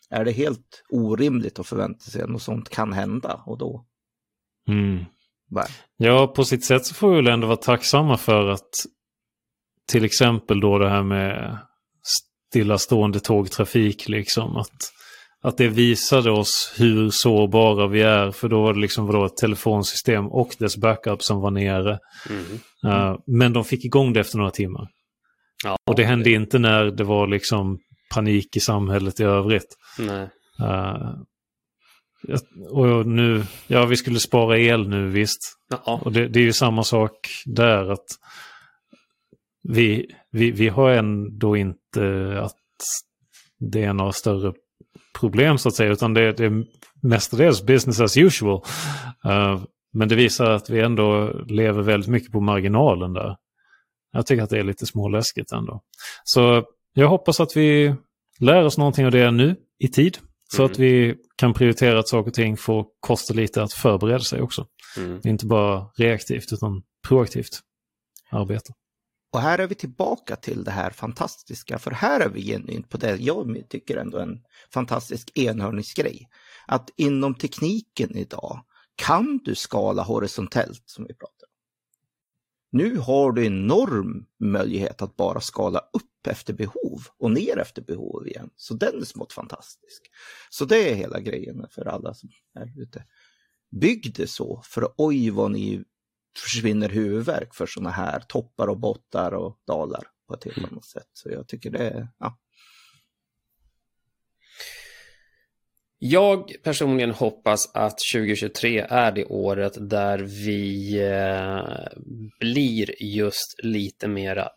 Är 0.10 0.26
det 0.26 0.32
helt 0.32 0.84
orimligt 0.90 1.60
att 1.60 1.68
förvänta 1.68 2.00
sig 2.00 2.22
att 2.22 2.30
något 2.30 2.42
sånt 2.42 2.70
kan 2.70 2.94
hända 2.94 3.44
och 3.46 3.58
då 3.58 3.86
Mm. 4.68 5.06
Ja, 5.98 6.28
på 6.28 6.46
sitt 6.46 6.66
sätt 6.66 6.86
så 6.86 6.94
får 6.94 7.10
vi 7.10 7.16
väl 7.16 7.28
ändå 7.28 7.48
vara 7.48 7.58
tacksamma 7.58 8.18
för 8.18 8.48
att 8.48 8.70
till 9.88 10.06
exempel 10.06 10.60
då 10.60 10.78
det 10.78 10.90
här 10.90 11.04
med 11.04 11.58
stillastående 12.50 13.20
tågtrafik, 13.20 14.10
liksom 14.10 14.58
att, 14.58 14.92
att 15.46 15.58
det 15.58 15.68
visade 15.68 16.32
oss 16.32 16.74
hur 16.78 17.10
sårbara 17.10 17.88
vi 17.88 18.02
är, 18.02 18.32
för 18.32 18.50
då 18.50 18.64
var 18.64 18.74
det 18.74 18.80
liksom 18.80 19.08
vadå, 19.08 19.26
ett 19.26 19.38
telefonsystem 19.38 20.28
och 20.28 20.56
dess 20.60 20.78
backup 20.78 21.24
som 21.24 21.42
var 21.42 21.52
nere. 21.52 22.00
Mm. 22.30 22.44
Uh, 22.94 23.20
men 23.28 23.54
de 23.54 23.64
fick 23.64 23.86
igång 23.86 24.14
det 24.14 24.20
efter 24.20 24.38
några 24.38 24.52
timmar. 24.52 24.88
Ja, 25.64 25.78
Och 25.86 25.96
det 25.96 26.04
hände 26.04 26.32
inte 26.32 26.60
när 26.60 26.86
det 26.86 27.04
var 27.04 27.28
liksom 27.28 27.80
panik 28.14 28.56
i 28.56 28.60
samhället 28.60 29.20
i 29.20 29.24
övrigt. 29.24 29.78
Uh, 30.62 31.14
och 32.70 33.08
nu, 33.08 33.44
ja 33.68 33.86
vi 33.86 33.96
skulle 33.96 34.20
spara 34.20 34.58
el 34.58 34.90
nu 34.90 35.10
visst. 35.10 35.42
Ja. 35.86 36.02
Och 36.04 36.12
det, 36.12 36.28
det 36.28 36.40
är 36.40 36.44
ju 36.44 36.54
samma 36.54 36.84
sak 36.84 37.30
där 37.46 37.92
att 37.92 38.06
vi, 39.64 40.06
vi, 40.32 40.52
vi 40.52 40.68
har 40.68 40.92
ändå 40.92 41.58
inte 41.58 42.40
att 42.42 42.56
det 43.60 43.84
är 43.84 43.94
några 43.94 44.12
större 44.12 44.54
problem 45.20 45.58
så 45.58 45.70
att 45.70 45.76
säga, 45.76 45.92
utan 45.92 46.14
det, 46.14 46.32
det 46.32 46.46
är 46.46 46.64
mestadels 47.02 47.64
business 47.64 48.00
as 48.00 48.18
usual. 48.18 48.62
Uh, 49.26 49.64
men 49.94 50.08
det 50.08 50.16
visar 50.16 50.52
att 50.52 50.70
vi 50.70 50.80
ändå 50.80 51.34
lever 51.48 51.82
väldigt 51.82 52.10
mycket 52.10 52.32
på 52.32 52.40
marginalen 52.42 53.14
där. 53.14 53.36
Jag 54.12 54.26
tycker 54.26 54.44
att 54.44 54.50
det 54.50 54.60
är 54.60 54.64
lite 54.64 54.86
småläskigt 54.86 55.52
ändå. 55.52 55.82
Så 56.24 56.64
jag 56.94 57.08
hoppas 57.08 57.40
att 57.40 57.58
vi 57.58 57.96
lär 58.40 58.64
oss 58.64 58.78
någonting 58.78 59.06
av 59.06 59.12
det 59.12 59.32
nu 59.32 59.56
i 59.80 59.88
tid. 59.88 60.18
Så 60.54 60.62
Mm. 60.62 60.72
att 60.72 60.80
vi 60.80 61.16
kan 61.36 61.54
prioritera 61.54 62.00
att 62.00 62.08
saker 62.08 62.30
och 62.30 62.34
ting 62.34 62.58
får 62.58 62.86
kosta 63.00 63.34
lite 63.34 63.64
att 63.64 63.74
förbereda 63.74 64.20
sig 64.20 64.42
också. 64.42 64.66
Mm. 64.98 65.22
Inte 65.24 65.46
bara 65.46 65.86
reaktivt 65.98 66.54
utan 66.54 66.82
proaktivt 67.08 67.60
arbete. 68.32 68.74
Och 69.36 69.42
här 69.42 69.60
är 69.60 69.68
vi 69.68 69.76
tillbaka 69.76 70.36
till 70.36 70.64
det 70.64 70.72
här 70.72 70.90
fantastiska, 70.90 71.80
för 71.80 71.92
här 71.92 72.20
är 72.20 72.30
vi 72.30 72.42
genuint 72.42 72.90
på 72.90 72.98
det 72.98 73.16
jag 73.16 73.64
tycker 73.70 73.98
ändå 73.98 74.18
är 74.18 74.22
en 74.22 74.42
fantastisk 74.74 75.38
enhörningsgrej. 75.38 76.30
Att 76.68 76.90
inom 76.96 77.36
tekniken 77.36 78.18
idag 78.18 78.66
kan 78.96 79.38
du 79.38 79.56
skala 79.56 80.04
horisontellt 80.04 80.84
som 80.86 81.06
vi 81.06 81.14
pratar 81.14 81.48
om. 81.48 81.54
Nu 82.72 82.98
har 82.98 83.32
du 83.32 83.46
enorm 83.46 84.26
möjlighet 84.40 85.02
att 85.02 85.16
bara 85.16 85.42
skala 85.42 85.80
upp 85.80 86.28
efter 86.28 86.54
behov 86.54 87.02
och 87.18 87.32
ner 87.32 87.58
efter 87.58 87.82
behov 87.82 88.28
igen. 88.28 88.50
Så 88.56 88.74
den 88.74 89.02
är 89.02 89.06
smått 89.06 89.34
fantastisk. 89.34 90.02
Så 90.50 90.66
det 90.66 90.92
är 90.92 90.96
hela 90.96 91.20
grejen 91.20 91.66
för 91.72 91.86
alla 91.86 92.14
som 92.14 92.30
är 92.54 92.82
ute. 92.82 93.06
Bygg 93.72 94.14
det 94.16 94.28
så, 94.28 94.62
för 94.66 94.94
oj 94.98 95.30
vad 95.30 95.52
ni 95.52 95.84
försvinner 96.40 96.90
huvudvärk 96.90 97.56
för 97.56 97.66
sådana 97.66 97.90
här 97.90 98.20
toppar 98.20 98.68
och 98.68 98.80
bottar 98.80 99.34
och 99.34 99.60
dalar 99.68 100.08
på 100.28 100.34
ett 100.34 100.44
helt 100.44 100.72
annat 100.72 100.86
sätt. 100.86 101.10
Så 101.14 101.30
jag 101.30 101.48
tycker 101.48 101.70
det 101.70 101.90
är, 101.90 102.08
ja. 102.18 102.40
Jag 105.98 106.52
personligen 106.64 107.12
hoppas 107.12 107.72
att 107.74 107.98
2023 108.14 108.86
är 108.90 109.12
det 109.12 109.26
året 109.26 109.90
där 109.90 110.20
vi 110.20 110.98
eh, 111.02 112.00
blir 112.40 113.04
just 113.04 113.56
lite 113.64 114.08
mera 114.08 114.50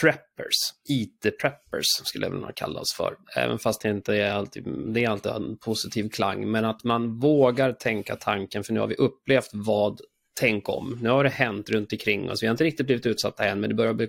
preppers, 0.00 0.56
IT-preppers 0.88 1.86
skulle 2.04 2.26
jag 2.26 2.32
vilja 2.32 2.52
kalla 2.52 2.80
oss 2.80 2.94
för. 2.96 3.16
Även 3.36 3.58
fast 3.58 3.82
det 3.82 3.88
inte 3.88 4.16
är 4.16 4.32
alltid, 4.32 4.64
det 4.94 5.04
är 5.04 5.08
alltid 5.08 5.32
en 5.32 5.58
positiv 5.58 6.08
klang, 6.08 6.50
men 6.50 6.64
att 6.64 6.84
man 6.84 7.18
vågar 7.18 7.72
tänka 7.72 8.16
tanken, 8.16 8.64
för 8.64 8.72
nu 8.72 8.80
har 8.80 8.86
vi 8.86 8.94
upplevt 8.94 9.50
vad 9.52 10.00
tänk 10.40 10.68
om. 10.68 10.98
Nu 11.02 11.08
har 11.08 11.24
det 11.24 11.30
hänt 11.30 11.70
runt 11.70 11.92
omkring 11.92 12.30
oss. 12.30 12.42
Vi 12.42 12.46
har 12.46 12.52
inte 12.52 12.64
riktigt 12.64 12.86
blivit 12.86 13.06
utsatta 13.06 13.44
än, 13.44 13.60
men 13.60 13.70
det 13.70 13.74
börjar 13.74 13.94
bli 13.94 14.08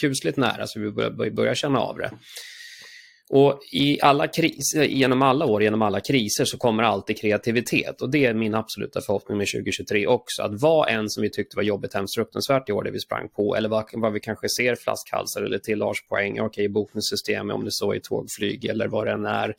kusligt 0.00 0.36
nära, 0.36 0.66
så 0.66 0.80
vi 0.80 0.90
börjar, 0.90 1.30
börjar 1.30 1.54
känna 1.54 1.78
av 1.78 1.98
det. 1.98 2.10
Och 3.30 3.60
i 3.72 4.00
alla 4.00 4.26
kriser, 4.26 4.84
genom 4.84 5.22
alla 5.22 5.46
år, 5.46 5.62
genom 5.62 5.82
alla 5.82 6.00
kriser 6.00 6.44
så 6.44 6.58
kommer 6.58 6.82
alltid 6.82 7.18
kreativitet. 7.18 8.02
Och 8.02 8.10
det 8.10 8.24
är 8.24 8.34
min 8.34 8.54
absoluta 8.54 9.00
förhoppning 9.00 9.38
med 9.38 9.46
2023 9.46 10.06
också. 10.06 10.42
Att 10.42 10.62
vad 10.62 10.88
än 10.88 11.10
som 11.10 11.22
vi 11.22 11.30
tyckte 11.30 11.56
var 11.56 11.62
jobbigt, 11.62 11.94
hemskt 11.94 12.14
fruktansvärt 12.14 12.68
i 12.68 12.72
år, 12.72 12.84
det 12.84 12.90
vi 12.90 13.00
sprang 13.00 13.28
på, 13.28 13.56
eller 13.56 13.68
vad, 13.68 13.84
vad 13.92 14.12
vi 14.12 14.20
kanske 14.20 14.48
ser 14.48 14.74
flaskhalsar 14.74 15.42
eller 15.42 15.58
tillagpoäng, 15.58 16.40
okej, 16.40 16.68
bokningssystem, 16.68 17.50
om 17.50 17.64
det 17.64 17.72
så 17.72 17.92
är 17.92 17.98
tågflyg 17.98 18.64
eller 18.64 18.88
vad 18.88 19.06
det 19.06 19.12
än 19.12 19.26
är, 19.26 19.54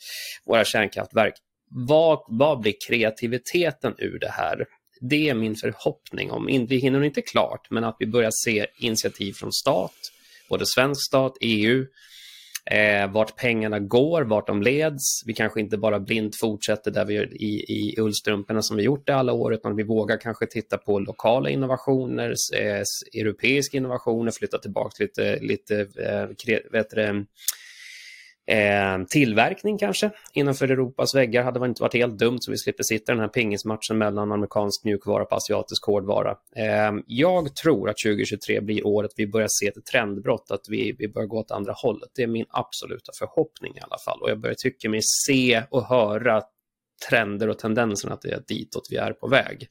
våra 0.45 0.66
kärnkraftverk. 0.66 1.34
Vad, 1.70 2.20
vad 2.28 2.59
blir 2.59 2.74
kreativiteten 2.88 3.95
ur 3.97 4.20
det 4.20 4.30
här? 4.30 4.66
Det 5.02 5.30
är 5.30 5.34
min 5.34 5.56
förhoppning. 5.56 6.32
om 6.32 6.46
Vi 6.46 6.78
hinner 6.78 7.04
inte 7.04 7.22
klart, 7.22 7.68
men 7.70 7.84
att 7.84 7.96
vi 8.00 8.08
börjar 8.08 8.32
se 8.46 8.68
initiativ 8.78 9.34
från 9.34 9.54
stat, 9.54 9.96
både 10.50 10.66
svensk 10.66 11.06
stat, 11.08 11.38
EU, 11.41 11.86
eh, 12.72 13.12
vart 13.12 13.36
pengarna 13.36 13.80
går, 13.80 14.22
vart 14.22 14.48
de 14.48 14.62
leds. 14.62 15.24
Vi 15.26 15.34
kanske 15.34 15.60
inte 15.60 15.78
bara 15.78 16.00
blint 16.00 16.39
fortsätter 16.39 16.91
där 16.91 17.06
vi 17.06 17.14
gör 17.14 17.34
i, 17.34 17.66
i 17.68 17.96
ullstrumporna 18.00 18.62
som 18.62 18.78
vi 18.78 18.84
gjort 18.84 19.08
det 19.08 19.16
alla 19.16 19.34
år, 19.34 19.54
utan 19.54 19.76
vi 19.76 19.84
vågar 19.84 20.18
kanske 20.18 20.46
titta 20.46 20.78
på 20.78 21.00
lokala 21.00 21.50
innovationer, 21.50 22.34
eh, 22.56 22.84
europeiska 23.22 23.78
innovationer, 23.78 24.32
flytta 24.32 24.58
tillbaka 24.58 25.04
lite, 25.04 25.39
lite 25.39 25.80
eh, 25.80 26.36
kre, 26.46 26.62
vet 26.72 26.93
Eh, 28.48 29.06
tillverkning 29.10 29.78
kanske 29.78 30.12
innanför 30.34 30.72
Europas 30.72 31.16
väggar 31.16 31.43
hade 31.43 31.66
inte 31.66 31.82
varit 31.82 31.93
helt 31.93 32.18
dumt 32.20 32.38
så 32.41 32.52
vi 32.52 32.58
slipper 32.58 32.84
sitta 32.84 33.12
i 33.12 33.16
den 33.16 33.22
här 33.22 33.28
pingismatchen 33.28 33.98
mellan 33.98 34.32
amerikansk 34.32 34.84
mjukvara 34.84 35.26
på 35.26 35.36
asiatisk 35.36 35.86
hårdvara. 35.86 36.32
Eh, 36.56 36.91
jag 37.08 37.56
tror 37.56 37.89
att 37.89 37.98
2023 38.06 38.62
blir 38.62 38.88
året 38.88 39.12
vi 39.16 39.28
börjar 39.28 39.48
se 39.50 39.68
ett 39.68 39.86
trendbrott, 39.91 40.52
att 40.52 40.66
vi, 40.70 40.96
vi 41.00 41.08
börjar 41.08 41.28
gå 41.28 41.39
åt 41.39 41.52
andra 41.52 41.74
hållet. 41.76 42.10
Det 42.16 42.24
är 42.24 42.28
min 42.28 42.46
absoluta 42.50 43.12
förhoppning 43.20 43.78
i 43.78 43.80
alla 43.80 43.98
fall 44.06 44.22
och 44.22 44.30
jag 44.30 44.39
börjar 44.39 44.56
tycka 44.56 44.89
mig 44.89 45.00
se 45.04 45.64
och 45.70 45.86
höra 45.86 46.41
trender 47.10 47.50
och 47.50 47.60
tendenser 47.60 48.10
att 48.10 48.22
det 48.22 48.32
är 48.32 48.43
ditåt 48.48 48.88
vi 48.91 48.98
är 48.98 49.14
på 49.14 49.28
väg. 49.28 49.68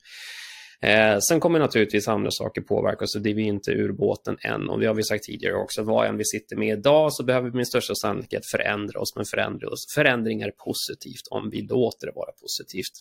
Eh, 0.80 1.18
sen 1.28 1.40
kommer 1.40 1.58
naturligtvis 1.58 2.08
andra 2.08 2.30
saker 2.30 2.60
påverka 2.60 3.04
oss, 3.04 3.12
så 3.12 3.18
det 3.18 3.30
är 3.30 3.34
vi 3.34 3.42
inte 3.42 3.70
ur 3.70 3.92
båten 3.92 4.36
än. 4.40 4.68
Och 4.68 4.80
det 4.80 4.86
har 4.86 4.94
vi 4.94 5.02
sagt 5.02 5.24
tidigare 5.24 5.54
också, 5.54 5.82
vad 5.82 6.06
än 6.06 6.16
vi 6.16 6.24
sitter 6.24 6.56
med 6.56 6.78
idag 6.78 7.12
så 7.12 7.24
behöver 7.24 7.50
vi 7.50 7.56
med 7.56 7.66
största 7.66 7.94
sannolikhet 7.94 8.46
förändra 8.46 9.00
oss, 9.00 9.16
men 9.16 9.24
förändra 9.24 9.68
oss. 9.68 9.94
förändring 9.94 10.42
är 10.42 10.50
positivt 10.50 11.26
om 11.30 11.50
vi 11.50 11.60
låter 11.62 12.06
det 12.06 12.12
vara 12.14 12.32
positivt. 12.32 12.94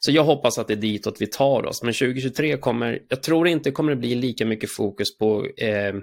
Så 0.00 0.10
jag 0.10 0.24
hoppas 0.24 0.58
att 0.58 0.68
det 0.68 0.74
är 0.74 0.76
ditåt 0.76 1.20
vi 1.20 1.26
tar 1.26 1.66
oss, 1.66 1.82
men 1.82 1.94
2023 1.94 2.56
kommer, 2.56 3.02
jag 3.08 3.22
tror 3.22 3.48
inte 3.48 3.70
kommer 3.70 3.90
det 3.90 3.96
bli 3.96 4.14
lika 4.14 4.46
mycket 4.46 4.70
fokus 4.70 5.18
på 5.18 5.46
eh, 5.46 5.94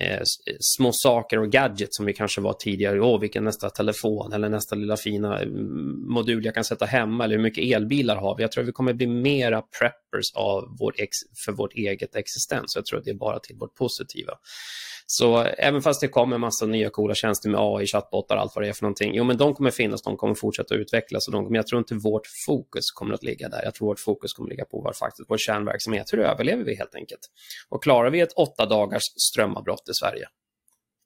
Eh, 0.00 0.12
eh, 0.16 0.22
små 0.60 0.92
saker 0.92 1.38
och 1.38 1.50
gadgets 1.50 1.96
som 1.96 2.06
vi 2.06 2.12
kanske 2.12 2.40
var 2.40 2.52
tidigare. 2.52 3.00
Åh, 3.00 3.20
vilken 3.20 3.44
nästa 3.44 3.70
telefon 3.70 4.32
eller 4.32 4.48
nästa 4.48 4.74
lilla 4.74 4.96
fina 4.96 5.38
mm, 5.38 6.12
modul 6.12 6.44
jag 6.44 6.54
kan 6.54 6.64
sätta 6.64 6.86
hemma 6.86 7.24
eller 7.24 7.36
hur 7.36 7.42
mycket 7.42 7.76
elbilar 7.76 8.16
har 8.16 8.36
vi? 8.36 8.42
Jag 8.42 8.52
tror 8.52 8.64
vi 8.64 8.72
kommer 8.72 8.92
bli 8.92 9.06
mera 9.06 9.62
preppers 9.62 10.32
av 10.34 10.76
vår 10.78 10.94
ex 10.98 11.16
för 11.44 11.52
vårt 11.52 11.74
eget 11.74 12.16
existens. 12.16 12.76
Jag 12.76 12.86
tror 12.86 12.98
att 12.98 13.04
det 13.04 13.10
är 13.10 13.14
bara 13.14 13.38
till 13.38 13.56
vårt 13.56 13.74
positiva. 13.74 14.32
Så 15.14 15.38
även 15.38 15.82
fast 15.82 16.00
det 16.00 16.08
kommer 16.08 16.34
en 16.34 16.40
massa 16.40 16.66
nya 16.66 16.90
coola 16.90 17.14
tjänster 17.14 17.50
med 17.50 17.60
AI, 17.60 17.86
chattbottar, 17.86 18.36
allt 18.36 18.52
vad 18.54 18.64
det 18.64 18.68
är 18.68 18.72
för 18.72 18.82
någonting. 18.82 19.14
Jo, 19.14 19.24
men 19.24 19.36
de 19.36 19.54
kommer 19.54 19.70
finnas, 19.70 20.02
de 20.02 20.16
kommer 20.16 20.34
fortsätta 20.34 20.74
utvecklas. 20.74 21.28
Och 21.28 21.32
de, 21.32 21.44
men 21.44 21.54
jag 21.54 21.66
tror 21.66 21.78
inte 21.78 21.94
vårt 21.94 22.26
fokus 22.46 22.90
kommer 22.90 23.14
att 23.14 23.22
ligga 23.22 23.48
där. 23.48 23.64
Jag 23.64 23.74
tror 23.74 23.88
vårt 23.88 24.00
fokus 24.00 24.32
kommer 24.32 24.46
att 24.46 24.50
ligga 24.50 24.64
på 24.64 24.80
vår, 24.80 24.92
faktiskt, 24.92 25.30
vår 25.30 25.38
kärnverksamhet. 25.38 26.12
Hur 26.12 26.20
överlever 26.20 26.64
vi 26.64 26.76
helt 26.76 26.94
enkelt? 26.94 27.20
Och 27.68 27.82
klarar 27.82 28.10
vi 28.10 28.20
ett 28.20 28.32
åtta 28.32 28.66
dagars 28.66 29.02
strömavbrott 29.02 29.88
i 29.88 29.94
Sverige? 29.94 30.26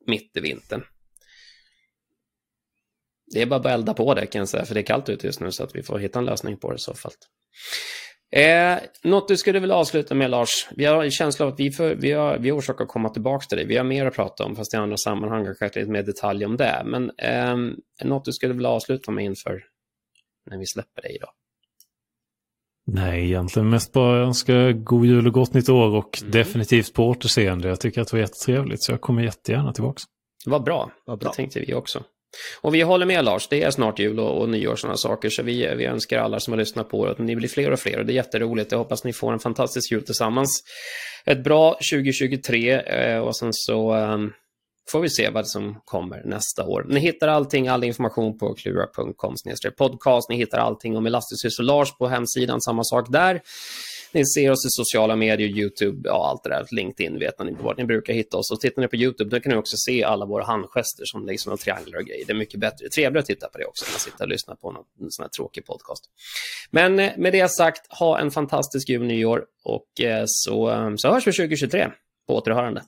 Mitt 0.07 0.37
i 0.37 0.41
vintern. 0.41 0.85
Det 3.35 3.43
är 3.43 3.47
bara 3.47 3.61
att 3.61 3.67
elda 3.67 3.95
på 3.95 4.15
det 4.15 4.27
kan 4.27 4.39
jag 4.39 4.49
säga, 4.49 4.65
för 4.65 4.75
det 4.75 4.81
är 4.81 4.87
kallt 4.87 5.09
ute 5.09 5.27
just 5.27 5.41
nu 5.41 5.53
så 5.53 5.65
att 5.65 5.77
vi 5.77 5.83
får 5.83 5.99
hitta 5.99 6.19
en 6.19 6.25
lösning 6.25 6.57
på 6.57 6.71
det 6.71 6.77
i 6.77 6.79
så 6.79 6.95
fall. 6.95 7.13
Eh, 8.33 8.79
något 9.03 9.29
du 9.29 9.37
skulle 9.37 9.61
vilja 9.61 9.75
avsluta 9.75 10.15
med, 10.15 10.31
Lars? 10.31 10.69
Vi 10.71 10.85
har 10.85 11.05
en 11.05 11.11
känsla 11.11 11.47
av 11.47 11.53
att 11.53 11.61
vi, 11.61 11.71
för, 11.71 11.95
vi, 11.95 12.13
har, 12.13 12.39
vi 12.39 12.51
har 12.51 12.59
orsak 12.59 12.81
att 12.81 12.89
komma 12.89 13.09
tillbaka 13.09 13.47
till 13.47 13.59
dig. 13.59 13.67
Vi 13.67 13.77
har 13.77 13.85
mer 13.85 14.07
att 14.07 14.15
prata 14.15 14.45
om, 14.45 14.57
fast 14.57 14.75
i 14.75 14.77
andra 14.77 14.97
sammanhang, 14.97 15.45
kanske 15.59 15.81
lite 15.81 15.91
mer 15.91 16.03
detalj 16.03 16.45
om 16.45 16.57
det. 16.57 16.83
Men 16.85 17.11
eh, 17.19 17.57
något 18.05 18.25
du 18.25 18.33
skulle 18.33 18.55
vilja 18.55 18.69
avsluta 18.69 19.11
med 19.11 19.25
inför 19.25 19.65
när 20.51 20.59
vi 20.59 20.67
släpper 20.67 21.03
dig 21.03 21.17
idag? 21.17 21.31
Nej, 22.87 23.25
egentligen 23.25 23.71
mest 23.71 23.93
bara 23.93 24.19
önska 24.19 24.73
god 24.73 25.07
jul 25.07 25.27
och 25.27 25.33
gott 25.33 25.55
nytt 25.55 25.69
år 25.69 25.95
och 25.95 26.19
mm. 26.21 26.31
definitivt 26.31 26.95
på 26.95 27.09
återseende. 27.09 27.69
Jag 27.69 27.81
tycker 27.81 28.01
att 28.01 28.09
det 28.09 28.17
var 28.17 28.21
jättetrevligt 28.21 28.83
så 28.83 28.93
jag 28.93 29.01
kommer 29.01 29.23
jättegärna 29.23 29.73
tillbaka. 29.73 30.03
Vad 30.47 30.65
bra. 30.65 30.91
Vad 31.05 31.19
bra. 31.19 31.31
Det 31.31 31.37
tänkte 31.37 31.61
vi 31.61 31.75
också. 31.75 32.05
Och 32.61 32.75
vi 32.75 32.83
håller 32.83 33.07
med 33.07 33.25
Lars, 33.25 33.49
det 33.49 33.63
är 33.63 33.71
snart 33.71 33.99
jul 33.99 34.21
och, 34.21 34.41
och 34.41 34.49
nyår 34.49 34.73
och 34.73 34.79
sådana 34.79 34.97
saker, 34.97 35.31
så 35.31 35.43
vi, 35.43 35.75
vi 35.77 35.85
önskar 35.85 36.19
alla 36.19 36.41
som 36.41 36.53
har 36.53 36.59
lyssnat 36.59 36.89
på 36.89 37.07
att 37.07 37.19
ni 37.19 37.37
blir 37.37 37.49
fler 37.49 37.71
och 37.71 37.81
fler 37.81 37.99
och 37.99 38.07
det 38.07 38.13
är 38.13 38.15
jätteroligt. 38.15 38.73
Jag 38.73 38.79
hoppas 38.79 39.05
ni 39.05 39.13
får 39.13 39.33
en 39.33 39.39
fantastisk 39.39 39.93
jul 39.93 40.03
tillsammans. 40.03 40.63
Ett 41.25 41.45
bra 41.45 41.73
2023 41.73 42.73
eh, 42.73 43.19
och 43.19 43.37
sen 43.37 43.49
så 43.53 43.93
ehm, 43.93 44.33
får 44.91 45.01
vi 45.01 45.11
se 45.11 45.31
vad 45.31 45.49
som 45.49 45.81
kommer 45.85 46.23
nästa 46.25 46.65
år. 46.65 46.87
Ni 46.89 47.01
hittar 47.01 47.29
allting, 47.29 47.69
all 47.69 47.85
information 47.85 48.39
på 48.39 48.55
klura.com 48.55 49.35
podcast. 49.79 50.31
Ni 50.31 50.37
hittar 50.37 50.59
allting 50.59 50.97
om 50.97 51.07
Elasticus 51.07 51.59
och 51.59 51.65
Lars 51.65 51.99
på 51.99 52.09
hemsidan, 52.09 52.61
samma 52.61 52.85
sak 52.85 53.07
där. 53.09 53.41
Ni 54.17 54.27
ser 54.27 54.51
oss 54.51 54.67
i 54.67 54.69
sociala 54.71 55.17
medier, 55.17 55.49
YouTube, 55.49 56.09
ja 56.09 56.29
allt 56.31 56.43
det 56.45 56.49
där, 56.51 56.67
LinkedIn 56.71 57.19
vet 57.19 57.39
ni 57.39 57.57
vart 57.61 57.79
ni 57.79 57.85
brukar 57.85 58.13
hitta 58.13 58.37
oss. 58.37 58.51
Och 58.53 58.61
tittar 58.61 58.83
ni 58.83 58.89
på 58.89 58.97
YouTube, 58.97 59.31
då 59.31 59.41
kan 59.41 59.53
ni 59.53 59.59
också 59.59 59.77
se 59.77 60.05
alla 60.05 60.27
våra 60.27 60.45
handgester 60.45 61.05
som 61.05 61.27
liksom 61.27 61.51
några 61.51 61.57
trianglar 61.57 61.99
och 61.99 62.05
grejer. 62.05 62.27
Det 62.27 62.33
är 62.33 62.37
mycket 62.37 62.61
bättre, 62.61 62.89
trevligare 62.89 63.19
att 63.19 63.27
titta 63.27 63.49
på 63.49 63.59
det 63.59 63.65
också, 63.65 63.85
än 63.85 63.95
att 63.95 64.01
sitta 64.01 64.25
och 64.25 64.31
lyssna 64.31 64.57
på 64.57 64.73
någon 64.73 64.85
sån 65.11 65.23
här 65.23 65.29
tråkig 65.29 65.67
podcast. 65.67 66.05
Men 66.71 66.99
eh, 66.99 67.13
med 67.17 67.33
det 67.33 67.49
sagt, 67.49 67.93
ha 67.99 68.19
en 68.19 68.31
fantastisk 68.31 68.89
jul 68.89 69.01
och 69.01 69.07
nyår 69.07 69.45
och 69.65 70.01
eh, 70.01 70.25
så, 70.27 70.71
eh, 70.71 70.93
så 70.97 71.13
hörs 71.13 71.27
vi 71.27 71.33
2023 71.33 71.91
på 72.29 72.37
återhörande. 72.37 72.83